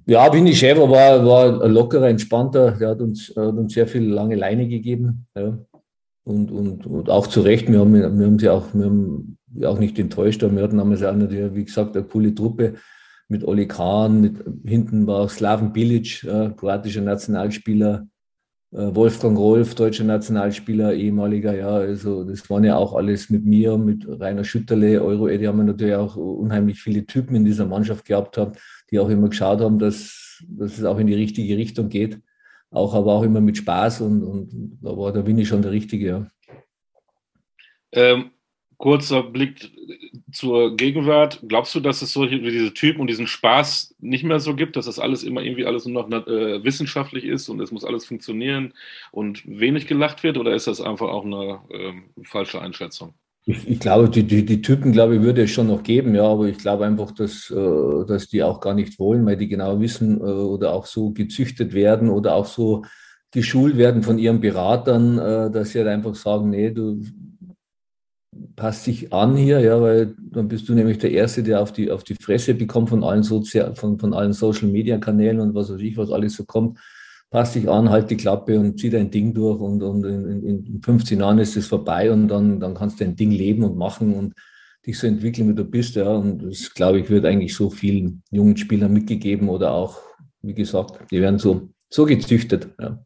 Ja, 0.06 0.32
Winnie 0.32 0.54
Schäfer 0.54 0.88
war, 0.88 1.26
war 1.26 1.60
ein 1.60 1.72
lockerer, 1.72 2.08
entspannter. 2.08 2.70
Der 2.70 2.90
hat 2.90 3.00
uns, 3.00 3.34
hat 3.36 3.56
uns 3.56 3.74
sehr 3.74 3.88
viel 3.88 4.04
lange 4.04 4.36
Leine 4.36 4.68
gegeben. 4.68 5.26
Ja. 5.34 5.58
Und, 6.26 6.50
und, 6.50 6.86
und 6.86 7.08
auch 7.08 7.28
zu 7.28 7.40
Recht, 7.40 7.70
wir 7.70 7.78
haben, 7.78 7.94
wir 7.94 8.04
haben 8.04 8.38
sie 8.40 8.48
auch, 8.48 8.74
wir 8.74 8.86
haben 8.86 9.38
auch 9.64 9.78
nicht 9.78 9.96
enttäuscht. 9.96 10.42
Wir 10.42 10.62
hatten 10.62 10.78
damals 10.78 11.04
auch 11.04 11.14
natürlich, 11.14 11.54
wie 11.54 11.64
gesagt, 11.64 11.96
eine 11.96 12.04
coole 12.04 12.34
Truppe 12.34 12.74
mit 13.28 13.44
Oli 13.44 13.68
Kahn, 13.68 14.20
mit, 14.22 14.44
hinten 14.64 15.06
war 15.06 15.20
auch 15.20 15.30
Slaven 15.30 15.72
Bilic, 15.72 16.24
äh, 16.24 16.50
kroatischer 16.56 17.02
Nationalspieler, 17.02 18.08
äh, 18.72 18.92
Wolfgang 18.92 19.38
Rolf, 19.38 19.76
deutscher 19.76 20.02
Nationalspieler, 20.02 20.94
ehemaliger, 20.94 21.56
ja, 21.56 21.68
also 21.68 22.24
das 22.24 22.50
waren 22.50 22.64
ja 22.64 22.76
auch 22.76 22.94
alles 22.94 23.30
mit 23.30 23.44
mir, 23.44 23.78
mit 23.78 24.04
Rainer 24.08 24.42
Schütterle, 24.42 25.04
Euro, 25.04 25.28
die 25.28 25.46
haben 25.46 25.64
natürlich 25.64 25.94
auch 25.94 26.16
unheimlich 26.16 26.80
viele 26.80 27.06
Typen 27.06 27.36
in 27.36 27.44
dieser 27.44 27.66
Mannschaft 27.66 28.04
gehabt 28.04 28.36
haben, 28.36 28.52
die 28.90 28.98
auch 28.98 29.08
immer 29.08 29.28
geschaut 29.28 29.60
haben, 29.60 29.78
dass, 29.78 30.42
dass 30.48 30.76
es 30.76 30.84
auch 30.84 30.98
in 30.98 31.06
die 31.06 31.14
richtige 31.14 31.56
Richtung 31.56 31.88
geht. 31.88 32.18
Auch 32.70 32.94
aber 32.94 33.14
auch 33.14 33.22
immer 33.22 33.40
mit 33.40 33.56
Spaß 33.56 34.02
und, 34.02 34.22
und 34.22 34.78
da 34.82 34.96
war 34.96 35.12
der 35.12 35.26
Winnie 35.26 35.46
schon 35.46 35.62
der 35.62 35.72
Richtige, 35.72 36.06
ja. 36.06 36.30
Ähm, 37.92 38.30
kurzer 38.76 39.22
Blick 39.22 39.70
zur 40.32 40.76
Gegenwart. 40.76 41.42
Glaubst 41.48 41.74
du, 41.74 41.80
dass 41.80 42.02
es 42.02 42.12
solche 42.12 42.38
diese 42.40 42.74
Typen 42.74 43.00
und 43.00 43.06
diesen 43.08 43.26
Spaß 43.26 43.96
nicht 44.00 44.24
mehr 44.24 44.40
so 44.40 44.54
gibt, 44.54 44.76
dass 44.76 44.86
das 44.86 44.98
alles 44.98 45.22
immer 45.22 45.42
irgendwie 45.42 45.64
alles 45.66 45.86
nur 45.86 46.06
noch 46.06 46.26
äh, 46.26 46.62
wissenschaftlich 46.62 47.24
ist 47.24 47.48
und 47.48 47.60
es 47.60 47.70
muss 47.72 47.84
alles 47.84 48.04
funktionieren 48.04 48.74
und 49.12 49.42
wenig 49.46 49.86
gelacht 49.86 50.22
wird? 50.22 50.36
Oder 50.36 50.54
ist 50.54 50.66
das 50.66 50.80
einfach 50.80 51.08
auch 51.08 51.24
eine 51.24 51.60
äh, 51.70 52.24
falsche 52.24 52.60
Einschätzung? 52.60 53.14
Ich, 53.48 53.68
ich, 53.68 53.78
glaube, 53.78 54.10
die, 54.10 54.24
die, 54.24 54.44
die 54.44 54.60
Typen, 54.60 54.90
glaube 54.90 55.16
ich, 55.16 55.22
würde 55.22 55.44
es 55.44 55.50
schon 55.52 55.68
noch 55.68 55.84
geben, 55.84 56.16
ja, 56.16 56.24
aber 56.24 56.46
ich 56.46 56.58
glaube 56.58 56.84
einfach, 56.84 57.12
dass, 57.12 57.48
äh, 57.48 58.04
dass 58.04 58.26
die 58.26 58.42
auch 58.42 58.58
gar 58.58 58.74
nicht 58.74 58.98
wollen, 58.98 59.24
weil 59.24 59.36
die 59.36 59.46
genau 59.46 59.78
wissen 59.80 60.18
äh, 60.18 60.24
oder 60.24 60.72
auch 60.72 60.84
so 60.84 61.12
gezüchtet 61.12 61.72
werden 61.72 62.10
oder 62.10 62.34
auch 62.34 62.46
so 62.46 62.82
geschult 63.30 63.76
werden 63.76 64.02
von 64.02 64.18
ihren 64.18 64.40
Beratern, 64.40 65.18
äh, 65.18 65.50
dass 65.52 65.70
sie 65.70 65.78
halt 65.78 65.88
einfach 65.88 66.16
sagen, 66.16 66.50
nee, 66.50 66.72
du 66.72 67.00
passt 68.56 68.86
dich 68.88 69.12
an 69.12 69.36
hier, 69.36 69.60
ja, 69.60 69.80
weil 69.80 70.16
dann 70.18 70.48
bist 70.48 70.68
du 70.68 70.74
nämlich 70.74 70.98
der 70.98 71.12
Erste, 71.12 71.44
der 71.44 71.60
auf 71.62 71.72
die, 71.72 71.90
auf 71.92 72.02
die 72.02 72.16
Fresse 72.16 72.52
bekommt 72.54 72.88
von 72.88 73.04
allen, 73.04 73.22
Sozi 73.22 73.62
von, 73.74 73.98
von 73.98 74.12
allen 74.12 74.32
Social 74.32 74.68
Media 74.68 74.98
Kanälen 74.98 75.38
und 75.38 75.54
was 75.54 75.72
weiß 75.72 75.80
ich, 75.80 75.96
was 75.96 76.10
alles 76.10 76.34
so 76.34 76.44
kommt. 76.44 76.78
Passt 77.30 77.56
dich 77.56 77.68
an, 77.68 77.90
halt 77.90 78.10
die 78.10 78.16
Klappe 78.16 78.58
und 78.58 78.78
zieh 78.78 78.90
dein 78.90 79.10
Ding 79.10 79.34
durch 79.34 79.60
und, 79.60 79.82
und 79.82 80.04
in, 80.04 80.64
in 80.64 80.82
15 80.82 81.18
Jahren 81.18 81.38
ist 81.38 81.56
es 81.56 81.66
vorbei 81.66 82.10
und 82.10 82.28
dann, 82.28 82.60
dann 82.60 82.74
kannst 82.74 83.00
du 83.00 83.04
dein 83.04 83.16
Ding 83.16 83.30
leben 83.30 83.64
und 83.64 83.76
machen 83.76 84.14
und 84.14 84.34
dich 84.86 84.98
so 84.98 85.06
entwickeln, 85.06 85.48
wie 85.48 85.54
du 85.54 85.64
bist. 85.64 85.96
Ja. 85.96 86.08
Und 86.08 86.44
das, 86.44 86.72
glaube 86.72 87.00
ich, 87.00 87.10
wird 87.10 87.24
eigentlich 87.24 87.54
so 87.54 87.68
vielen 87.68 88.22
jungen 88.30 88.56
Spielern 88.56 88.92
mitgegeben 88.92 89.48
oder 89.48 89.72
auch, 89.72 89.98
wie 90.42 90.54
gesagt, 90.54 91.10
die 91.10 91.20
werden 91.20 91.38
so, 91.38 91.70
so 91.90 92.04
gezüchtet. 92.04 92.68
Ja 92.80 93.04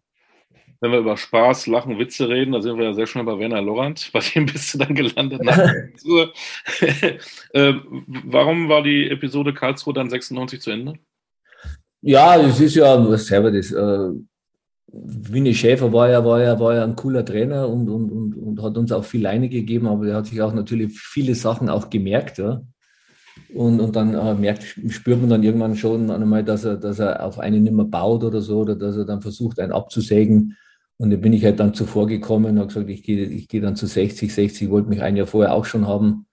wenn 0.81 0.93
wir 0.93 0.99
über 0.99 1.17
Spaß, 1.17 1.67
Lachen, 1.67 1.99
Witze 1.99 2.29
reden, 2.29 2.53
da 2.53 2.63
sind 2.63 2.79
wir 2.79 2.87
ja 2.87 2.95
sehr 2.95 3.07
schnell 3.07 3.25
bei 3.25 3.39
Werner 3.39 3.61
Lorand. 3.61 4.11
Bei 4.13 4.21
dem 4.21 4.47
bist 4.47 4.73
du 4.73 4.79
dann 4.79 4.95
gelandet. 4.95 5.43
äh, 7.53 7.75
warum 8.07 8.69
war 8.69 8.83
die 8.83 9.11
Episode 9.11 9.53
Karlsruhe 9.53 9.93
dann 9.93 10.09
96 10.09 10.61
zu 10.61 10.71
Ende? 10.71 10.95
Ja, 12.03 12.41
es 12.41 12.61
ist 12.61 12.77
ja, 12.77 13.09
was 13.09 13.27
selber 13.27 13.51
das. 13.51 13.71
Äh, 13.73 14.11
Winnie 14.93 15.55
Schäfer 15.55 15.93
war 15.93 16.11
ja, 16.11 16.25
war 16.25 16.43
ja, 16.43 16.59
war 16.59 16.75
ja 16.75 16.85
ein 16.85 16.97
cooler 16.97 17.25
Trainer 17.25 17.69
und, 17.69 17.89
und, 17.89 18.11
und, 18.11 18.35
und 18.35 18.63
hat 18.63 18.77
uns 18.77 18.91
auch 18.91 19.05
viel 19.05 19.23
Leine 19.23 19.49
gegeben, 19.49 19.87
aber 19.87 20.09
er 20.09 20.17
hat 20.17 20.27
sich 20.27 20.43
auch 20.43 20.53
natürlich 20.53 20.99
viele 20.99 21.35
Sachen 21.35 21.69
auch 21.69 21.91
gemerkt. 21.91 22.39
Ja. 22.39 22.63
Und, 23.55 23.81
und 23.81 23.95
dann 23.95 24.15
äh, 24.15 24.35
merkt, 24.35 24.65
spürt 24.89 25.21
man 25.21 25.31
dann 25.31 25.43
irgendwann 25.43 25.77
schon 25.77 26.11
einmal, 26.11 26.45
dass 26.45 26.65
er, 26.65 26.77
dass 26.77 26.99
er 26.99 27.25
auf 27.25 27.39
einen 27.39 27.63
nimmer 27.63 27.85
baut 27.85 28.25
oder 28.25 28.41
so, 28.41 28.61
oder 28.61 28.75
dass 28.75 28.97
er 28.97 29.05
dann 29.05 29.23
versucht, 29.23 29.61
einen 29.61 29.73
abzusägen. 29.73 30.57
Und 30.97 31.11
da 31.11 31.17
bin 31.17 31.33
ich 31.33 31.45
halt 31.45 31.61
dann 31.61 31.75
zuvor 31.75 32.07
gekommen 32.07 32.53
und 32.53 32.59
habe 32.59 32.69
gesagt, 32.69 32.91
ich 32.91 33.03
gehe, 33.03 33.25
ich 33.25 33.49
gehe 33.49 33.61
dann 33.61 33.77
zu 33.77 33.87
60. 33.87 34.33
60 34.33 34.71
wollte 34.71 34.89
mich 34.89 35.03
ein 35.03 35.17
Jahr 35.17 35.27
vorher 35.27 35.53
auch 35.55 35.65
schon 35.65 35.87
haben. 35.87 36.27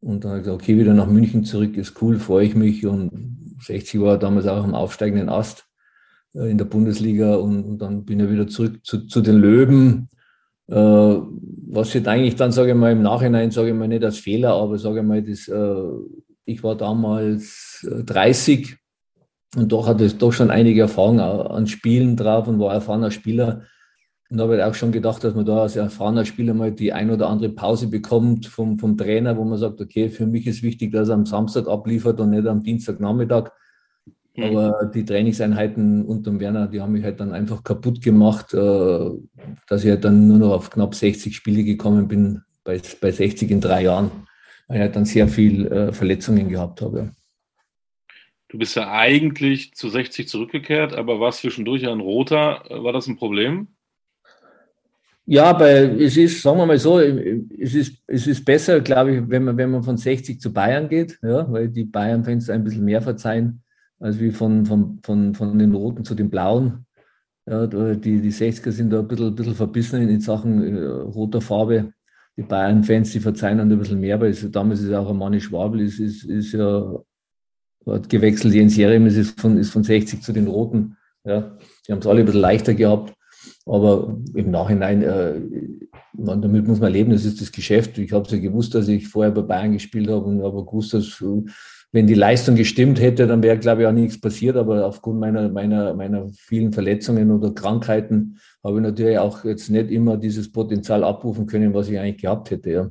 Und 0.00 0.24
dann 0.24 0.32
habe 0.32 0.40
ich 0.40 0.44
gesagt, 0.44 0.62
okay, 0.62 0.78
wieder 0.78 0.94
nach 0.94 1.06
München 1.06 1.44
zurück, 1.44 1.76
ist 1.76 2.00
cool, 2.02 2.18
freue 2.18 2.46
ich 2.46 2.54
mich. 2.54 2.86
Und 2.86 3.43
60 3.60 4.00
war 4.00 4.18
damals 4.18 4.46
auch 4.46 4.64
am 4.64 4.74
aufsteigenden 4.74 5.28
Ast 5.28 5.66
äh, 6.34 6.50
in 6.50 6.58
der 6.58 6.64
Bundesliga. 6.64 7.36
Und, 7.36 7.64
und, 7.64 7.78
dann 7.78 8.04
bin 8.04 8.20
ich 8.20 8.30
wieder 8.30 8.46
zurück 8.46 8.84
zu, 8.84 9.06
zu 9.06 9.20
den 9.20 9.36
Löwen. 9.36 10.08
Äh, 10.68 10.74
was 10.74 11.92
jetzt 11.94 12.08
eigentlich 12.08 12.36
dann, 12.36 12.52
sage 12.52 12.70
ich 12.70 12.76
mal, 12.76 12.92
im 12.92 13.02
Nachhinein, 13.02 13.50
sage 13.50 13.68
ich 13.68 13.74
mal, 13.74 13.88
nicht 13.88 14.04
als 14.04 14.18
Fehler, 14.18 14.54
aber 14.54 14.78
sage 14.78 15.00
ich 15.00 15.06
mal, 15.06 15.22
das, 15.22 15.48
äh, 15.48 15.84
ich 16.46 16.62
war 16.62 16.76
damals 16.76 17.86
30 17.90 18.70
äh, 18.70 18.76
und 19.56 19.70
doch 19.70 19.86
hatte 19.86 20.04
ich 20.04 20.18
doch 20.18 20.32
schon 20.32 20.50
einige 20.50 20.82
Erfahrungen 20.82 21.20
an 21.20 21.66
Spielen 21.66 22.16
drauf 22.16 22.48
und 22.48 22.58
war 22.58 22.74
erfahrener 22.74 23.10
Spieler. 23.10 23.62
Und 24.30 24.38
da 24.38 24.44
habe 24.44 24.56
ich 24.56 24.62
auch 24.62 24.74
schon 24.74 24.92
gedacht, 24.92 25.22
dass 25.22 25.34
man 25.34 25.44
da 25.44 25.62
als 25.62 25.76
erfahrener 25.76 26.24
Spieler 26.24 26.54
mal 26.54 26.72
die 26.72 26.92
ein 26.92 27.10
oder 27.10 27.28
andere 27.28 27.50
Pause 27.50 27.88
bekommt 27.88 28.46
vom, 28.46 28.78
vom 28.78 28.96
Trainer, 28.96 29.36
wo 29.36 29.44
man 29.44 29.58
sagt, 29.58 29.80
okay, 29.80 30.08
für 30.08 30.26
mich 30.26 30.46
ist 30.46 30.62
wichtig, 30.62 30.92
dass 30.92 31.08
er 31.08 31.14
am 31.14 31.26
Samstag 31.26 31.68
abliefert 31.68 32.18
und 32.20 32.30
nicht 32.30 32.46
am 32.46 32.62
Dienstagnachmittag. 32.62 33.50
Mhm. 34.36 34.44
Aber 34.44 34.90
die 34.92 35.04
Trainingseinheiten 35.04 36.04
unter 36.04 36.30
dem 36.30 36.40
Werner, 36.40 36.66
die 36.66 36.80
haben 36.80 36.92
mich 36.92 37.04
halt 37.04 37.20
dann 37.20 37.32
einfach 37.32 37.62
kaputt 37.62 38.02
gemacht, 38.02 38.52
äh, 38.54 39.10
dass 39.68 39.84
ich 39.84 39.90
halt 39.90 40.04
dann 40.04 40.26
nur 40.26 40.38
noch 40.38 40.52
auf 40.52 40.70
knapp 40.70 40.94
60 40.94 41.36
Spiele 41.36 41.62
gekommen 41.62 42.08
bin, 42.08 42.42
bei, 42.64 42.80
bei 43.00 43.12
60 43.12 43.50
in 43.50 43.60
drei 43.60 43.82
Jahren, 43.82 44.10
weil 44.66 44.78
ich 44.78 44.80
halt 44.80 44.96
dann 44.96 45.04
sehr 45.04 45.28
viel 45.28 45.66
äh, 45.66 45.92
Verletzungen 45.92 46.48
gehabt 46.48 46.80
habe. 46.80 47.12
Du 48.48 48.58
bist 48.58 48.76
ja 48.76 48.90
eigentlich 48.90 49.74
zu 49.74 49.88
60 49.88 50.28
zurückgekehrt, 50.28 50.94
aber 50.94 51.20
war 51.20 51.32
zwischendurch 51.32 51.86
ein 51.86 52.00
roter. 52.00 52.64
War 52.70 52.92
das 52.92 53.06
ein 53.06 53.16
Problem? 53.16 53.73
Ja, 55.26 55.58
weil 55.58 56.02
es 56.02 56.16
ist, 56.18 56.42
sagen 56.42 56.58
wir 56.58 56.66
mal 56.66 56.78
so, 56.78 57.00
es 57.00 57.74
ist, 57.74 57.96
es 58.06 58.26
ist 58.26 58.44
besser, 58.44 58.80
glaube 58.80 59.14
ich, 59.14 59.22
wenn 59.28 59.44
man, 59.44 59.56
wenn 59.56 59.70
man 59.70 59.82
von 59.82 59.96
60 59.96 60.38
zu 60.38 60.52
Bayern 60.52 60.88
geht, 60.88 61.18
ja, 61.22 61.50
weil 61.50 61.68
die 61.68 61.84
Bayern-Fans 61.84 62.50
ein 62.50 62.62
bisschen 62.62 62.84
mehr 62.84 63.00
verzeihen, 63.00 63.62
als 63.98 64.20
wie 64.20 64.30
von, 64.30 64.66
von, 64.66 65.00
von, 65.02 65.34
von 65.34 65.58
den 65.58 65.74
Roten 65.74 66.04
zu 66.04 66.14
den 66.14 66.28
Blauen. 66.28 66.84
Ja, 67.46 67.66
die, 67.66 68.20
die 68.20 68.32
60er 68.32 68.70
sind 68.70 68.90
da 68.90 69.00
ein 69.00 69.08
bisschen, 69.08 69.28
ein 69.28 69.34
bisschen 69.34 69.54
verbissen 69.54 70.08
in 70.08 70.20
Sachen 70.20 70.76
äh, 70.76 70.84
roter 70.84 71.40
Farbe. 71.40 71.92
Die 72.36 72.42
Bayern-Fans, 72.42 73.12
die 73.12 73.20
verzeihen 73.20 73.58
dann 73.58 73.72
ein 73.72 73.78
bisschen 73.78 74.00
mehr, 74.00 74.20
weil 74.20 74.30
es, 74.30 74.50
damals 74.50 74.80
ist 74.80 74.92
auch 74.92 75.08
ein 75.08 75.16
Manni 75.16 75.40
Schwabel, 75.40 75.80
ist, 75.80 76.00
ist, 76.00 76.24
ist 76.24 76.52
ja, 76.52 76.98
hat 77.86 78.08
gewechselt, 78.10 78.54
Jens 78.54 78.76
Jerem 78.76 79.06
ist 79.06 79.40
von, 79.40 79.56
ist 79.56 79.70
von 79.70 79.84
60 79.84 80.22
zu 80.22 80.32
den 80.32 80.48
Roten. 80.48 80.96
Ja, 81.24 81.56
die 81.86 81.92
haben 81.92 82.00
es 82.00 82.06
alle 82.06 82.20
ein 82.20 82.26
bisschen 82.26 82.42
leichter 82.42 82.74
gehabt. 82.74 83.14
Aber 83.66 84.16
im 84.34 84.50
Nachhinein, 84.50 85.02
äh, 85.02 85.40
man, 86.12 86.42
damit 86.42 86.66
muss 86.66 86.80
man 86.80 86.92
leben, 86.92 87.12
das 87.12 87.24
ist 87.24 87.40
das 87.40 87.50
Geschäft. 87.50 87.96
Ich 87.98 88.12
habe 88.12 88.26
es 88.26 88.32
ja 88.32 88.38
gewusst, 88.38 88.74
dass 88.74 88.88
ich 88.88 89.08
vorher 89.08 89.32
bei 89.32 89.42
Bayern 89.42 89.72
gespielt 89.72 90.08
habe 90.08 90.26
und 90.26 90.42
habe 90.42 90.64
gewusst, 90.64 90.92
dass 90.92 91.20
äh, 91.22 91.50
wenn 91.92 92.06
die 92.08 92.14
Leistung 92.14 92.56
gestimmt 92.56 93.00
hätte, 93.00 93.26
dann 93.26 93.42
wäre, 93.42 93.56
glaube 93.56 93.82
ich, 93.82 93.88
auch 93.88 93.92
nichts 93.92 94.20
passiert. 94.20 94.56
Aber 94.56 94.84
aufgrund 94.84 95.20
meiner, 95.20 95.48
meiner, 95.48 95.94
meiner 95.94 96.28
vielen 96.28 96.72
Verletzungen 96.72 97.30
oder 97.30 97.52
Krankheiten 97.52 98.40
habe 98.64 98.78
ich 98.78 98.82
natürlich 98.82 99.18
auch 99.18 99.44
jetzt 99.44 99.70
nicht 99.70 99.90
immer 99.90 100.16
dieses 100.16 100.50
Potenzial 100.50 101.04
abrufen 101.04 101.46
können, 101.46 101.72
was 101.72 101.88
ich 101.88 101.98
eigentlich 101.98 102.22
gehabt 102.22 102.50
hätte. 102.50 102.70
Ja. 102.70 102.90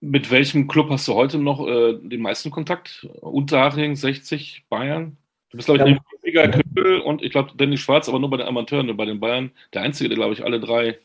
Mit 0.00 0.30
welchem 0.30 0.66
Club 0.66 0.88
hast 0.90 1.08
du 1.08 1.14
heute 1.14 1.38
noch 1.38 1.66
äh, 1.66 1.98
den 2.00 2.22
meisten 2.22 2.50
Kontakt? 2.50 3.06
Unterhaching, 3.20 3.96
60, 3.96 4.66
Bayern? 4.70 5.18
Du 5.50 5.56
bist, 5.56 5.66
glaube 5.66 5.90
ich, 5.90 5.96
ja. 5.96 6.02
Rüdiger 6.22 6.62
Köhl 6.74 7.00
und 7.00 7.22
ich 7.22 7.32
glaube 7.32 7.50
Danny 7.56 7.76
Schwarz, 7.76 8.08
aber 8.08 8.20
nur 8.20 8.30
bei 8.30 8.36
den 8.36 8.46
Amateuren, 8.46 8.86
nur 8.86 8.96
bei 8.96 9.04
den 9.04 9.18
Bayern. 9.18 9.50
Der 9.74 9.82
Einzige, 9.82 10.08
der, 10.08 10.16
glaube 10.16 10.32
ich, 10.32 10.44
alle 10.44 10.60
drei, 10.60 10.98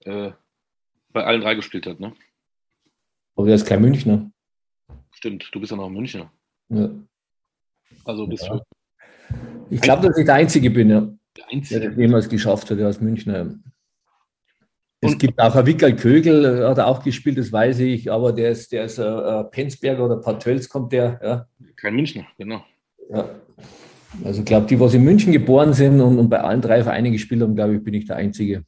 äh, 0.00 0.32
bei 1.12 1.24
allen 1.24 1.40
drei 1.40 1.54
gespielt 1.54 1.86
hat, 1.86 2.00
ne? 2.00 2.12
Aber 3.36 3.46
der 3.46 3.54
ist 3.54 3.66
kein 3.66 3.80
Münchner. 3.80 4.30
Stimmt, 5.12 5.48
du 5.52 5.60
bist 5.60 5.70
ja 5.70 5.76
noch 5.76 5.86
ein 5.86 5.92
Münchner. 5.92 6.32
Ja. 6.68 6.90
Also 8.04 8.26
bist 8.26 8.44
ja. 8.44 8.56
du. 8.56 8.62
Ich 9.70 9.80
glaube, 9.80 10.08
dass 10.08 10.18
ich 10.18 10.24
der 10.24 10.34
Einzige 10.34 10.70
bin, 10.70 10.90
ja. 10.90 11.08
Der 11.36 11.48
Einzige. 11.48 11.80
Der 11.80 11.90
das 11.90 11.98
jemals 11.98 12.28
geschafft 12.28 12.70
hat, 12.70 12.78
der 12.78 12.88
aus 12.88 13.00
Münchner. 13.00 13.56
Es 15.00 15.12
und, 15.12 15.18
gibt 15.18 15.38
auch 15.38 15.54
einen 15.54 15.66
Wickel 15.66 15.94
Kögel, 15.94 16.66
hat 16.66 16.78
er 16.78 16.88
auch 16.88 17.04
gespielt, 17.04 17.38
das 17.38 17.52
weiß 17.52 17.80
ich, 17.80 18.10
aber 18.10 18.32
der 18.32 18.50
ist, 18.50 18.72
der 18.72 18.86
ist 18.86 18.98
äh, 18.98 19.44
Penzberger 19.44 20.04
oder 20.04 20.16
Partölz 20.16 20.68
kommt 20.68 20.92
der. 20.92 21.20
Ja. 21.22 21.48
Kein 21.76 21.94
Münchner, 21.94 22.26
genau. 22.36 22.64
Ja. 23.10 23.30
Also 24.24 24.40
ich 24.40 24.46
glaube, 24.46 24.66
die, 24.66 24.78
was 24.80 24.94
in 24.94 25.04
München 25.04 25.32
geboren 25.32 25.72
sind 25.72 26.00
und, 26.00 26.18
und 26.18 26.28
bei 26.28 26.40
allen 26.40 26.60
drei 26.60 26.82
Vereinen 26.82 27.12
gespielt 27.12 27.42
haben, 27.42 27.54
glaube 27.54 27.76
ich, 27.76 27.84
bin 27.84 27.94
ich 27.94 28.06
der 28.06 28.16
Einzige. 28.16 28.64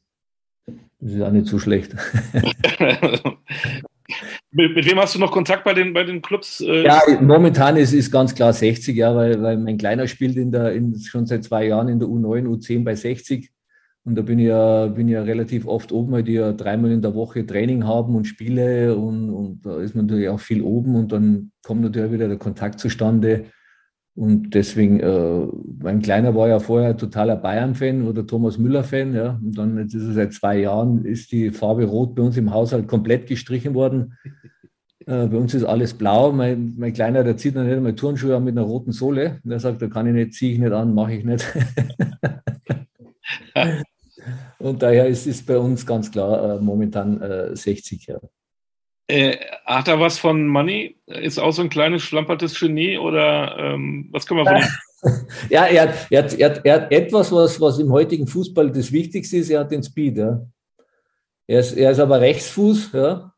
Das 0.99 1.13
ist 1.13 1.21
auch 1.21 1.31
nicht 1.31 1.47
so 1.47 1.59
schlecht. 1.59 1.95
mit, 4.51 4.75
mit, 4.75 4.85
wem 4.85 4.99
hast 4.99 5.15
du 5.15 5.19
noch 5.19 5.31
Kontakt 5.31 5.63
bei 5.63 5.73
den, 5.73 5.93
bei 5.93 6.03
den 6.03 6.21
Clubs? 6.21 6.59
Äh? 6.61 6.83
Ja, 6.85 7.01
momentan 7.21 7.77
ist, 7.77 7.93
ist 7.93 8.11
ganz 8.11 8.35
klar 8.35 8.51
60, 8.53 8.95
ja, 8.95 9.15
weil, 9.15 9.41
weil 9.41 9.57
mein 9.57 9.77
Kleiner 9.77 10.07
spielt 10.07 10.35
in 10.35 10.51
der, 10.51 10.73
in, 10.73 10.99
schon 10.99 11.25
seit 11.25 11.43
zwei 11.43 11.67
Jahren 11.67 11.87
in 11.87 11.99
der 11.99 12.09
U9, 12.09 12.45
U10 12.47 12.83
bei 12.83 12.95
60. 12.95 13.49
Und 14.05 14.15
da 14.15 14.21
bin 14.21 14.39
ich 14.39 14.47
ja, 14.47 14.87
bin 14.87 15.07
ich 15.07 15.13
ja 15.13 15.21
relativ 15.21 15.67
oft 15.67 15.91
oben, 15.91 16.11
weil 16.11 16.23
die 16.23 16.33
ja 16.33 16.51
dreimal 16.51 16.91
in 16.91 17.01
der 17.01 17.15
Woche 17.15 17.45
Training 17.45 17.85
haben 17.85 18.15
und 18.15 18.25
Spiele 18.25 18.95
und, 18.95 19.29
und 19.29 19.65
da 19.65 19.79
ist 19.81 19.95
man 19.95 20.05
natürlich 20.05 20.29
auch 20.29 20.39
viel 20.39 20.61
oben 20.61 20.95
und 20.95 21.11
dann 21.11 21.51
kommt 21.63 21.81
natürlich 21.81 22.13
wieder 22.13 22.27
der 22.27 22.37
Kontakt 22.37 22.79
zustande. 22.79 23.45
Und 24.15 24.53
deswegen, 24.53 24.99
äh, 24.99 25.47
mein 25.81 26.01
Kleiner 26.01 26.35
war 26.35 26.49
ja 26.49 26.59
vorher 26.59 26.97
totaler 26.97 27.37
Bayern-Fan 27.37 28.05
oder 28.05 28.27
Thomas 28.27 28.57
Müller-Fan. 28.57 29.13
Ja. 29.13 29.39
Und 29.41 29.57
dann 29.57 29.77
jetzt 29.77 29.93
ist 29.93 30.07
er 30.07 30.13
seit 30.13 30.33
zwei 30.33 30.59
Jahren, 30.59 31.05
ist 31.05 31.31
die 31.31 31.51
Farbe 31.51 31.85
Rot 31.85 32.15
bei 32.15 32.23
uns 32.23 32.35
im 32.35 32.53
Haushalt 32.53 32.87
komplett 32.87 33.27
gestrichen 33.27 33.73
worden. 33.75 34.17
Äh, 35.05 35.27
bei 35.27 35.37
uns 35.37 35.53
ist 35.53 35.63
alles 35.63 35.93
blau. 35.93 36.31
Mein, 36.31 36.75
mein 36.77 36.93
Kleiner, 36.93 37.23
der 37.23 37.37
zieht 37.37 37.55
noch 37.55 37.63
nicht 37.63 37.75
einmal 37.75 37.95
Turnschuhe 37.95 38.35
an 38.35 38.43
mit 38.43 38.57
einer 38.57 38.65
roten 38.65 38.91
Sohle. 38.91 39.39
Und 39.43 39.51
er 39.51 39.59
sagt, 39.59 39.81
da 39.81 39.87
kann 39.87 40.07
ich 40.07 40.13
nicht, 40.13 40.33
ziehe 40.33 40.53
ich 40.53 40.59
nicht 40.59 40.73
an, 40.73 40.93
mache 40.93 41.13
ich 41.13 41.23
nicht. 41.23 41.45
Und 44.59 44.83
daher 44.83 45.07
ist 45.07 45.25
es 45.27 45.41
bei 45.45 45.57
uns 45.57 45.85
ganz 45.85 46.11
klar 46.11 46.57
äh, 46.57 46.61
momentan 46.61 47.21
äh, 47.21 47.55
60 47.55 48.07
Ja. 48.07 48.19
Äh, 49.09 49.37
hat 49.65 49.87
er 49.87 49.99
was 49.99 50.19
von 50.19 50.47
Money? 50.47 50.95
Ist 51.07 51.39
auch 51.39 51.51
so 51.51 51.63
ein 51.63 51.69
kleines 51.69 52.03
schlampertes 52.03 52.59
Genie 52.59 52.99
oder 52.99 53.57
ähm, 53.57 54.07
was 54.11 54.27
können 54.27 54.41
wir 54.41 54.45
von 54.45 54.57
ihm? 54.57 55.27
ja, 55.49 55.65
er 55.65 55.81
hat, 55.81 56.07
er, 56.11 56.23
hat, 56.23 56.33
er, 56.35 56.49
hat, 56.49 56.61
er 56.63 56.73
hat 56.75 56.91
etwas, 56.91 57.31
was, 57.31 57.59
was 57.59 57.79
im 57.79 57.91
heutigen 57.91 58.27
Fußball 58.27 58.71
das 58.71 58.91
Wichtigste 58.91 59.37
ist, 59.37 59.49
er 59.49 59.61
hat 59.61 59.71
den 59.71 59.81
Speed. 59.81 60.17
Ja. 60.17 60.45
Er, 61.47 61.59
ist, 61.59 61.73
er 61.73 61.89
ist 61.89 61.99
aber 61.99 62.21
Rechtsfuß, 62.21 62.91
ja. 62.93 63.33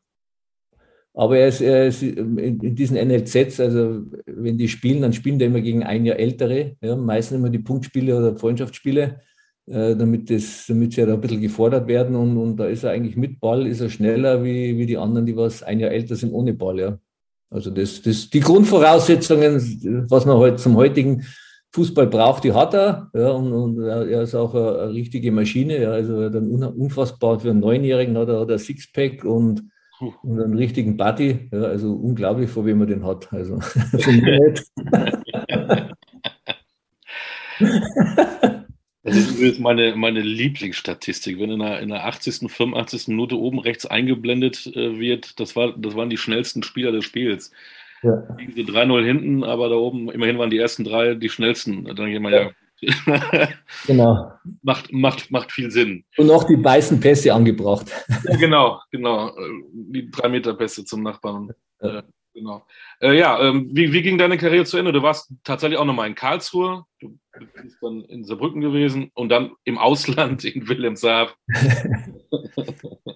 aber 1.14 1.38
er 1.38 1.48
ist, 1.48 1.62
er 1.62 1.86
ist 1.86 2.02
in, 2.02 2.36
in 2.36 2.74
diesen 2.76 2.98
NLZs, 2.98 3.58
also 3.58 4.02
wenn 4.26 4.58
die 4.58 4.68
spielen, 4.68 5.00
dann 5.00 5.14
spielen 5.14 5.38
die 5.38 5.46
immer 5.46 5.62
gegen 5.62 5.84
ein 5.84 6.04
Jahr 6.04 6.18
ältere, 6.18 6.76
ja, 6.82 6.96
meistens 6.96 7.38
immer 7.38 7.48
die 7.48 7.60
Punktspiele 7.60 8.14
oder 8.14 8.36
Freundschaftsspiele. 8.36 9.22
Äh, 9.66 9.94
damit, 9.94 10.28
das, 10.28 10.64
damit 10.66 10.92
sie 10.92 11.02
ja 11.02 11.06
da 11.06 11.14
ein 11.14 11.20
bisschen 11.20 11.40
gefordert 11.40 11.86
werden. 11.86 12.16
Und, 12.16 12.36
und 12.36 12.56
da 12.56 12.66
ist 12.66 12.82
er 12.82 12.90
eigentlich 12.90 13.16
mit 13.16 13.38
Ball, 13.38 13.66
ist 13.66 13.80
er 13.80 13.90
schneller 13.90 14.42
wie, 14.42 14.76
wie 14.76 14.86
die 14.86 14.98
anderen, 14.98 15.24
die 15.24 15.36
was 15.36 15.62
ein 15.62 15.78
Jahr 15.78 15.92
älter 15.92 16.16
sind 16.16 16.32
ohne 16.32 16.52
Ball. 16.52 16.80
Ja. 16.80 16.98
Also 17.48 17.70
das, 17.70 18.02
das, 18.02 18.28
die 18.28 18.40
Grundvoraussetzungen, 18.40 20.06
was 20.10 20.26
man 20.26 20.38
heute 20.38 20.56
zum 20.56 20.76
heutigen 20.76 21.24
Fußball 21.70 22.08
braucht, 22.08 22.42
die 22.42 22.52
hat 22.52 22.74
er. 22.74 23.10
Ja, 23.14 23.30
und, 23.30 23.52
und 23.52 23.84
er 23.84 24.22
ist 24.22 24.34
auch 24.34 24.52
eine, 24.54 24.78
eine 24.80 24.92
richtige 24.94 25.30
Maschine. 25.30 25.80
Ja, 25.80 25.92
also 25.92 26.28
dann 26.28 26.50
unfassbar 26.50 27.38
für 27.38 27.50
einen 27.50 27.60
Neunjährigen 27.60 28.18
hat 28.18 28.28
er, 28.28 28.40
hat 28.40 28.50
er 28.50 28.58
Sixpack 28.58 29.24
und, 29.24 29.62
und 30.22 30.40
einen 30.40 30.56
richtigen 30.56 30.96
Buddy. 30.96 31.48
Ja, 31.52 31.62
also 31.62 31.92
unglaublich, 31.92 32.50
vor 32.50 32.66
wem 32.66 32.78
man 32.78 32.88
den 32.88 33.06
hat. 33.06 33.32
Also 33.32 33.60
für 33.60 34.12
mich 34.12 34.24
nicht. 34.24 34.64
Das 39.04 39.16
ist 39.16 39.32
übrigens 39.32 39.58
meine, 39.58 39.96
meine 39.96 40.20
Lieblingsstatistik. 40.20 41.40
Wenn 41.40 41.50
in 41.50 41.58
der, 41.58 41.80
in 41.80 41.88
der 41.88 42.04
80., 42.06 42.50
85. 42.50 43.08
Minute 43.08 43.36
oben 43.36 43.58
rechts 43.58 43.84
eingeblendet 43.84 44.66
äh, 44.76 44.98
wird, 44.98 45.40
das, 45.40 45.56
war, 45.56 45.76
das 45.76 45.96
waren 45.96 46.10
die 46.10 46.16
schnellsten 46.16 46.62
Spieler 46.62 46.92
des 46.92 47.04
Spiels. 47.04 47.50
Ja. 48.02 48.22
Liegen 48.38 48.52
sie 48.52 48.64
3-0 48.64 49.04
hinten, 49.04 49.44
aber 49.44 49.68
da 49.68 49.76
oben, 49.76 50.10
immerhin 50.10 50.38
waren 50.38 50.50
die 50.50 50.58
ersten 50.58 50.84
drei 50.84 51.14
die 51.14 51.28
schnellsten. 51.28 51.84
Dann 51.84 52.10
gehen 52.10 52.22
wir 52.22 52.30
ja. 52.30 52.50
ja. 52.80 53.48
genau. 53.86 54.32
Macht, 54.62 54.92
macht, 54.92 55.30
macht 55.30 55.52
viel 55.52 55.70
Sinn. 55.70 56.04
Und 56.16 56.30
auch 56.30 56.44
die 56.44 56.56
beißen 56.56 57.00
Pässe 57.00 57.34
angebracht. 57.34 57.86
Ja, 58.28 58.36
genau, 58.36 58.80
genau. 58.90 59.32
Die 59.72 60.10
drei 60.10 60.28
Meter 60.28 60.54
Pässe 60.54 60.84
zum 60.84 61.02
Nachbarn. 61.02 61.52
Ja. 61.80 62.02
Genau. 62.34 62.62
Äh, 63.00 63.18
ja, 63.18 63.38
ähm, 63.40 63.68
wie, 63.72 63.92
wie 63.92 64.02
ging 64.02 64.16
deine 64.16 64.38
Karriere 64.38 64.64
zu 64.64 64.78
Ende? 64.78 64.92
Du 64.92 65.02
warst 65.02 65.32
tatsächlich 65.44 65.78
auch 65.78 65.84
nochmal 65.84 66.08
in 66.08 66.14
Karlsruhe. 66.14 66.84
Du 67.00 67.18
bist 67.62 67.76
dann 67.82 68.02
in 68.04 68.24
Saarbrücken 68.24 68.60
gewesen 68.60 69.10
und 69.14 69.28
dann 69.28 69.52
im 69.64 69.78
Ausland 69.78 70.44
in 70.44 70.66
Wilhelmshaven. 70.66 71.34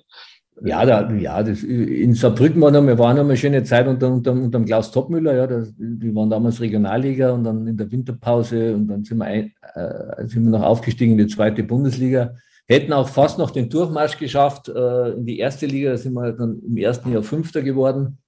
ja, 0.64 0.84
da, 0.84 1.10
ja 1.12 1.42
das, 1.42 1.62
in 1.62 2.14
Saarbrücken 2.14 2.60
war 2.60 2.70
noch, 2.70 2.86
wir 2.86 2.98
waren 2.98 3.16
noch 3.16 3.24
eine 3.24 3.36
schöne 3.38 3.64
Zeit 3.64 3.86
unter, 3.86 4.12
unter, 4.12 4.32
unter 4.32 4.58
dem 4.58 4.66
Klaus 4.66 4.90
Topmüller. 4.90 5.34
Ja, 5.34 5.46
das, 5.46 5.72
die 5.78 6.14
waren 6.14 6.28
damals 6.28 6.60
Regionalliga 6.60 7.32
und 7.32 7.44
dann 7.44 7.66
in 7.66 7.76
der 7.76 7.90
Winterpause 7.90 8.74
und 8.74 8.88
dann 8.88 9.04
sind 9.04 9.18
wir, 9.18 9.24
ein, 9.24 9.54
äh, 9.74 10.26
sind 10.26 10.44
wir 10.44 10.58
noch 10.58 10.62
aufgestiegen 10.62 11.12
in 11.12 11.18
die 11.18 11.26
zweite 11.34 11.62
Bundesliga. 11.62 12.34
Hätten 12.68 12.92
auch 12.92 13.08
fast 13.08 13.38
noch 13.38 13.50
den 13.50 13.70
Durchmarsch 13.70 14.18
geschafft 14.18 14.68
äh, 14.68 15.12
in 15.12 15.24
die 15.24 15.38
erste 15.38 15.66
Liga. 15.66 15.90
Da 15.90 15.96
sind 15.96 16.12
wir 16.14 16.32
dann 16.32 16.60
im 16.66 16.76
ersten 16.76 17.12
Jahr 17.12 17.22
Fünfter 17.22 17.62
geworden. 17.62 18.18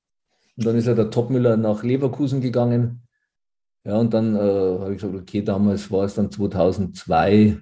Und 0.59 0.66
dann 0.66 0.76
ist 0.76 0.86
ja 0.86 0.94
der 0.94 1.11
Topmüller 1.11 1.56
nach 1.56 1.84
Leverkusen 1.84 2.40
gegangen. 2.40 3.02
Ja, 3.84 3.96
und 3.96 4.12
dann 4.12 4.34
äh, 4.34 4.38
habe 4.38 4.92
ich 4.92 5.00
gesagt, 5.00 5.14
okay, 5.14 5.40
damals 5.40 5.88
war 5.92 6.04
es 6.04 6.14
dann 6.14 6.32
2002. 6.32 7.59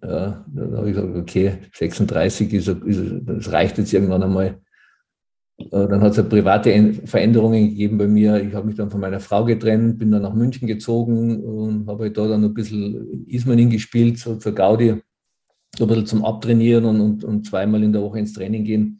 Ja, 0.00 0.44
dann 0.46 0.76
habe 0.76 0.88
ich 0.88 0.94
gesagt, 0.94 1.16
okay, 1.16 1.58
36 1.74 2.52
ist, 2.52 2.68
ist 2.68 3.02
das 3.26 3.52
reicht 3.52 3.76
jetzt 3.78 3.92
irgendwann 3.92 4.22
einmal. 4.22 4.60
Äh, 5.58 5.88
dann 5.88 6.00
hat 6.00 6.12
es 6.12 6.18
ja 6.18 6.22
private 6.22 6.94
Veränderungen 7.06 7.70
gegeben 7.70 7.98
bei 7.98 8.06
mir. 8.06 8.40
Ich 8.40 8.54
habe 8.54 8.68
mich 8.68 8.76
dann 8.76 8.90
von 8.90 9.00
meiner 9.00 9.18
Frau 9.18 9.44
getrennt, 9.44 9.98
bin 9.98 10.12
dann 10.12 10.22
nach 10.22 10.32
München 10.32 10.68
gezogen 10.68 11.42
und 11.44 11.88
habe 11.88 12.04
halt 12.04 12.16
da 12.16 12.28
dann 12.28 12.44
ein 12.44 12.54
bisschen 12.54 13.10
in 13.10 13.26
Ismaning 13.26 13.68
gespielt, 13.68 14.16
so 14.18 14.36
zur 14.36 14.54
Gaudi, 14.54 15.02
so 15.76 15.84
ein 15.84 15.88
bisschen 15.88 16.06
zum 16.06 16.24
Abtrainieren 16.24 16.84
und, 16.84 17.00
und, 17.00 17.24
und 17.24 17.46
zweimal 17.46 17.82
in 17.82 17.92
der 17.92 18.02
Woche 18.02 18.20
ins 18.20 18.32
Training 18.32 18.62
gehen. 18.62 18.99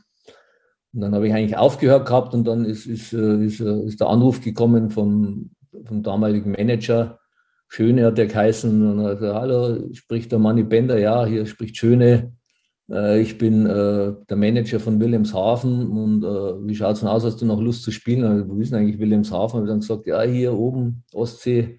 Und 0.92 1.02
dann 1.02 1.14
habe 1.14 1.28
ich 1.28 1.34
eigentlich 1.34 1.56
aufgehört 1.56 2.06
gehabt 2.06 2.34
und 2.34 2.44
dann 2.46 2.64
ist, 2.64 2.86
ist, 2.86 3.12
äh, 3.12 3.44
ist, 3.44 3.60
äh, 3.60 3.84
ist 3.84 4.00
der 4.00 4.08
Anruf 4.08 4.40
gekommen 4.40 4.90
vom, 4.90 5.50
vom 5.84 6.02
damaligen 6.02 6.52
Manager. 6.52 7.18
Schöne 7.68 8.06
hat 8.06 8.18
der 8.18 8.26
geheißen. 8.26 8.90
Und 8.90 9.04
er 9.04 9.16
sagt, 9.16 9.34
hallo, 9.34 9.88
spricht 9.92 10.32
der 10.32 10.40
Manni 10.40 10.64
Bender? 10.64 10.98
Ja, 10.98 11.24
hier 11.24 11.46
spricht 11.46 11.76
Schöne. 11.76 12.32
Äh, 12.90 13.20
ich 13.20 13.38
bin 13.38 13.64
der 13.64 14.36
Manager 14.36 14.80
von 14.80 14.98
Wilhelmshaven 14.98 15.88
und 15.90 16.22
wie 16.66 16.74
schaut 16.74 16.94
es 16.94 17.00
denn 17.00 17.08
aus, 17.08 17.24
hast 17.24 17.40
du 17.40 17.46
noch 17.46 17.60
Lust 17.60 17.84
zu 17.84 17.92
spielen? 17.92 18.24
Also, 18.24 18.48
wo 18.48 18.60
ist 18.60 18.72
denn 18.72 18.80
eigentlich 18.80 18.98
Wilhelmshaven? 18.98 19.60
Und 19.60 19.68
dann 19.68 19.80
gesagt, 19.80 20.08
ja, 20.08 20.22
hier 20.22 20.52
oben, 20.52 21.04
Ostsee. 21.14 21.78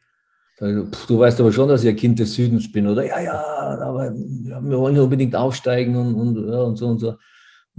Du 0.57 1.19
weißt 1.19 1.41
aber 1.41 1.51
schon, 1.51 1.67
dass 1.67 1.83
ich 1.83 1.89
ein 1.89 1.95
Kind 1.95 2.19
des 2.19 2.35
Südens 2.35 2.71
bin, 2.71 2.87
oder? 2.87 3.05
Ja, 3.05 3.19
ja, 3.19 3.43
aber 3.81 4.13
wir 4.13 4.77
wollen 4.77 4.97
unbedingt 4.99 5.35
aufsteigen 5.35 5.95
und, 5.97 6.15
und, 6.15 6.49
ja, 6.49 6.61
und 6.61 6.77
so 6.77 6.87
und 6.87 6.99
so. 6.99 7.15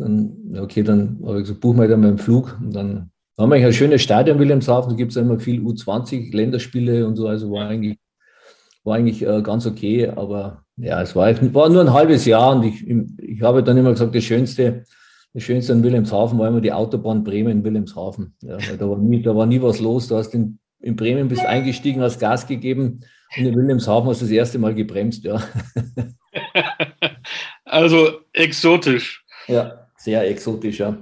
Dann, 0.02 0.58
okay, 0.58 0.82
dann 0.82 1.20
habe 1.24 1.38
ich 1.38 1.44
gesagt, 1.44 1.60
buch 1.60 1.74
mal 1.74 1.88
dann 1.88 2.00
meinen 2.00 2.18
Flug. 2.18 2.58
Und 2.60 2.74
dann 2.74 3.10
haben 3.38 3.50
wir 3.50 3.66
ein 3.66 3.72
schönes 3.72 4.02
Stadion 4.02 4.38
Wilhelmshaven, 4.38 4.90
da 4.90 4.96
gibt 4.96 5.12
es 5.12 5.16
immer 5.16 5.38
viel 5.38 5.60
U20, 5.60 6.34
Länderspiele 6.34 7.06
und 7.06 7.16
so, 7.16 7.28
also 7.28 7.50
war 7.50 7.68
eigentlich, 7.68 7.98
war 8.84 8.96
eigentlich 8.96 9.22
äh, 9.26 9.42
ganz 9.42 9.66
okay, 9.66 10.08
aber 10.08 10.64
ja, 10.76 11.00
es 11.02 11.16
war, 11.16 11.32
war 11.54 11.68
nur 11.68 11.80
ein 11.80 11.92
halbes 11.92 12.24
Jahr 12.24 12.56
und 12.56 12.64
ich, 12.64 12.86
ich 13.18 13.42
habe 13.42 13.62
dann 13.62 13.76
immer 13.76 13.92
gesagt, 13.92 14.14
das 14.14 14.24
Schönste, 14.24 14.84
das 15.32 15.42
Schönste 15.42 15.72
an 15.72 15.82
Wilhelmshaven 15.82 16.38
war 16.38 16.48
immer 16.48 16.60
die 16.60 16.72
Autobahn 16.72 17.24
Bremen-Wilhelmshaven. 17.24 18.34
Ja, 18.42 18.58
da, 18.78 18.88
war 18.88 18.98
nie, 18.98 19.22
da 19.22 19.34
war 19.34 19.46
nie 19.46 19.62
was 19.62 19.80
los, 19.80 20.08
du 20.08 20.16
hast 20.16 20.34
in, 20.34 20.58
in 20.80 20.94
Bremen 20.94 21.28
bist 21.28 21.44
eingestiegen, 21.44 22.02
hast 22.02 22.20
Gas 22.20 22.46
gegeben 22.46 23.00
und 23.38 23.44
in 23.46 23.56
Wilhelmshaven 23.56 24.10
hast 24.10 24.20
du 24.20 24.26
das 24.26 24.32
erste 24.32 24.58
Mal 24.58 24.74
gebremst, 24.74 25.24
ja. 25.24 25.42
also 27.64 28.20
exotisch. 28.34 29.24
Ja 29.48 29.81
sehr 30.02 30.28
exotisch, 30.28 30.80
ja. 30.80 30.98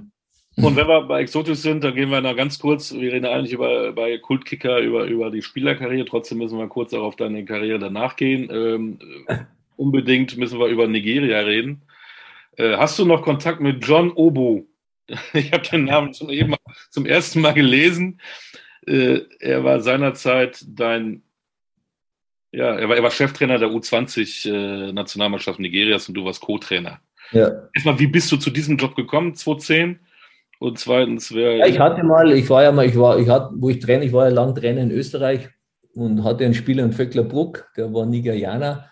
Und 0.57 0.75
wenn 0.75 0.87
wir 0.87 1.01
bei 1.03 1.21
exotisch 1.21 1.59
sind, 1.59 1.83
dann 1.83 1.95
gehen 1.95 2.11
wir 2.11 2.21
noch 2.21 2.35
ganz 2.35 2.59
kurz, 2.59 2.93
wir 2.93 3.11
reden 3.11 3.25
eigentlich 3.25 3.53
über 3.53 3.93
bei 3.93 4.17
Kultkicker 4.17 4.79
über, 4.79 5.05
über 5.05 5.31
die 5.31 5.41
Spielerkarriere, 5.41 6.05
trotzdem 6.05 6.37
müssen 6.37 6.59
wir 6.59 6.67
kurz 6.67 6.93
auch 6.93 7.03
auf 7.03 7.15
deine 7.15 7.45
Karriere 7.45 7.79
danach 7.79 8.15
gehen. 8.15 8.49
Ähm, 8.51 8.99
unbedingt 9.77 10.37
müssen 10.37 10.59
wir 10.59 10.67
über 10.67 10.87
Nigeria 10.87 11.39
reden. 11.39 11.81
Äh, 12.57 12.77
hast 12.77 12.99
du 12.99 13.05
noch 13.05 13.23
Kontakt 13.23 13.59
mit 13.59 13.85
John 13.85 14.11
Obo? 14.11 14.65
Ich 15.33 15.51
habe 15.51 15.63
den 15.63 15.85
Namen 15.85 16.13
zum, 16.13 16.29
eben 16.29 16.55
zum 16.89 17.05
ersten 17.05 17.41
Mal 17.41 17.53
gelesen. 17.53 18.21
Äh, 18.85 19.21
er 19.39 19.63
war 19.63 19.81
seinerzeit 19.81 20.63
dein, 20.67 21.23
ja, 22.51 22.75
er 22.75 22.87
war, 22.87 22.97
er 22.97 23.03
war 23.03 23.11
Cheftrainer 23.11 23.57
der 23.57 23.69
U20-Nationalmannschaft 23.69 25.59
äh, 25.59 25.61
Nigerias 25.61 26.07
und 26.07 26.15
du 26.15 26.23
warst 26.25 26.41
Co-Trainer. 26.41 27.01
Ja. 27.31 27.69
Erstmal, 27.73 27.99
wie 27.99 28.07
bist 28.07 28.31
du 28.31 28.37
zu 28.37 28.49
diesem 28.49 28.77
Job 28.77 28.95
gekommen, 28.95 29.35
2010? 29.35 29.99
Und 30.59 30.77
zweitens, 30.77 31.33
wer. 31.33 31.55
Ja, 31.55 31.65
ich 31.65 31.79
hatte 31.79 32.03
mal, 32.03 32.31
ich 32.31 32.49
war 32.49 32.63
ja 32.63 32.71
mal, 32.71 32.85
ich 32.85 32.95
war, 32.95 33.17
ich 33.17 33.27
hatte, 33.27 33.49
wo 33.55 33.69
ich 33.69 33.79
traine, 33.79 34.05
ich 34.05 34.13
war 34.13 34.27
ja 34.27 34.33
lang 34.33 34.53
Trainer 34.53 34.81
in 34.81 34.91
Österreich 34.91 35.49
und 35.95 36.23
hatte 36.23 36.45
einen 36.45 36.53
Spieler 36.53 36.83
in 36.83 36.93
Vöckler 36.93 37.23
Bruck, 37.23 37.71
der 37.75 37.93
war 37.93 38.05
Nigerianer. 38.05 38.85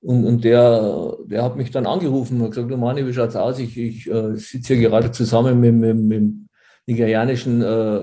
Und, 0.00 0.24
und 0.24 0.44
der, 0.44 1.16
der 1.26 1.42
hat 1.42 1.56
mich 1.56 1.72
dann 1.72 1.86
angerufen 1.86 2.40
und 2.40 2.50
gesagt, 2.50 2.70
Mani, 2.70 3.04
wie 3.06 3.12
schaut's 3.12 3.34
aus? 3.34 3.58
Ich, 3.58 3.76
ich 3.76 4.08
äh, 4.08 4.36
sitze 4.36 4.74
hier 4.74 4.88
gerade 4.88 5.10
zusammen 5.10 5.58
mit, 5.58 5.74
mit, 5.74 5.96
mit 5.96 6.18
dem 6.18 6.48
nigerianischen 6.86 7.62
äh, 7.62 8.02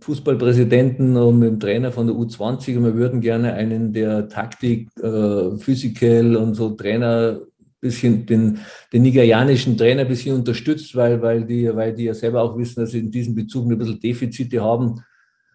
Fußballpräsidenten 0.00 1.16
und 1.16 1.38
mit 1.38 1.50
dem 1.50 1.60
Trainer 1.60 1.92
von 1.92 2.06
der 2.06 2.16
U20 2.16 2.78
und 2.78 2.84
wir 2.84 2.94
würden 2.94 3.20
gerne 3.20 3.52
einen 3.54 3.92
der 3.92 4.28
Taktik, 4.28 4.88
äh, 5.02 5.58
Physical 5.58 6.36
und 6.36 6.54
so 6.54 6.70
Trainer 6.70 7.40
bisschen 7.80 8.26
den, 8.26 8.58
den 8.92 9.02
nigerianischen 9.02 9.76
Trainer 9.76 10.02
ein 10.02 10.08
bisschen 10.08 10.36
unterstützt, 10.36 10.94
weil, 10.96 11.22
weil, 11.22 11.44
die, 11.44 11.74
weil 11.74 11.94
die 11.94 12.04
ja 12.04 12.14
selber 12.14 12.42
auch 12.42 12.56
wissen, 12.58 12.80
dass 12.80 12.90
sie 12.90 13.00
in 13.00 13.10
diesem 13.10 13.34
Bezug 13.34 13.70
ein 13.70 13.78
bisschen 13.78 14.00
Defizite 14.00 14.62
haben. 14.62 15.00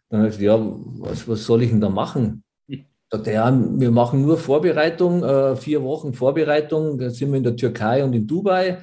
Dann 0.09 0.21
habe 0.21 0.29
ich 0.29 0.37
gesagt, 0.37 0.59
ja, 0.59 0.75
was, 0.99 1.27
was 1.27 1.43
soll 1.43 1.63
ich 1.63 1.69
denn 1.69 1.81
da 1.81 1.89
machen? 1.89 2.43
Ja, 3.25 3.51
wir 3.51 3.91
machen 3.91 4.23
nur 4.23 4.37
Vorbereitung, 4.37 5.23
äh, 5.23 5.55
vier 5.55 5.83
Wochen 5.83 6.13
Vorbereitung, 6.13 6.97
da 6.97 7.11
sind 7.11 7.29
wir 7.29 7.37
in 7.37 7.43
der 7.43 7.55
Türkei 7.55 8.03
und 8.03 8.13
in 8.13 8.25
Dubai. 8.25 8.79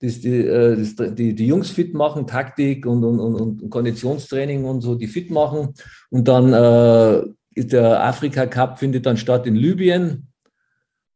Das, 0.00 0.20
die, 0.20 0.40
äh, 0.40 0.76
die, 1.14 1.34
die 1.34 1.46
Jungs 1.46 1.70
fit 1.70 1.94
machen, 1.94 2.26
Taktik 2.26 2.86
und, 2.86 3.04
und, 3.04 3.20
und, 3.20 3.34
und 3.34 3.70
Konditionstraining 3.70 4.64
und 4.64 4.80
so, 4.80 4.94
die 4.94 5.06
fit 5.06 5.30
machen. 5.30 5.74
Und 6.10 6.28
dann 6.28 6.52
äh, 6.52 7.24
ist 7.54 7.72
der 7.72 8.02
Afrika 8.04 8.46
Cup 8.46 8.78
findet 8.78 9.06
dann 9.06 9.16
statt 9.16 9.46
in 9.46 9.54
Libyen. 9.54 10.28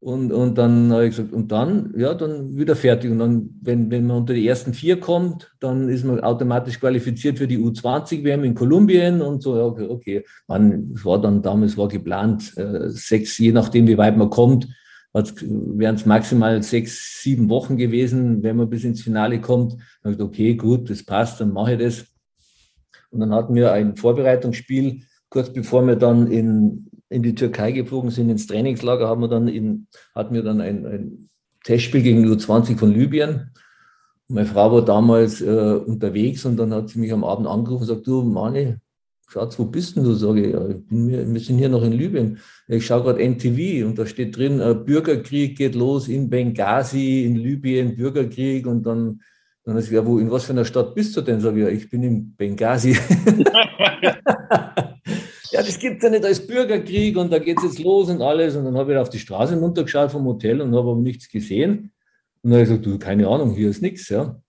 Und, 0.00 0.32
und 0.32 0.56
dann 0.56 0.92
habe 0.92 1.06
ich 1.06 1.16
gesagt, 1.16 1.32
und 1.32 1.50
dann, 1.50 1.92
ja, 1.96 2.14
dann 2.14 2.56
wieder 2.56 2.76
fertig. 2.76 3.10
Und 3.10 3.18
dann, 3.18 3.50
wenn, 3.60 3.90
wenn 3.90 4.06
man 4.06 4.18
unter 4.18 4.32
die 4.32 4.46
ersten 4.46 4.72
vier 4.72 5.00
kommt, 5.00 5.52
dann 5.58 5.88
ist 5.88 6.04
man 6.04 6.20
automatisch 6.20 6.78
qualifiziert 6.78 7.38
für 7.38 7.48
die 7.48 7.58
U20-WM 7.58 8.44
in 8.44 8.54
Kolumbien 8.54 9.20
und 9.20 9.42
so, 9.42 9.60
okay, 9.60 9.86
okay. 9.88 10.24
Man, 10.46 10.92
es 10.94 11.04
war 11.04 11.20
dann 11.20 11.42
damals 11.42 11.76
war 11.76 11.88
geplant, 11.88 12.56
äh, 12.56 12.88
sechs, 12.90 13.38
je 13.38 13.50
nachdem, 13.50 13.88
wie 13.88 13.98
weit 13.98 14.16
man 14.16 14.30
kommt, 14.30 14.68
wären 15.12 15.96
es 15.96 16.06
maximal 16.06 16.62
sechs, 16.62 17.20
sieben 17.22 17.48
Wochen 17.48 17.76
gewesen, 17.76 18.42
wenn 18.44 18.56
man 18.56 18.70
bis 18.70 18.84
ins 18.84 19.02
Finale 19.02 19.40
kommt. 19.40 19.76
Dann 20.02 20.14
ich 20.14 20.20
okay, 20.20 20.54
gut, 20.54 20.90
das 20.90 21.02
passt, 21.02 21.40
dann 21.40 21.52
mache 21.52 21.72
ich 21.72 21.80
das. 21.80 22.06
Und 23.10 23.20
dann 23.20 23.34
hatten 23.34 23.54
wir 23.54 23.72
ein 23.72 23.96
Vorbereitungsspiel, 23.96 25.02
kurz 25.28 25.52
bevor 25.52 25.84
wir 25.86 25.96
dann 25.96 26.30
in 26.30 26.87
in 27.10 27.22
die 27.22 27.34
Türkei 27.34 27.72
geflogen 27.72 28.10
sind, 28.10 28.30
ins 28.30 28.46
Trainingslager, 28.46 29.08
haben 29.08 29.22
wir 29.22 29.28
dann 29.28 29.48
in, 29.48 29.86
hatten 30.14 30.34
wir 30.34 30.42
dann 30.42 30.60
ein, 30.60 30.86
ein 30.86 31.28
Testspiel 31.64 32.02
gegen 32.02 32.22
die 32.22 32.28
U20 32.28 32.76
von 32.76 32.92
Libyen. 32.92 33.50
Meine 34.28 34.46
Frau 34.46 34.72
war 34.72 34.84
damals 34.84 35.40
äh, 35.40 35.46
unterwegs 35.46 36.44
und 36.44 36.58
dann 36.58 36.74
hat 36.74 36.90
sie 36.90 36.98
mich 36.98 37.12
am 37.12 37.24
Abend 37.24 37.46
angerufen 37.46 37.82
und 37.82 37.88
gesagt, 37.88 38.06
du 38.06 38.22
Mani, 38.22 38.76
Schatz, 39.26 39.58
wo 39.58 39.64
bist 39.64 39.96
denn 39.96 40.04
du? 40.04 40.14
Sage 40.14 40.46
ich, 40.46 40.52
ja, 40.52 40.68
ich 40.68 40.86
bin, 40.86 41.34
wir 41.34 41.40
sind 41.40 41.58
hier 41.58 41.68
noch 41.68 41.82
in 41.82 41.92
Libyen. 41.92 42.38
Ich 42.66 42.86
schaue 42.86 43.02
gerade 43.02 43.22
NTV 43.22 43.86
und 43.86 43.98
da 43.98 44.06
steht 44.06 44.36
drin, 44.36 44.60
äh, 44.60 44.74
Bürgerkrieg 44.74 45.56
geht 45.56 45.74
los 45.74 46.08
in 46.08 46.28
Benghazi, 46.28 47.24
in 47.24 47.36
Libyen, 47.36 47.96
Bürgerkrieg 47.96 48.66
und 48.66 48.84
dann 48.84 49.20
dann 49.64 49.82
sie 49.82 49.90
gesagt, 49.90 50.08
wo, 50.08 50.18
in 50.18 50.30
was 50.30 50.44
für 50.44 50.52
einer 50.52 50.64
Stadt 50.64 50.94
bist 50.94 51.14
du 51.14 51.20
denn? 51.20 51.42
Sag 51.42 51.54
ich, 51.54 51.60
ja, 51.60 51.68
ich 51.68 51.90
bin 51.90 52.02
in 52.02 52.34
Benghazi. 52.34 52.96
ja, 55.50 55.62
das 55.62 55.78
gibt 55.78 55.98
es 55.98 56.02
ja 56.02 56.10
nicht 56.10 56.24
als 56.24 56.46
Bürgerkrieg 56.46 57.16
und 57.16 57.32
da 57.32 57.38
geht 57.38 57.58
es 57.58 57.64
jetzt 57.64 57.78
los 57.78 58.08
und 58.10 58.22
alles. 58.22 58.56
Und 58.56 58.64
dann 58.64 58.76
habe 58.76 58.92
ich 58.92 58.98
auf 58.98 59.08
die 59.08 59.18
Straße 59.18 59.58
runtergeschaut 59.58 60.10
vom 60.10 60.24
Hotel 60.24 60.60
und 60.60 60.74
habe 60.74 60.90
aber 60.90 61.00
nichts 61.00 61.28
gesehen. 61.28 61.92
Und 62.42 62.50
dann 62.50 62.52
habe 62.52 62.62
ich 62.62 62.68
gesagt, 62.68 62.86
du, 62.86 62.98
keine 62.98 63.28
Ahnung, 63.28 63.54
hier 63.54 63.70
ist 63.70 63.82
nichts. 63.82 64.08
Ja. 64.08 64.40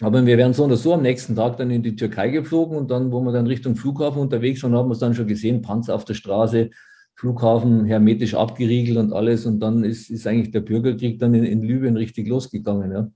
Aber 0.00 0.24
wir 0.24 0.36
wären 0.36 0.54
so 0.54 0.64
oder 0.64 0.76
so 0.76 0.94
am 0.94 1.02
nächsten 1.02 1.34
Tag 1.34 1.56
dann 1.56 1.70
in 1.70 1.82
die 1.82 1.96
Türkei 1.96 2.28
geflogen 2.28 2.76
und 2.76 2.90
dann, 2.90 3.10
wo 3.10 3.20
wir 3.20 3.32
dann 3.32 3.46
Richtung 3.46 3.74
Flughafen 3.76 4.20
unterwegs 4.20 4.62
waren, 4.62 4.74
haben 4.74 4.88
wir 4.88 4.92
es 4.92 5.00
dann 5.00 5.14
schon 5.14 5.26
gesehen, 5.26 5.62
Panzer 5.62 5.94
auf 5.94 6.04
der 6.04 6.14
Straße, 6.14 6.70
Flughafen 7.14 7.84
hermetisch 7.84 8.34
abgeriegelt 8.34 8.96
und 8.98 9.12
alles. 9.12 9.44
Und 9.44 9.60
dann 9.60 9.82
ist, 9.82 10.08
ist 10.10 10.26
eigentlich 10.26 10.52
der 10.52 10.60
Bürgerkrieg 10.60 11.18
dann 11.18 11.34
in, 11.34 11.44
in 11.44 11.62
Libyen 11.62 11.96
richtig 11.96 12.28
losgegangen. 12.28 12.92
Ja, 12.92 13.10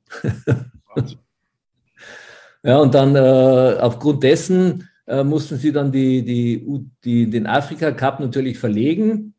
ja 2.64 2.78
und 2.78 2.94
dann 2.94 3.14
äh, 3.14 3.78
aufgrund 3.80 4.24
dessen 4.24 4.88
äh, 5.12 5.24
mussten 5.24 5.58
sie 5.58 5.72
dann 5.72 5.92
die, 5.92 6.24
die, 6.24 6.66
die, 7.04 7.28
den 7.28 7.46
Afrika 7.46 7.92
Cup 7.92 8.18
natürlich 8.18 8.58
verlegen. 8.58 9.34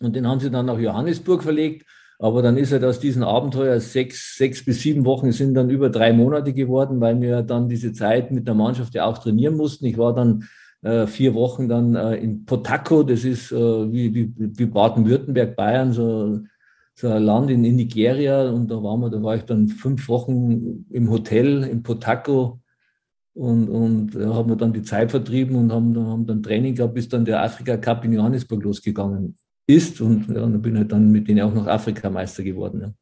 Und 0.00 0.14
den 0.14 0.28
haben 0.28 0.38
sie 0.38 0.50
dann 0.50 0.66
nach 0.66 0.78
Johannesburg 0.78 1.42
verlegt. 1.42 1.86
Aber 2.18 2.42
dann 2.42 2.58
ist 2.58 2.72
halt 2.72 2.84
aus 2.84 3.00
diesem 3.00 3.22
Abenteuer 3.22 3.80
sechs, 3.80 4.36
sechs 4.36 4.64
bis 4.64 4.82
sieben 4.82 5.06
Wochen 5.06 5.32
sind 5.32 5.54
dann 5.54 5.70
über 5.70 5.88
drei 5.88 6.12
Monate 6.12 6.52
geworden, 6.52 7.00
weil 7.00 7.20
wir 7.22 7.42
dann 7.42 7.68
diese 7.68 7.92
Zeit 7.92 8.30
mit 8.32 8.46
der 8.46 8.54
Mannschaft 8.54 8.94
ja 8.94 9.06
auch 9.06 9.18
trainieren 9.18 9.56
mussten. 9.56 9.86
Ich 9.86 9.96
war 9.96 10.14
dann 10.14 10.44
äh, 10.82 11.06
vier 11.06 11.34
Wochen 11.34 11.68
dann 11.68 11.94
äh, 11.94 12.16
in 12.16 12.44
Potako, 12.44 13.02
das 13.02 13.24
ist 13.24 13.50
äh, 13.50 13.56
wie, 13.56 14.14
wie, 14.14 14.32
wie 14.36 14.66
Baden-Württemberg, 14.66 15.56
Bayern, 15.56 15.92
so, 15.92 16.40
so 16.94 17.08
ein 17.08 17.22
Land 17.22 17.50
in, 17.50 17.64
in 17.64 17.76
Nigeria. 17.76 18.50
Und 18.50 18.70
da 18.70 18.82
waren 18.82 19.00
wir, 19.00 19.10
da 19.10 19.22
war 19.22 19.36
ich 19.36 19.44
dann 19.44 19.68
fünf 19.68 20.08
Wochen 20.08 20.84
im 20.90 21.08
Hotel 21.08 21.64
in 21.64 21.82
Potako 21.82 22.60
und, 23.38 23.68
und 23.68 24.16
äh, 24.16 24.26
haben 24.26 24.48
wir 24.48 24.56
dann 24.56 24.72
die 24.72 24.82
Zeit 24.82 25.12
vertrieben 25.12 25.54
und 25.54 25.72
haben, 25.72 25.96
haben 25.96 26.26
dann 26.26 26.42
Training 26.42 26.74
gehabt, 26.74 26.94
bis 26.94 27.08
dann 27.08 27.24
der 27.24 27.40
Afrika 27.40 27.76
Cup 27.76 28.04
in 28.04 28.12
Johannesburg 28.12 28.64
losgegangen 28.64 29.36
ist. 29.68 30.00
Und 30.00 30.26
ja, 30.28 30.40
dann 30.40 30.60
bin 30.60 30.74
ich 30.74 30.88
dann 30.88 31.12
mit 31.12 31.28
denen 31.28 31.42
auch 31.42 31.54
noch 31.54 31.68
Afrikameister 31.68 32.42
geworden. 32.42 32.80
Ja. 32.80 32.92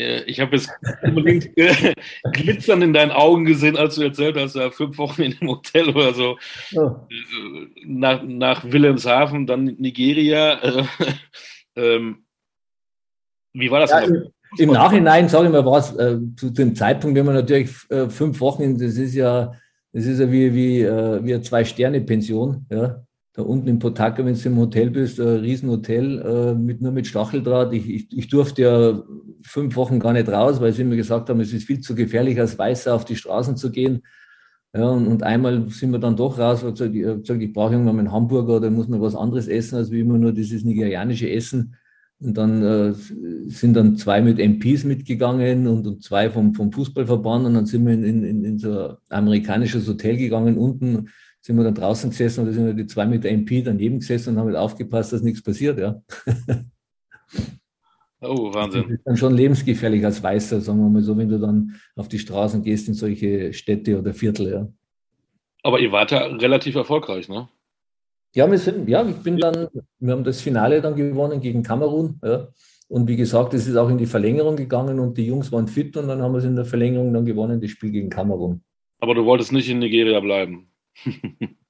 Äh, 0.00 0.22
ich 0.26 0.38
habe 0.38 0.54
jetzt 0.54 0.70
unbedingt 1.02 1.50
äh, 1.58 1.94
Glitzern 2.34 2.82
in 2.82 2.92
deinen 2.92 3.10
Augen 3.10 3.46
gesehen, 3.46 3.76
als 3.76 3.96
du 3.96 4.02
erzählt 4.02 4.36
hast, 4.36 4.54
ja, 4.54 4.70
fünf 4.70 4.96
Wochen 4.96 5.22
in 5.22 5.36
einem 5.40 5.50
Hotel 5.50 5.88
oder 5.88 6.14
so. 6.14 6.38
Ja. 6.70 7.08
Nach, 7.84 8.22
nach 8.22 8.64
Wilhelmshaven, 8.64 9.46
dann 9.46 9.64
Nigeria. 9.64 10.86
Ähm, 11.78 12.24
wie 13.52 13.70
war 13.70 13.80
das? 13.80 13.90
Ja, 13.90 14.06
im 14.58 14.70
Nachhinein, 14.70 15.28
sage 15.28 15.46
ich 15.46 15.52
mal, 15.52 15.64
war 15.64 15.78
es 15.78 15.94
äh, 15.96 16.18
zu 16.36 16.50
dem 16.50 16.74
Zeitpunkt, 16.74 17.16
wenn 17.16 17.26
man 17.26 17.34
natürlich 17.34 17.70
äh, 17.90 18.08
fünf 18.08 18.40
Wochen, 18.40 18.78
das 18.78 18.96
ist 18.96 19.14
ja, 19.14 19.52
das 19.92 20.04
ist 20.06 20.20
ja 20.20 20.30
wie, 20.30 20.54
wie, 20.54 20.82
äh, 20.82 21.24
wie 21.24 21.34
eine 21.34 21.42
Zwei-Sterne-Pension, 21.42 22.66
ja. 22.70 23.02
Da 23.36 23.42
unten 23.42 23.68
im 23.68 23.78
Potaka, 23.78 24.24
wenn 24.24 24.34
du 24.34 24.48
im 24.48 24.56
Hotel 24.56 24.88
bist, 24.88 25.20
ein 25.20 25.40
Riesenhotel, 25.40 26.22
äh, 26.22 26.54
mit, 26.54 26.80
nur 26.80 26.90
mit 26.90 27.06
Stacheldraht. 27.06 27.70
Ich, 27.74 27.86
ich, 27.86 28.16
ich 28.16 28.28
durfte 28.28 28.62
ja 28.62 29.02
fünf 29.42 29.76
Wochen 29.76 30.00
gar 30.00 30.14
nicht 30.14 30.30
raus, 30.30 30.58
weil 30.62 30.72
sie 30.72 30.84
mir 30.84 30.96
gesagt 30.96 31.28
haben, 31.28 31.40
es 31.40 31.52
ist 31.52 31.66
viel 31.66 31.80
zu 31.80 31.94
gefährlich, 31.94 32.40
als 32.40 32.58
Weißer 32.58 32.94
auf 32.94 33.04
die 33.04 33.14
Straßen 33.14 33.58
zu 33.58 33.70
gehen. 33.70 34.00
Ja, 34.74 34.88
und, 34.88 35.06
und 35.06 35.22
einmal 35.22 35.68
sind 35.68 35.90
wir 35.90 35.98
dann 35.98 36.16
doch 36.16 36.38
raus, 36.38 36.64
weil 36.64 36.72
ich, 36.72 37.02
gesagt, 37.02 37.42
ich 37.42 37.52
brauche 37.52 37.72
irgendwann 37.72 37.96
mal 37.96 38.00
einen 38.00 38.12
Hamburger 38.12 38.56
oder 38.56 38.70
muss 38.70 38.88
man 38.88 39.02
was 39.02 39.14
anderes 39.14 39.48
essen, 39.48 39.76
als 39.76 39.90
wie 39.90 40.00
immer 40.00 40.16
nur 40.16 40.32
dieses 40.32 40.64
nigerianische 40.64 41.30
Essen. 41.30 41.74
Und 42.18 42.34
dann 42.36 42.62
äh, 42.62 42.92
sind 42.94 43.74
dann 43.74 43.96
zwei 43.96 44.22
mit 44.22 44.38
MPs 44.38 44.84
mitgegangen 44.84 45.66
und, 45.66 45.86
und 45.86 46.02
zwei 46.02 46.30
vom, 46.30 46.54
vom 46.54 46.72
Fußballverband. 46.72 47.46
Und 47.46 47.54
dann 47.54 47.66
sind 47.66 47.86
wir 47.86 47.92
in, 47.92 48.04
in, 48.24 48.44
in 48.44 48.58
so 48.58 48.88
ein 48.88 48.96
amerikanisches 49.10 49.86
Hotel 49.86 50.16
gegangen. 50.16 50.56
Unten 50.56 51.10
sind 51.42 51.56
wir 51.56 51.64
dann 51.64 51.74
draußen 51.74 52.10
gesessen 52.10 52.40
und 52.40 52.46
da 52.46 52.52
sind 52.52 52.76
die 52.76 52.86
zwei 52.86 53.06
mit 53.06 53.22
der 53.22 53.32
MP 53.32 53.62
daneben 53.62 54.00
gesessen 54.00 54.30
und 54.30 54.40
haben 54.40 54.46
halt 54.46 54.56
aufgepasst, 54.56 55.12
dass 55.12 55.22
nichts 55.22 55.42
passiert. 55.42 55.78
Ja. 55.78 56.02
Oh, 58.22 58.52
Wahnsinn. 58.52 58.82
Das 58.82 58.90
ist 58.92 59.06
dann 59.06 59.16
schon 59.16 59.34
lebensgefährlich 59.34 60.04
als 60.04 60.22
Weißer, 60.22 60.60
sagen 60.60 60.80
wir 60.80 60.88
mal 60.88 61.02
so, 61.02 61.16
wenn 61.16 61.28
du 61.28 61.38
dann 61.38 61.76
auf 61.94 62.08
die 62.08 62.18
Straßen 62.18 62.62
gehst 62.62 62.88
in 62.88 62.94
solche 62.94 63.52
Städte 63.52 63.98
oder 63.98 64.14
Viertel. 64.14 64.50
Ja. 64.50 64.68
Aber 65.62 65.78
ihr 65.80 65.92
wart 65.92 66.10
ja 66.12 66.24
relativ 66.26 66.76
erfolgreich, 66.76 67.28
ne? 67.28 67.48
Ja, 68.36 68.50
wir 68.50 68.58
sind, 68.58 68.86
ja, 68.86 69.02
ich 69.08 69.16
bin 69.16 69.38
dann, 69.38 69.68
wir 69.98 70.12
haben 70.12 70.22
das 70.22 70.42
Finale 70.42 70.82
dann 70.82 70.94
gewonnen 70.94 71.40
gegen 71.40 71.62
Kamerun. 71.62 72.20
Ja. 72.22 72.48
Und 72.86 73.08
wie 73.08 73.16
gesagt, 73.16 73.54
es 73.54 73.66
ist 73.66 73.76
auch 73.76 73.88
in 73.88 73.96
die 73.96 74.04
Verlängerung 74.04 74.56
gegangen 74.56 75.00
und 75.00 75.16
die 75.16 75.24
Jungs 75.24 75.50
waren 75.52 75.66
fit 75.66 75.96
und 75.96 76.08
dann 76.08 76.20
haben 76.20 76.32
wir 76.32 76.38
es 76.40 76.44
in 76.44 76.54
der 76.54 76.66
Verlängerung 76.66 77.14
dann 77.14 77.24
gewonnen, 77.24 77.62
das 77.62 77.70
Spiel 77.70 77.90
gegen 77.90 78.10
Kamerun. 78.10 78.60
Aber 79.00 79.14
du 79.14 79.24
wolltest 79.24 79.52
nicht 79.52 79.70
in 79.70 79.78
Nigeria 79.78 80.20
bleiben. 80.20 80.66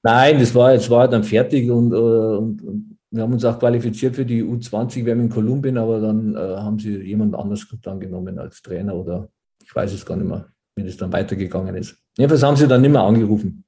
Nein, 0.03 0.39
das 0.39 0.53
war, 0.53 0.73
das 0.73 0.89
war 0.89 1.07
dann 1.07 1.23
fertig 1.23 1.71
und, 1.71 1.93
äh, 1.93 1.95
und, 1.95 2.61
und, 2.61 2.97
wir 3.11 3.23
haben 3.23 3.31
uns 3.31 3.45
auch 3.45 3.57
qualifiziert 3.57 4.17
für 4.17 4.25
die 4.25 4.43
U20 4.43 5.05
WM 5.05 5.21
in 5.21 5.29
Kolumbien, 5.29 5.77
aber 5.77 6.01
dann 6.01 6.35
äh, 6.35 6.37
haben 6.37 6.79
sie 6.79 6.97
jemand 6.97 7.33
anders 7.35 7.65
dann 7.81 8.01
genommen 8.01 8.37
als 8.39 8.61
Trainer 8.61 8.93
oder 8.93 9.29
ich 9.63 9.73
weiß 9.73 9.93
es 9.93 10.05
gar 10.05 10.17
nicht 10.17 10.27
mehr, 10.27 10.45
wie 10.75 10.85
es 10.85 10.97
dann 10.97 11.13
weitergegangen 11.13 11.75
ist. 11.75 11.97
Jedenfalls 12.17 12.43
haben 12.43 12.57
sie 12.57 12.67
dann 12.67 12.81
nicht 12.81 12.91
mehr 12.91 13.03
angerufen. 13.03 13.63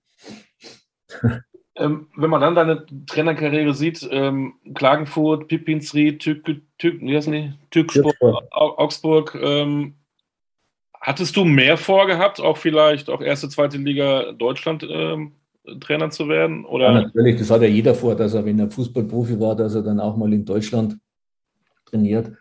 Ähm, 1.80 2.08
wenn 2.18 2.30
man 2.30 2.42
dann 2.42 2.56
deine 2.56 2.86
Trainerkarriere 3.06 3.74
sieht, 3.74 4.08
ähm, 4.12 4.56
Klagenfurt, 4.76 5.48
Pipinsried, 5.48 6.20
Tück, 6.20 6.44
Tück, 6.78 7.02
wie 7.02 7.16
heißen 7.16 7.32
die? 7.32 7.54
Tücksport, 7.72 8.18
Augsburg, 8.52 9.38
ähm, 9.42 9.94
hattest 11.00 11.38
du 11.38 11.46
mehr 11.46 11.78
vorgehabt, 11.78 12.42
auch 12.42 12.58
vielleicht 12.58 13.10
auch 13.10 13.22
erste, 13.22 13.48
zweite 13.48 13.78
Liga 13.78 14.34
Deutschland 14.34 14.86
ähm, 14.90 15.32
Trainer 15.80 16.10
zu 16.10 16.28
werden? 16.28 16.66
Oder? 16.66 16.88
Ja, 16.88 17.02
natürlich, 17.04 17.38
das 17.38 17.50
hat 17.50 17.62
ja 17.62 17.68
jeder 17.68 17.96
vor, 17.96 18.16
dass 18.16 18.34
er, 18.34 18.44
wenn 18.44 18.60
er 18.60 18.70
Fußballprofi 18.70 19.40
war, 19.40 19.56
dass 19.56 19.76
er 19.76 19.82
dann 19.82 20.02
auch 20.02 20.18
mal 20.18 20.34
in 20.34 20.44
Deutschland 20.44 20.98
trainiert. 21.86 22.32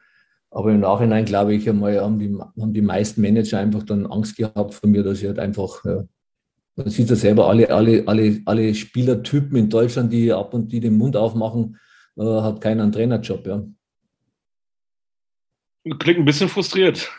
Aber 0.51 0.73
im 0.73 0.81
Nachhinein, 0.81 1.27
glaube 1.27 1.55
ich, 1.55 1.69
einmal 1.69 2.01
haben 2.01 2.19
die, 2.19 2.37
haben 2.61 2.73
die 2.73 2.83
meisten 2.83 3.21
Manager 3.21 3.59
einfach 3.59 3.83
dann 3.83 4.07
Angst 4.07 4.37
gehabt 4.37 4.75
von 4.75 4.91
mir, 4.91 5.03
dass 5.03 5.21
ich 5.21 5.27
halt 5.27 5.39
einfach 5.39 5.85
ja, 5.85 6.05
man 6.79 6.91
sieht 6.91 7.11
ja 7.11 7.17
selber, 7.17 7.49
alle, 7.49 7.71
alle, 7.71 8.05
alle, 8.07 8.41
alle 8.45 8.75
Spielertypen 8.75 9.57
in 9.57 9.69
Deutschland, 9.69 10.13
die 10.13 10.33
ab 10.33 10.55
und 10.55 10.71
die 10.73 10.81
den 10.81 10.97
Mund 10.97 11.17
aufmachen, 11.17 11.77
äh, 12.17 12.23
hat 12.23 12.61
keiner 12.61 12.85
einen 12.85 12.93
Trainerjob, 12.93 13.47
ja. 13.47 13.65
Klingt 15.99 16.21
ein 16.21 16.25
bisschen 16.25 16.49
frustriert. 16.49 17.11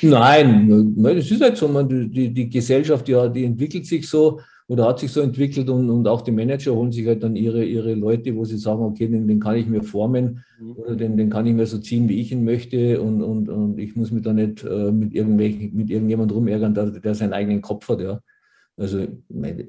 Nein, 0.00 0.94
das 0.96 1.30
ist 1.30 1.40
halt 1.40 1.56
so. 1.56 1.68
Man, 1.68 1.88
die, 1.88 2.32
die 2.32 2.48
Gesellschaft, 2.48 3.08
ja, 3.08 3.28
die 3.28 3.44
entwickelt 3.44 3.86
sich 3.86 4.08
so 4.08 4.40
oder 4.66 4.86
hat 4.86 4.98
sich 4.98 5.12
so 5.12 5.20
entwickelt 5.20 5.68
und, 5.68 5.90
und 5.90 6.08
auch 6.08 6.22
die 6.22 6.32
Manager 6.32 6.74
holen 6.74 6.90
sich 6.90 7.06
halt 7.06 7.22
dann 7.22 7.36
ihre, 7.36 7.64
ihre 7.64 7.94
Leute, 7.94 8.34
wo 8.34 8.44
sie 8.44 8.56
sagen, 8.56 8.82
okay, 8.82 9.08
den, 9.08 9.28
den 9.28 9.40
kann 9.40 9.56
ich 9.56 9.66
mir 9.66 9.82
formen 9.82 10.44
mhm. 10.58 10.72
oder 10.72 10.96
den, 10.96 11.16
den 11.16 11.30
kann 11.30 11.46
ich 11.46 11.54
mir 11.54 11.66
so 11.66 11.78
ziehen, 11.78 12.08
wie 12.08 12.20
ich 12.20 12.32
ihn 12.32 12.44
möchte 12.44 13.00
und, 13.00 13.22
und, 13.22 13.48
und 13.48 13.78
ich 13.78 13.94
muss 13.94 14.10
mich 14.10 14.22
da 14.22 14.32
nicht 14.32 14.64
äh, 14.64 14.90
mit, 14.90 15.12
irgendwelchen, 15.12 15.74
mit 15.74 15.90
irgendjemand 15.90 16.32
rumärgern, 16.32 16.74
der, 16.74 16.90
der 16.90 17.14
seinen 17.14 17.34
eigenen 17.34 17.60
Kopf 17.60 17.88
hat. 17.88 18.00
Ja. 18.00 18.20
Also 18.76 19.06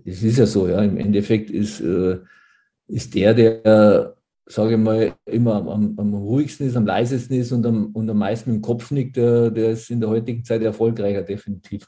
es 0.06 0.24
ist 0.24 0.38
ja 0.38 0.46
so, 0.46 0.68
ja, 0.68 0.82
im 0.82 0.98
Endeffekt 0.98 1.52
ist, 1.52 1.80
äh, 1.80 2.18
ist 2.88 3.14
der, 3.14 3.34
der, 3.34 4.16
sage 4.46 4.74
ich 4.74 4.80
mal, 4.80 5.14
immer 5.26 5.56
am, 5.56 5.96
am, 5.98 6.14
ruhigsten 6.14 6.68
ist, 6.68 6.76
am 6.76 6.86
leisesten 6.86 7.38
ist 7.38 7.52
und 7.52 7.66
am, 7.66 7.88
und 7.88 8.10
am 8.10 8.18
meisten 8.18 8.50
im 8.50 8.62
Kopf 8.62 8.92
nickt, 8.92 9.18
der, 9.18 9.52
der 9.52 9.72
ist 9.72 9.90
in 9.92 10.00
der 10.00 10.10
heutigen 10.10 10.44
Zeit 10.44 10.62
erfolgreicher, 10.62 11.22
definitiv. 11.22 11.88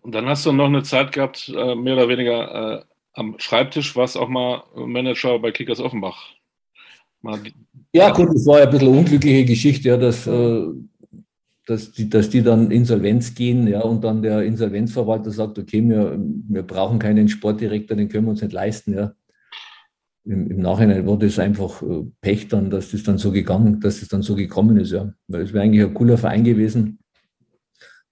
Und 0.00 0.14
dann 0.14 0.26
hast 0.26 0.46
du 0.46 0.52
noch 0.52 0.66
eine 0.66 0.82
Zeit 0.82 1.12
gehabt, 1.12 1.48
äh, 1.48 1.74
mehr 1.74 1.94
oder 1.94 2.08
weniger 2.08 2.80
äh, 2.80 2.84
am 3.14 3.36
Schreibtisch, 3.38 3.96
warst 3.96 4.16
auch 4.16 4.28
mal 4.28 4.64
Manager 4.74 5.38
bei 5.38 5.50
Kickers 5.50 5.80
Offenbach. 5.80 6.34
Mal, 7.22 7.40
ja, 7.92 8.10
gut, 8.10 8.28
das 8.28 8.46
war 8.46 8.58
ja 8.58 8.66
ein 8.66 8.70
bisschen 8.70 8.88
unglückliche 8.88 9.44
Geschichte, 9.46 9.88
ja, 9.88 9.96
dass, 9.96 10.26
äh, 10.26 10.66
dass, 11.66 11.92
die, 11.92 12.08
dass 12.08 12.30
die 12.30 12.42
dann 12.42 12.70
Insolvenz 12.70 13.34
gehen, 13.34 13.66
ja, 13.66 13.80
und 13.80 14.04
dann 14.04 14.22
der 14.22 14.42
Insolvenzverwalter 14.42 15.30
sagt, 15.32 15.58
okay, 15.58 15.86
wir, 15.86 16.18
wir 16.48 16.62
brauchen 16.62 16.98
keinen 16.98 17.28
Sportdirektor, 17.28 17.96
den 17.96 18.08
können 18.08 18.26
wir 18.26 18.30
uns 18.30 18.42
nicht 18.42 18.52
leisten, 18.52 18.94
ja. 18.94 19.12
Im, 20.24 20.50
Im, 20.50 20.58
Nachhinein 20.58 21.06
wurde 21.06 21.26
es 21.26 21.38
einfach 21.38 21.82
äh, 21.82 22.02
Pech 22.20 22.48
dann, 22.48 22.70
dass 22.70 22.90
das 22.90 23.04
dann 23.04 23.18
so 23.18 23.30
gegangen, 23.30 23.80
dass 23.80 24.02
es 24.02 24.08
dann 24.08 24.22
so 24.22 24.34
gekommen 24.34 24.76
ist, 24.76 24.92
ja. 24.92 25.12
Weil 25.28 25.42
es 25.42 25.52
wäre 25.52 25.64
eigentlich 25.64 25.84
ein 25.84 25.94
cooler 25.94 26.18
Verein 26.18 26.42
gewesen. 26.42 26.98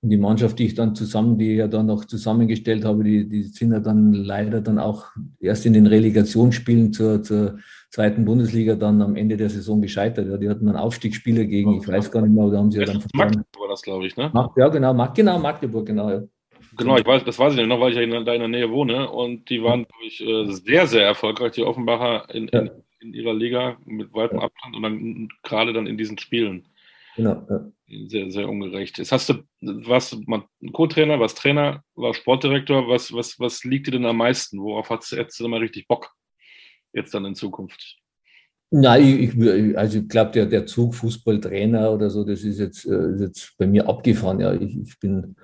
Und 0.04 0.10
die 0.10 0.18
Mannschaft, 0.18 0.58
die 0.58 0.66
ich 0.66 0.74
dann 0.74 0.94
zusammen, 0.94 1.38
die 1.38 1.52
ich 1.52 1.58
ja 1.58 1.66
dann 1.66 1.86
noch 1.86 2.04
zusammengestellt 2.04 2.84
habe, 2.84 3.04
die, 3.04 3.26
die 3.26 3.44
sind 3.44 3.72
ja 3.72 3.80
dann 3.80 4.12
leider 4.12 4.60
dann 4.60 4.78
auch 4.78 5.06
erst 5.40 5.64
in 5.64 5.72
den 5.72 5.86
Relegationsspielen 5.86 6.92
zur, 6.92 7.22
zur 7.22 7.58
zweiten 7.88 8.26
Bundesliga 8.26 8.74
dann 8.74 9.00
am 9.00 9.16
Ende 9.16 9.38
der 9.38 9.48
Saison 9.48 9.80
gescheitert. 9.80 10.28
Ja, 10.28 10.36
die 10.36 10.50
hatten 10.50 10.66
dann 10.66 10.76
Aufstiegsspieler 10.76 11.44
gegen, 11.44 11.80
ich 11.80 11.88
weiß 11.88 12.10
gar 12.10 12.20
nicht 12.20 12.34
mehr, 12.34 12.50
da 12.50 12.58
haben 12.58 12.70
sie 12.70 12.80
ja 12.80 12.84
dann 12.84 13.00
verloren. 13.00 13.44
war 13.58 13.68
das, 13.68 13.80
glaube 13.80 14.06
ich, 14.06 14.14
ne? 14.14 14.30
Ja, 14.56 14.68
genau, 14.68 15.08
genau, 15.14 15.38
Magdeburg, 15.38 15.86
genau, 15.86 16.10
ja. 16.10 16.22
Genau, 16.76 16.98
ich 16.98 17.06
weiß, 17.06 17.24
das 17.24 17.38
weiß 17.38 17.54
ich 17.54 17.60
nicht 17.60 17.68
noch, 17.68 17.80
weil 17.80 17.92
ich 17.92 17.96
ja 17.96 18.02
in 18.02 18.24
deiner 18.26 18.48
Nähe 18.48 18.70
wohne. 18.70 19.08
Und 19.08 19.48
die 19.48 19.62
waren, 19.62 19.86
glaube 19.86 20.04
ich, 20.06 20.20
äh, 20.20 20.52
sehr, 20.52 20.86
sehr 20.86 21.06
erfolgreich, 21.06 21.52
die 21.52 21.62
Offenbacher 21.62 22.26
in, 22.34 22.48
in, 22.48 22.70
in 23.00 23.14
ihrer 23.14 23.32
Liga 23.32 23.78
mit 23.86 24.12
weitem 24.12 24.38
Abstand 24.38 24.76
und 24.76 24.82
dann 24.82 25.28
gerade 25.42 25.72
dann 25.72 25.86
in 25.86 25.96
diesen 25.96 26.18
Spielen. 26.18 26.66
Genau. 27.16 27.46
Ja. 27.48 27.70
Sehr, 28.08 28.30
sehr 28.30 28.48
ungerecht. 28.48 28.98
Jetzt 28.98 29.12
hast 29.12 29.28
du, 29.28 29.34
warst 29.60 30.16
Co-Trainer, 30.72 31.20
warst 31.20 31.38
Trainer, 31.38 31.82
war 31.94 32.14
Sportdirektor. 32.14 32.88
Was, 32.88 33.12
was, 33.12 33.38
was 33.38 33.62
liegt 33.64 33.86
dir 33.86 33.92
denn 33.92 34.06
am 34.06 34.16
meisten? 34.16 34.60
Worauf 34.60 34.90
hast 34.90 35.12
du 35.12 35.16
jetzt 35.16 35.38
mal 35.40 35.60
richtig 35.60 35.86
Bock? 35.86 36.10
Jetzt 36.92 37.12
dann 37.14 37.24
in 37.24 37.34
Zukunft? 37.34 37.98
Nein, 38.70 39.20
ich, 39.20 39.76
also 39.76 39.98
ich 39.98 40.08
glaube, 40.08 40.32
der, 40.32 40.46
der 40.46 40.66
Zug 40.66 40.94
Fußballtrainer 40.94 41.92
oder 41.92 42.10
so, 42.10 42.24
das 42.24 42.42
ist 42.42 42.58
jetzt, 42.58 42.86
äh, 42.86 43.12
ist 43.12 43.20
jetzt 43.20 43.54
bei 43.58 43.66
mir 43.66 43.88
abgefahren. 43.88 44.40
Ja, 44.40 44.52
ich, 44.54 44.76
ich 44.76 44.98
bin 44.98 45.36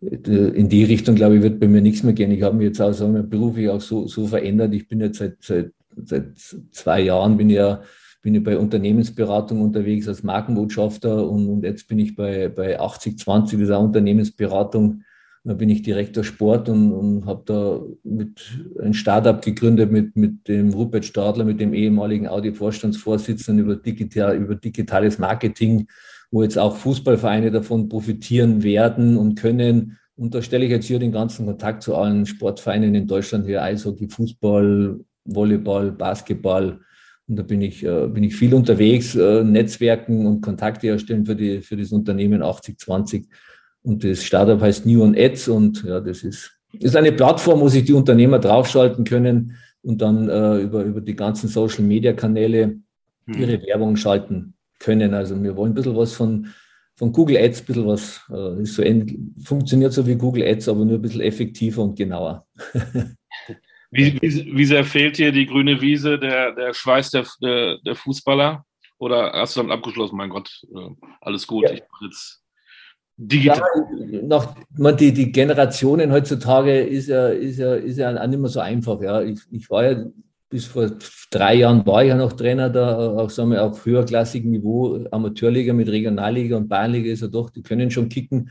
äh, 0.00 0.16
in 0.16 0.68
die 0.68 0.84
Richtung, 0.84 1.14
glaube 1.14 1.36
ich, 1.36 1.42
wird 1.42 1.60
bei 1.60 1.68
mir 1.68 1.82
nichts 1.82 2.02
mehr 2.02 2.14
gehen. 2.14 2.32
Ich 2.32 2.42
habe 2.42 2.56
mich 2.56 2.66
jetzt 2.66 2.80
auch 2.80 2.92
sagen 2.92 3.14
wir, 3.14 3.22
beruflich 3.22 3.68
auch 3.68 3.80
so, 3.80 4.08
so 4.08 4.26
verändert. 4.26 4.74
Ich 4.74 4.88
bin 4.88 5.00
jetzt 5.00 5.18
seit, 5.18 5.36
seit, 5.40 5.72
seit 5.94 6.36
zwei 6.72 7.02
Jahren 7.02 7.36
bin 7.36 7.50
ich 7.50 7.56
ja 7.56 7.82
bin 8.22 8.36
ich 8.36 8.44
bei 8.44 8.56
Unternehmensberatung 8.56 9.60
unterwegs 9.60 10.06
als 10.06 10.22
Markenbotschafter 10.22 11.28
und, 11.28 11.48
und 11.48 11.64
jetzt 11.64 11.88
bin 11.88 11.98
ich 11.98 12.14
bei, 12.14 12.48
bei 12.48 12.78
8020, 12.78 13.58
das 13.58 13.68
ist 13.68 13.74
auch 13.74 13.82
Unternehmensberatung. 13.82 15.02
Da 15.44 15.54
bin 15.54 15.70
ich 15.70 15.82
Direktor 15.82 16.22
Sport 16.22 16.68
und, 16.68 16.92
und 16.92 17.26
habe 17.26 17.42
da 17.44 17.80
mit 18.04 18.62
ein 18.80 18.94
Startup 18.94 19.42
gegründet 19.42 19.90
mit, 19.90 20.14
mit 20.16 20.46
dem 20.46 20.72
Rupert 20.72 21.04
Stadler, 21.04 21.44
mit 21.44 21.58
dem 21.58 21.74
ehemaligen 21.74 22.28
Audi-Vorstandsvorsitzenden 22.28 23.64
über, 23.64 23.74
digital, 23.74 24.36
über 24.36 24.54
digitales 24.54 25.18
Marketing, 25.18 25.88
wo 26.30 26.44
jetzt 26.44 26.58
auch 26.58 26.76
Fußballvereine 26.76 27.50
davon 27.50 27.88
profitieren 27.88 28.62
werden 28.62 29.16
und 29.16 29.34
können. 29.34 29.98
Und 30.14 30.32
da 30.32 30.42
stelle 30.42 30.64
ich 30.64 30.70
jetzt 30.70 30.86
hier 30.86 31.00
den 31.00 31.10
ganzen 31.10 31.46
Kontakt 31.46 31.82
zu 31.82 31.96
allen 31.96 32.24
Sportvereinen 32.24 32.94
in 32.94 33.08
Deutschland 33.08 33.44
hier, 33.44 33.64
Eishockey, 33.64 34.08
Fußball, 34.08 35.00
Volleyball, 35.24 35.90
Basketball, 35.90 36.78
und 37.32 37.36
da 37.36 37.44
bin 37.44 37.62
ich, 37.62 37.82
äh, 37.82 38.08
bin 38.08 38.24
ich 38.24 38.36
viel 38.36 38.52
unterwegs, 38.52 39.14
äh, 39.14 39.42
Netzwerken 39.42 40.26
und 40.26 40.42
Kontakte 40.42 40.88
erstellen 40.88 41.24
für, 41.24 41.34
die, 41.34 41.62
für 41.62 41.78
das 41.78 41.90
Unternehmen 41.90 42.42
8020. 42.42 43.26
Und 43.82 44.04
das 44.04 44.22
Startup 44.22 44.60
heißt 44.60 44.84
New 44.84 45.02
on 45.02 45.16
Ads 45.16 45.48
und 45.48 45.82
ja, 45.82 45.98
das 46.00 46.24
ist, 46.24 46.52
ist 46.78 46.94
eine 46.94 47.10
Plattform, 47.10 47.60
wo 47.60 47.68
sich 47.68 47.84
die 47.84 47.94
Unternehmer 47.94 48.38
draufschalten 48.38 49.04
können 49.04 49.56
und 49.80 50.02
dann 50.02 50.28
äh, 50.28 50.58
über, 50.58 50.84
über 50.84 51.00
die 51.00 51.16
ganzen 51.16 51.48
Social 51.48 51.84
Media 51.84 52.12
Kanäle 52.12 52.80
hm. 53.24 53.40
ihre 53.40 53.54
hm. 53.54 53.62
Werbung 53.62 53.96
schalten 53.96 54.52
können. 54.78 55.14
Also 55.14 55.42
wir 55.42 55.56
wollen 55.56 55.72
ein 55.72 55.74
bisschen 55.74 55.96
was 55.96 56.12
von, 56.12 56.48
von 56.96 57.12
Google 57.12 57.38
Ads, 57.38 57.62
ein 57.62 57.64
bisschen 57.64 57.86
was, 57.86 58.20
äh, 58.30 58.60
ist 58.60 58.74
so, 58.74 58.82
funktioniert 59.42 59.94
so 59.94 60.06
wie 60.06 60.16
Google 60.16 60.42
Ads, 60.42 60.68
aber 60.68 60.84
nur 60.84 60.96
ein 60.96 61.02
bisschen 61.02 61.22
effektiver 61.22 61.82
und 61.82 61.96
genauer. 61.96 62.46
Wie, 63.92 64.20
wie, 64.22 64.56
wie, 64.56 64.64
sehr 64.64 64.84
fehlt 64.84 65.18
dir 65.18 65.32
die 65.32 65.46
grüne 65.46 65.80
Wiese, 65.80 66.18
der, 66.18 66.52
der 66.52 66.72
Schweiß 66.72 67.10
der, 67.10 67.26
der, 67.42 67.78
der 67.84 67.94
Fußballer? 67.94 68.64
Oder 68.98 69.32
hast 69.34 69.54
du 69.54 69.60
damit 69.60 69.74
abgeschlossen, 69.74 70.16
mein 70.16 70.30
Gott, 70.30 70.50
äh, 70.74 70.88
alles 71.20 71.46
gut, 71.46 71.64
ja. 71.64 71.72
ich 71.72 71.82
mache 71.90 72.06
jetzt 72.06 72.42
digital. 73.16 73.60
Ja, 74.08 74.22
noch, 74.22 74.56
man, 74.78 74.96
die, 74.96 75.12
die 75.12 75.30
Generationen 75.30 76.10
heutzutage 76.10 76.80
ist 76.80 77.08
ja, 77.08 77.28
ist 77.28 77.58
ja, 77.58 77.74
ist 77.74 77.98
ja 77.98 78.16
auch 78.16 78.26
nicht 78.26 78.38
mehr 78.40 78.48
so 78.48 78.60
einfach. 78.60 79.00
Ja. 79.02 79.20
Ich, 79.22 79.40
ich 79.50 79.68
war 79.68 79.84
ja 79.84 80.04
bis 80.48 80.66
vor 80.66 80.90
drei 81.30 81.56
Jahren 81.56 81.84
war 81.86 82.02
ich 82.02 82.08
ja 82.08 82.16
noch 82.16 82.34
Trainer 82.34 82.68
da, 82.68 83.16
auch 83.16 83.30
sagen 83.30 83.50
wir, 83.50 83.64
auf 83.64 83.86
höherklassigem 83.86 84.50
Niveau, 84.50 85.04
Amateurliga 85.10 85.72
mit 85.72 85.88
Regionalliga 85.88 86.56
und 86.56 86.68
Bayernliga 86.68 87.10
ist 87.10 87.22
ja 87.22 87.28
doch, 87.28 87.50
die 87.50 87.62
können 87.62 87.90
schon 87.90 88.08
kicken. 88.08 88.50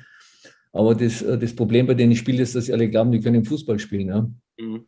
Aber 0.74 0.96
das, 0.96 1.24
das 1.24 1.56
Problem 1.56 1.86
bei 1.86 1.94
denen 1.94 2.12
ich 2.12 2.20
spiele 2.20 2.42
ist, 2.42 2.56
dass 2.56 2.66
sie 2.66 2.74
alle 2.74 2.90
glauben, 2.90 3.12
die 3.12 3.20
können 3.20 3.46
Fußball 3.46 3.78
spielen. 3.78 4.08
Ja. 4.08 4.30
Mhm. 4.58 4.86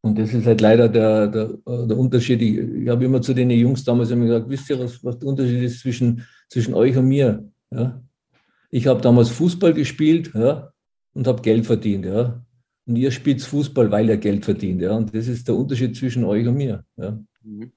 Und 0.00 0.18
das 0.18 0.32
ist 0.32 0.46
halt 0.46 0.60
leider 0.60 0.88
der, 0.88 1.26
der, 1.26 1.46
der 1.66 1.98
Unterschied. 1.98 2.40
Ich, 2.40 2.56
ich 2.56 2.88
habe 2.88 3.04
immer 3.04 3.20
zu 3.20 3.34
den 3.34 3.50
Jungs 3.50 3.84
damals 3.84 4.10
immer 4.10 4.26
gesagt, 4.26 4.48
wisst 4.48 4.70
ihr, 4.70 4.78
was, 4.78 5.02
was 5.02 5.18
der 5.18 5.28
Unterschied 5.28 5.62
ist 5.62 5.80
zwischen, 5.80 6.24
zwischen 6.48 6.74
euch 6.74 6.96
und 6.96 7.08
mir? 7.08 7.44
Ja? 7.70 8.00
Ich 8.70 8.86
habe 8.86 9.00
damals 9.00 9.30
Fußball 9.30 9.74
gespielt 9.74 10.30
ja, 10.34 10.72
und 11.14 11.26
habe 11.26 11.42
Geld 11.42 11.66
verdient. 11.66 12.06
Ja? 12.06 12.44
Und 12.86 12.96
ihr 12.96 13.10
spielt 13.10 13.42
Fußball, 13.42 13.90
weil 13.90 14.08
ihr 14.08 14.16
Geld 14.16 14.44
verdient. 14.44 14.82
Ja? 14.82 14.92
Und 14.92 15.14
das 15.14 15.26
ist 15.26 15.48
der 15.48 15.56
Unterschied 15.56 15.96
zwischen 15.96 16.24
euch 16.24 16.46
und 16.46 16.56
mir. 16.56 16.84
Ja? 16.96 17.18
Mhm. 17.42 17.72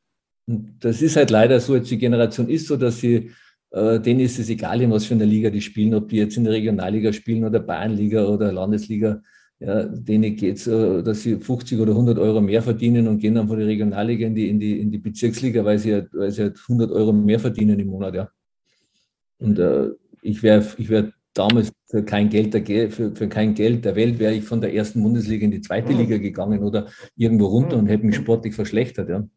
Und 0.45 0.75
das 0.79 1.01
ist 1.01 1.15
halt 1.15 1.31
leider 1.31 1.59
so, 1.59 1.75
jetzt 1.75 1.89
die 1.89 1.97
Generation 1.97 2.49
ist 2.49 2.67
so, 2.67 2.77
dass 2.77 2.99
sie, 2.99 3.31
äh, 3.71 3.99
denen 3.99 4.19
ist 4.19 4.37
es 4.37 4.49
egal, 4.49 4.81
in 4.81 4.91
was 4.91 5.05
für 5.05 5.15
einer 5.15 5.25
Liga 5.25 5.49
die 5.49 5.61
spielen, 5.61 5.95
ob 5.95 6.09
die 6.09 6.17
jetzt 6.17 6.37
in 6.37 6.43
der 6.43 6.53
Regionalliga 6.53 7.13
spielen 7.13 7.45
oder 7.45 7.59
Bayernliga 7.59 8.25
oder 8.25 8.51
Landesliga 8.51 9.21
ja, 9.61 9.83
denen 9.83 10.35
geht 10.35 10.57
es, 10.57 10.65
äh, 10.65 11.03
dass 11.03 11.21
sie 11.21 11.37
50 11.37 11.79
oder 11.79 11.91
100 11.91 12.17
Euro 12.17 12.41
mehr 12.41 12.63
verdienen 12.63 13.07
und 13.07 13.19
gehen 13.19 13.35
dann 13.35 13.47
von 13.47 13.59
der 13.59 13.67
Regionalliga 13.67 14.25
in 14.25 14.33
die, 14.33 14.49
in 14.49 14.59
die, 14.59 14.79
in 14.79 14.91
die 14.91 14.97
Bezirksliga, 14.97 15.63
weil 15.63 15.77
sie, 15.77 15.93
halt, 15.93 16.09
weil 16.13 16.31
sie 16.31 16.41
halt 16.41 16.59
100 16.59 16.91
Euro 16.91 17.13
mehr 17.13 17.39
verdienen 17.39 17.79
im 17.79 17.87
Monat. 17.87 18.15
Ja. 18.15 18.29
Und 19.37 19.59
äh, 19.59 19.89
ich 20.23 20.41
wäre 20.41 20.65
ich 20.77 20.89
wär 20.89 21.13
damals 21.35 21.71
für 21.85 22.03
kein, 22.03 22.29
Geld 22.29 22.55
der, 22.55 22.91
für, 22.91 23.15
für 23.15 23.29
kein 23.29 23.53
Geld 23.53 23.85
der 23.85 23.95
Welt 23.95 24.17
wäre 24.17 24.33
ich 24.33 24.45
von 24.45 24.61
der 24.61 24.73
ersten 24.73 25.03
Bundesliga 25.03 25.45
in 25.45 25.51
die 25.51 25.61
zweite 25.61 25.93
Liga 25.93 26.17
gegangen 26.17 26.63
oder 26.63 26.87
irgendwo 27.15 27.45
runter 27.45 27.77
und 27.77 27.85
hätte 27.85 28.05
mich 28.05 28.15
sportlich 28.15 28.55
verschlechtert. 28.55 29.09
Ja. 29.09 29.27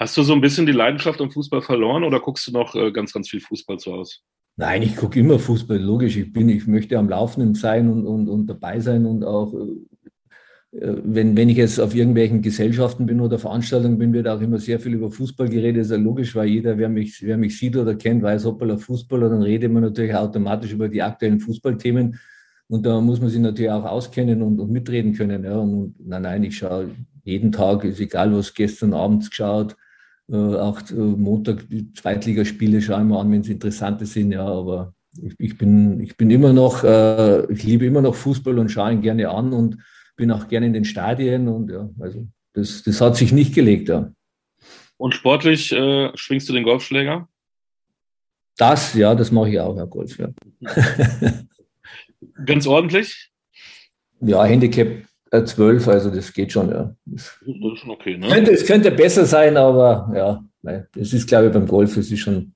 Hast 0.00 0.16
du 0.16 0.22
so 0.24 0.32
ein 0.32 0.40
bisschen 0.40 0.66
die 0.66 0.72
Leidenschaft 0.72 1.20
am 1.20 1.30
Fußball 1.30 1.62
verloren 1.62 2.02
oder 2.02 2.18
guckst 2.18 2.48
du 2.48 2.52
noch 2.52 2.74
äh, 2.74 2.90
ganz, 2.90 3.12
ganz 3.12 3.28
viel 3.28 3.40
Fußball 3.40 3.78
zu 3.78 3.92
Hause? 3.92 4.16
Nein, 4.58 4.82
ich 4.82 4.96
gucke 4.96 5.20
immer 5.20 5.38
Fußball, 5.38 5.78
logisch. 5.78 6.16
Ich 6.16 6.32
bin, 6.32 6.48
ich 6.48 6.66
möchte 6.66 6.98
am 6.98 7.08
Laufenden 7.08 7.54
sein 7.54 7.88
und, 7.88 8.04
und, 8.04 8.28
und 8.28 8.48
dabei 8.48 8.80
sein 8.80 9.06
und 9.06 9.22
auch, 9.22 9.54
äh, 9.54 10.94
wenn, 11.04 11.36
wenn 11.36 11.48
ich 11.48 11.58
jetzt 11.58 11.78
auf 11.78 11.94
irgendwelchen 11.94 12.42
Gesellschaften 12.42 13.06
bin 13.06 13.20
oder 13.20 13.38
Veranstaltungen 13.38 13.98
bin, 13.98 14.12
wird 14.12 14.26
auch 14.26 14.40
immer 14.40 14.58
sehr 14.58 14.80
viel 14.80 14.94
über 14.94 15.12
Fußball 15.12 15.48
geredet. 15.48 15.82
Ist 15.82 15.92
ja 15.92 15.96
logisch, 15.96 16.34
weil 16.34 16.48
jeder, 16.48 16.76
wer 16.76 16.88
mich, 16.88 17.24
wer 17.24 17.38
mich 17.38 17.56
sieht 17.56 17.76
oder 17.76 17.94
kennt, 17.94 18.24
weiß, 18.24 18.46
hoppala, 18.46 18.76
Fußballer, 18.76 19.28
dann 19.28 19.42
redet 19.42 19.70
man 19.70 19.84
natürlich 19.84 20.16
automatisch 20.16 20.72
über 20.72 20.88
die 20.88 21.02
aktuellen 21.02 21.38
Fußballthemen. 21.38 22.18
Und 22.66 22.84
da 22.84 23.00
muss 23.00 23.20
man 23.20 23.30
sich 23.30 23.40
natürlich 23.40 23.70
auch 23.70 23.84
auskennen 23.84 24.42
und, 24.42 24.58
und 24.58 24.72
mitreden 24.72 25.12
können. 25.12 25.44
Ja. 25.44 25.56
Und, 25.56 25.94
nein, 26.04 26.22
nein, 26.22 26.42
ich 26.42 26.58
schaue 26.58 26.90
jeden 27.22 27.52
Tag, 27.52 27.84
ist 27.84 28.00
egal, 28.00 28.34
was 28.34 28.52
gestern 28.52 28.92
Abend 28.92 29.30
geschaut, 29.30 29.74
äh, 29.74 29.76
auch 30.36 30.80
äh, 30.90 30.94
Montag 30.94 31.68
die 31.68 31.92
Zweitligaspiele 31.92 32.82
schauen 32.82 33.08
wir 33.08 33.18
an, 33.18 33.32
wenn 33.32 33.42
sie 33.42 33.52
interessante 33.52 34.06
sind, 34.06 34.32
ja, 34.32 34.44
aber 34.44 34.92
ich, 35.22 35.34
ich, 35.38 35.58
bin, 35.58 36.00
ich 36.00 36.16
bin 36.16 36.30
immer 36.30 36.52
noch, 36.52 36.84
äh, 36.84 37.50
ich 37.52 37.62
liebe 37.62 37.86
immer 37.86 38.02
noch 38.02 38.14
Fußball 38.14 38.58
und 38.58 38.68
schaue 38.68 38.92
ihn 38.92 39.00
gerne 39.00 39.30
an 39.30 39.52
und 39.52 39.78
bin 40.16 40.30
auch 40.30 40.48
gerne 40.48 40.66
in 40.66 40.74
den 40.74 40.84
Stadien 40.84 41.48
und 41.48 41.70
ja, 41.70 41.88
also 41.98 42.26
das, 42.52 42.82
das 42.82 43.00
hat 43.00 43.16
sich 43.16 43.32
nicht 43.32 43.54
gelegt, 43.54 43.88
ja. 43.88 44.12
Und 44.98 45.14
sportlich 45.14 45.72
äh, 45.72 46.10
schwingst 46.16 46.48
du 46.48 46.52
den 46.52 46.64
Golfschläger? 46.64 47.28
Das, 48.56 48.94
ja, 48.94 49.14
das 49.14 49.30
mache 49.30 49.50
ich 49.50 49.60
auch, 49.60 49.76
Herr 49.76 49.86
Golf, 49.86 50.18
ja. 50.18 50.28
Ganz 52.44 52.66
ordentlich? 52.66 53.30
Ja, 54.20 54.44
Handicap 54.44 55.07
12, 55.30 55.86
äh, 55.86 55.90
also 55.90 56.10
das 56.10 56.32
geht 56.32 56.52
schon, 56.52 56.70
ja. 56.70 56.94
Das, 57.04 57.38
das 57.40 57.48
ist 57.48 57.78
schon 57.78 57.90
okay, 57.90 58.16
ne? 58.16 58.28
Könnte, 58.28 58.52
es 58.52 58.66
könnte 58.66 58.90
besser 58.90 59.24
sein, 59.26 59.56
aber 59.56 60.12
ja, 60.14 60.44
es 60.96 61.12
ist, 61.12 61.28
glaube 61.28 61.46
ich, 61.46 61.52
beim 61.52 61.66
Golf, 61.66 61.96
es 61.96 62.10
ist 62.10 62.20
schon 62.20 62.52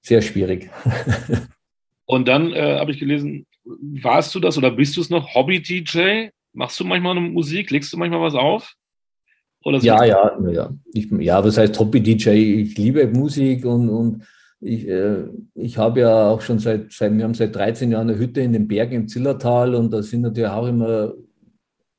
sehr 0.00 0.22
schwierig. 0.22 0.70
Und 2.04 2.28
dann 2.28 2.52
äh, 2.52 2.78
habe 2.78 2.90
ich 2.90 2.98
gelesen, 2.98 3.46
warst 3.64 4.34
du 4.34 4.40
das 4.40 4.58
oder 4.58 4.70
bist 4.70 4.96
du 4.96 5.00
es 5.00 5.10
noch 5.10 5.34
Hobby-DJ? 5.34 6.28
Machst 6.52 6.78
du 6.78 6.84
manchmal 6.84 7.14
Musik? 7.14 7.70
Legst 7.70 7.92
du 7.92 7.96
manchmal 7.96 8.20
was 8.20 8.34
auf? 8.34 8.74
ja, 9.64 10.04
ja, 10.04 10.36
ja. 10.50 10.70
Ich, 10.92 11.08
ja, 11.10 11.42
was 11.42 11.56
heißt 11.56 11.78
Hobby-DJ? 11.78 12.30
Ich 12.30 12.76
liebe 12.76 13.06
Musik 13.06 13.64
und, 13.64 13.88
und 13.88 14.24
ich, 14.60 14.86
äh, 14.88 15.24
ich 15.54 15.78
habe 15.78 16.00
ja 16.00 16.28
auch 16.28 16.40
schon 16.40 16.58
seit, 16.58 16.92
seit, 16.92 17.16
wir 17.16 17.24
haben 17.24 17.34
seit 17.34 17.54
13 17.54 17.92
Jahren 17.92 18.10
eine 18.10 18.18
Hütte 18.18 18.40
in 18.40 18.52
den 18.52 18.68
Bergen 18.68 18.94
im 18.94 19.08
Zillertal 19.08 19.74
und 19.74 19.92
da 19.92 20.02
sind 20.02 20.22
natürlich 20.22 20.50
auch 20.50 20.66
immer 20.66 21.14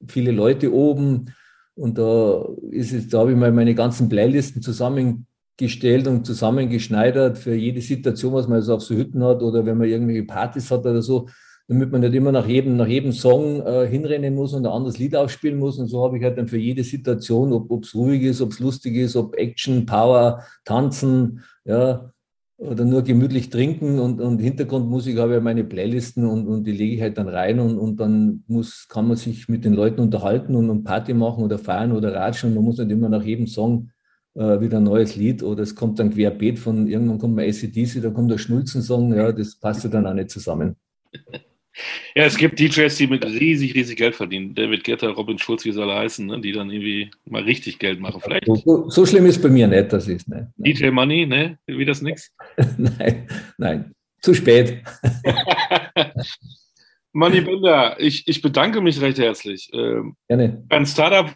viele 0.07 0.31
Leute 0.31 0.73
oben 0.73 1.33
und 1.75 1.97
da 1.97 2.47
ist 2.71 2.93
es, 2.93 3.09
da 3.09 3.19
habe 3.19 3.31
ich 3.31 3.37
mal 3.37 3.51
meine 3.51 3.75
ganzen 3.75 4.09
Playlisten 4.09 4.61
zusammengestellt 4.61 6.07
und 6.07 6.25
zusammengeschneidert 6.25 7.37
für 7.37 7.55
jede 7.55 7.81
Situation, 7.81 8.33
was 8.33 8.47
man 8.47 8.57
also 8.57 8.75
auf 8.75 8.81
so 8.81 8.95
Hütten 8.95 9.23
hat 9.23 9.41
oder 9.41 9.65
wenn 9.65 9.77
man 9.77 9.87
irgendwelche 9.87 10.23
Partys 10.23 10.69
hat 10.71 10.81
oder 10.81 11.01
so 11.01 11.27
damit 11.67 11.91
man 11.91 12.01
nicht 12.01 12.13
immer 12.13 12.31
nach 12.31 12.47
jedem, 12.47 12.75
nach 12.75 12.87
jedem 12.87 13.13
Song 13.13 13.65
äh, 13.65 13.87
hinrennen 13.87 14.35
muss 14.35 14.53
und 14.53 14.65
ein 14.65 14.71
anderes 14.71 14.97
Lied 14.97 15.15
aufspielen 15.15 15.57
muss. 15.57 15.79
Und 15.79 15.87
so 15.87 16.03
habe 16.03 16.17
ich 16.17 16.23
halt 16.23 16.37
dann 16.37 16.47
für 16.47 16.57
jede 16.57 16.83
Situation, 16.83 17.53
ob 17.53 17.83
es 17.83 17.95
ruhig 17.95 18.23
ist, 18.23 18.41
ob 18.41 18.51
es 18.51 18.59
lustig 18.59 18.95
ist, 18.95 19.15
ob 19.15 19.35
Action, 19.35 19.85
Power, 19.85 20.43
Tanzen, 20.65 21.43
ja, 21.63 22.11
oder 22.57 22.85
nur 22.85 23.03
gemütlich 23.03 23.49
trinken 23.49 23.99
und, 23.99 24.21
und 24.21 24.39
Hintergrundmusik 24.39 25.17
habe 25.17 25.31
ich 25.31 25.35
ja 25.35 25.41
meine 25.41 25.63
Playlisten 25.63 26.25
und, 26.25 26.47
und 26.47 26.65
die 26.65 26.71
lege 26.71 26.95
ich 26.95 27.01
halt 27.01 27.17
dann 27.17 27.27
rein 27.27 27.59
und, 27.59 27.77
und 27.77 27.99
dann 27.99 28.43
muss, 28.47 28.87
kann 28.87 29.07
man 29.07 29.17
sich 29.17 29.49
mit 29.49 29.65
den 29.65 29.73
Leuten 29.73 30.01
unterhalten 30.01 30.55
und, 30.55 30.69
und 30.69 30.83
Party 30.83 31.13
machen 31.13 31.43
oder 31.43 31.57
feiern 31.57 31.91
oder 31.91 32.13
ratschen. 32.13 32.49
Und 32.49 32.55
man 32.55 32.63
muss 32.65 32.77
nicht 32.77 32.91
immer 32.91 33.09
nach 33.09 33.23
jedem 33.23 33.47
Song 33.47 33.89
äh, 34.35 34.59
wieder 34.61 34.77
ein 34.77 34.83
neues 34.83 35.15
Lied 35.15 35.43
oder 35.43 35.63
es 35.63 35.75
kommt 35.75 35.99
dann 35.99 36.11
querbeet 36.11 36.59
von 36.59 36.87
irgendwann 36.87 37.19
kommt 37.19 37.35
mal 37.35 37.45
ACDC, 37.45 38.01
da 38.01 38.11
kommt 38.11 38.31
der 38.31 38.37
Schnulzen-Song, 38.37 39.13
ja, 39.13 39.31
das 39.31 39.55
passt 39.59 39.83
ja 39.83 39.89
dann 39.89 40.05
auch 40.05 40.13
nicht 40.13 40.29
zusammen. 40.29 40.75
Ja, 42.15 42.25
es 42.25 42.37
gibt 42.37 42.59
DJs, 42.59 42.95
die 42.97 43.07
mit 43.07 43.25
riesig, 43.25 43.73
riesig 43.73 43.97
Geld 43.97 44.15
verdienen. 44.15 44.53
David 44.53 44.83
Guetta, 44.83 45.09
Robin 45.09 45.39
Schulz, 45.39 45.65
wie 45.65 45.71
soll 45.71 45.89
er 45.89 45.99
heißen, 45.99 46.25
ne? 46.25 46.39
die 46.39 46.51
dann 46.51 46.69
irgendwie 46.69 47.09
mal 47.25 47.41
richtig 47.41 47.79
Geld 47.79 47.99
machen. 47.99 48.21
Vielleicht. 48.21 48.45
So, 48.45 48.89
so 48.89 49.05
schlimm 49.05 49.25
ist 49.25 49.41
bei 49.41 49.49
mir 49.49 49.67
nicht, 49.67 49.91
das 49.91 50.07
ist 50.07 50.27
nicht. 50.27 50.45
DJ 50.57 50.89
Money, 50.89 51.25
ne? 51.25 51.57
Wie 51.65 51.85
das 51.85 52.01
nix? 52.01 52.31
nein, 52.77 53.27
nein. 53.57 53.91
Zu 54.21 54.33
spät. 54.33 54.83
Money 57.13 57.41
Bender, 57.41 57.99
ich, 57.99 58.27
ich 58.27 58.41
bedanke 58.41 58.81
mich 58.81 59.01
recht 59.01 59.19
herzlich. 59.19 59.69
Ähm, 59.73 60.15
Gerne. 60.27 60.63
Beim 60.67 60.85
Startup 60.85 61.31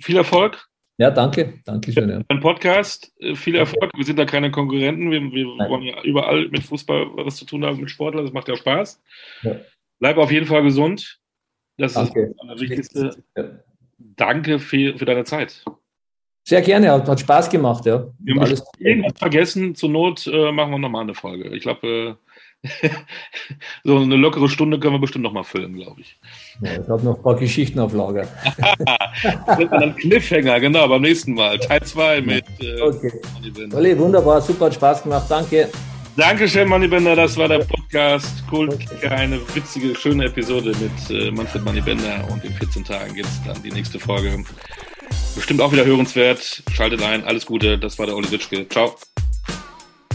viel 0.00 0.16
Erfolg. 0.16 0.66
Ja, 1.00 1.10
danke. 1.10 1.54
Danke 1.64 1.92
schön. 1.92 2.10
Ja. 2.10 2.20
Ein 2.28 2.40
Podcast, 2.40 3.10
äh, 3.20 3.34
viel 3.34 3.54
Erfolg. 3.54 3.90
Wir 3.96 4.04
sind 4.04 4.18
da 4.18 4.26
keine 4.26 4.50
Konkurrenten. 4.50 5.10
Wir, 5.10 5.22
wir 5.32 5.46
wollen 5.46 5.84
ja 5.84 6.02
überall 6.02 6.48
mit 6.48 6.62
Fußball 6.62 7.06
was 7.14 7.36
zu 7.36 7.46
tun 7.46 7.64
haben, 7.64 7.80
mit 7.80 7.90
Sportlern. 7.90 8.22
Das 8.22 8.34
macht 8.34 8.48
ja 8.48 8.56
Spaß. 8.56 9.00
Ja. 9.40 9.56
Bleib 9.98 10.18
auf 10.18 10.30
jeden 10.30 10.44
Fall 10.44 10.62
gesund. 10.62 11.18
Das 11.78 11.94
danke. 11.94 12.24
ist 12.24 12.36
das 12.46 12.60
Wichtigste. 12.60 13.24
Ja. 13.34 13.44
Danke 13.96 14.58
für, 14.58 14.98
für 14.98 15.06
deine 15.06 15.24
Zeit. 15.24 15.64
Sehr 16.44 16.60
gerne, 16.60 16.92
hat, 16.92 17.08
hat 17.08 17.20
Spaß 17.20 17.48
gemacht, 17.48 17.86
ja. 17.86 18.06
Wir 18.18 18.34
haben 18.34 18.42
alles 18.42 18.62
vergessen. 19.16 19.74
Zur 19.74 19.88
Not 19.88 20.26
äh, 20.26 20.52
machen 20.52 20.72
wir 20.72 20.78
nochmal 20.78 21.04
eine 21.04 21.14
Folge. 21.14 21.48
Ich 21.56 21.62
glaube, 21.62 21.86
äh, 21.86 22.14
so 23.84 23.98
eine 23.98 24.16
lockere 24.16 24.48
Stunde 24.48 24.78
können 24.78 24.94
wir 24.94 25.00
bestimmt 25.00 25.24
noch 25.24 25.32
mal 25.32 25.44
füllen, 25.44 25.74
glaube 25.74 26.02
ich. 26.02 26.18
Ja, 26.62 26.72
ich 26.80 26.88
habe 26.88 27.02
noch 27.02 27.16
ein 27.16 27.22
paar 27.22 27.36
Geschichten 27.36 27.78
auf 27.78 27.92
Lager. 27.94 28.28
ein 29.46 29.96
Cliffhanger, 29.96 30.60
genau, 30.60 30.86
beim 30.88 31.02
nächsten 31.02 31.34
Mal. 31.34 31.58
Teil 31.58 31.82
2 31.82 32.20
mit. 32.20 32.44
Äh, 32.60 32.80
okay. 32.82 33.12
Olli, 33.72 33.98
wunderbar, 33.98 34.42
super, 34.42 34.66
hat 34.66 34.74
Spaß 34.74 35.02
gemacht, 35.02 35.26
danke. 35.28 35.68
Dankeschön, 36.16 36.68
Bender, 36.68 37.16
das 37.16 37.36
war 37.36 37.48
der 37.48 37.60
Podcast. 37.60 38.44
Cool, 38.52 38.68
okay. 38.68 39.08
eine 39.08 39.40
witzige, 39.54 39.94
schöne 39.94 40.26
Episode 40.26 40.74
mit 40.80 41.10
äh, 41.10 41.30
Manfred 41.30 41.64
Bender 41.84 42.26
und 42.30 42.44
in 42.44 42.52
14 42.52 42.84
Tagen 42.84 43.14
gibt 43.14 43.28
es 43.28 43.42
dann 43.44 43.62
die 43.62 43.70
nächste 43.70 43.98
Folge. 43.98 44.44
Bestimmt 45.34 45.62
auch 45.62 45.72
wieder 45.72 45.84
hörenswert. 45.86 46.62
Schaltet 46.72 47.02
ein, 47.02 47.24
alles 47.24 47.46
Gute, 47.46 47.78
das 47.78 47.98
war 47.98 48.06
der 48.06 48.16
Olli 48.16 48.30
Witschke. 48.30 48.68
Ciao. 48.68 48.96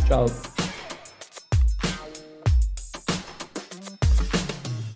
Ciao. 0.05 0.29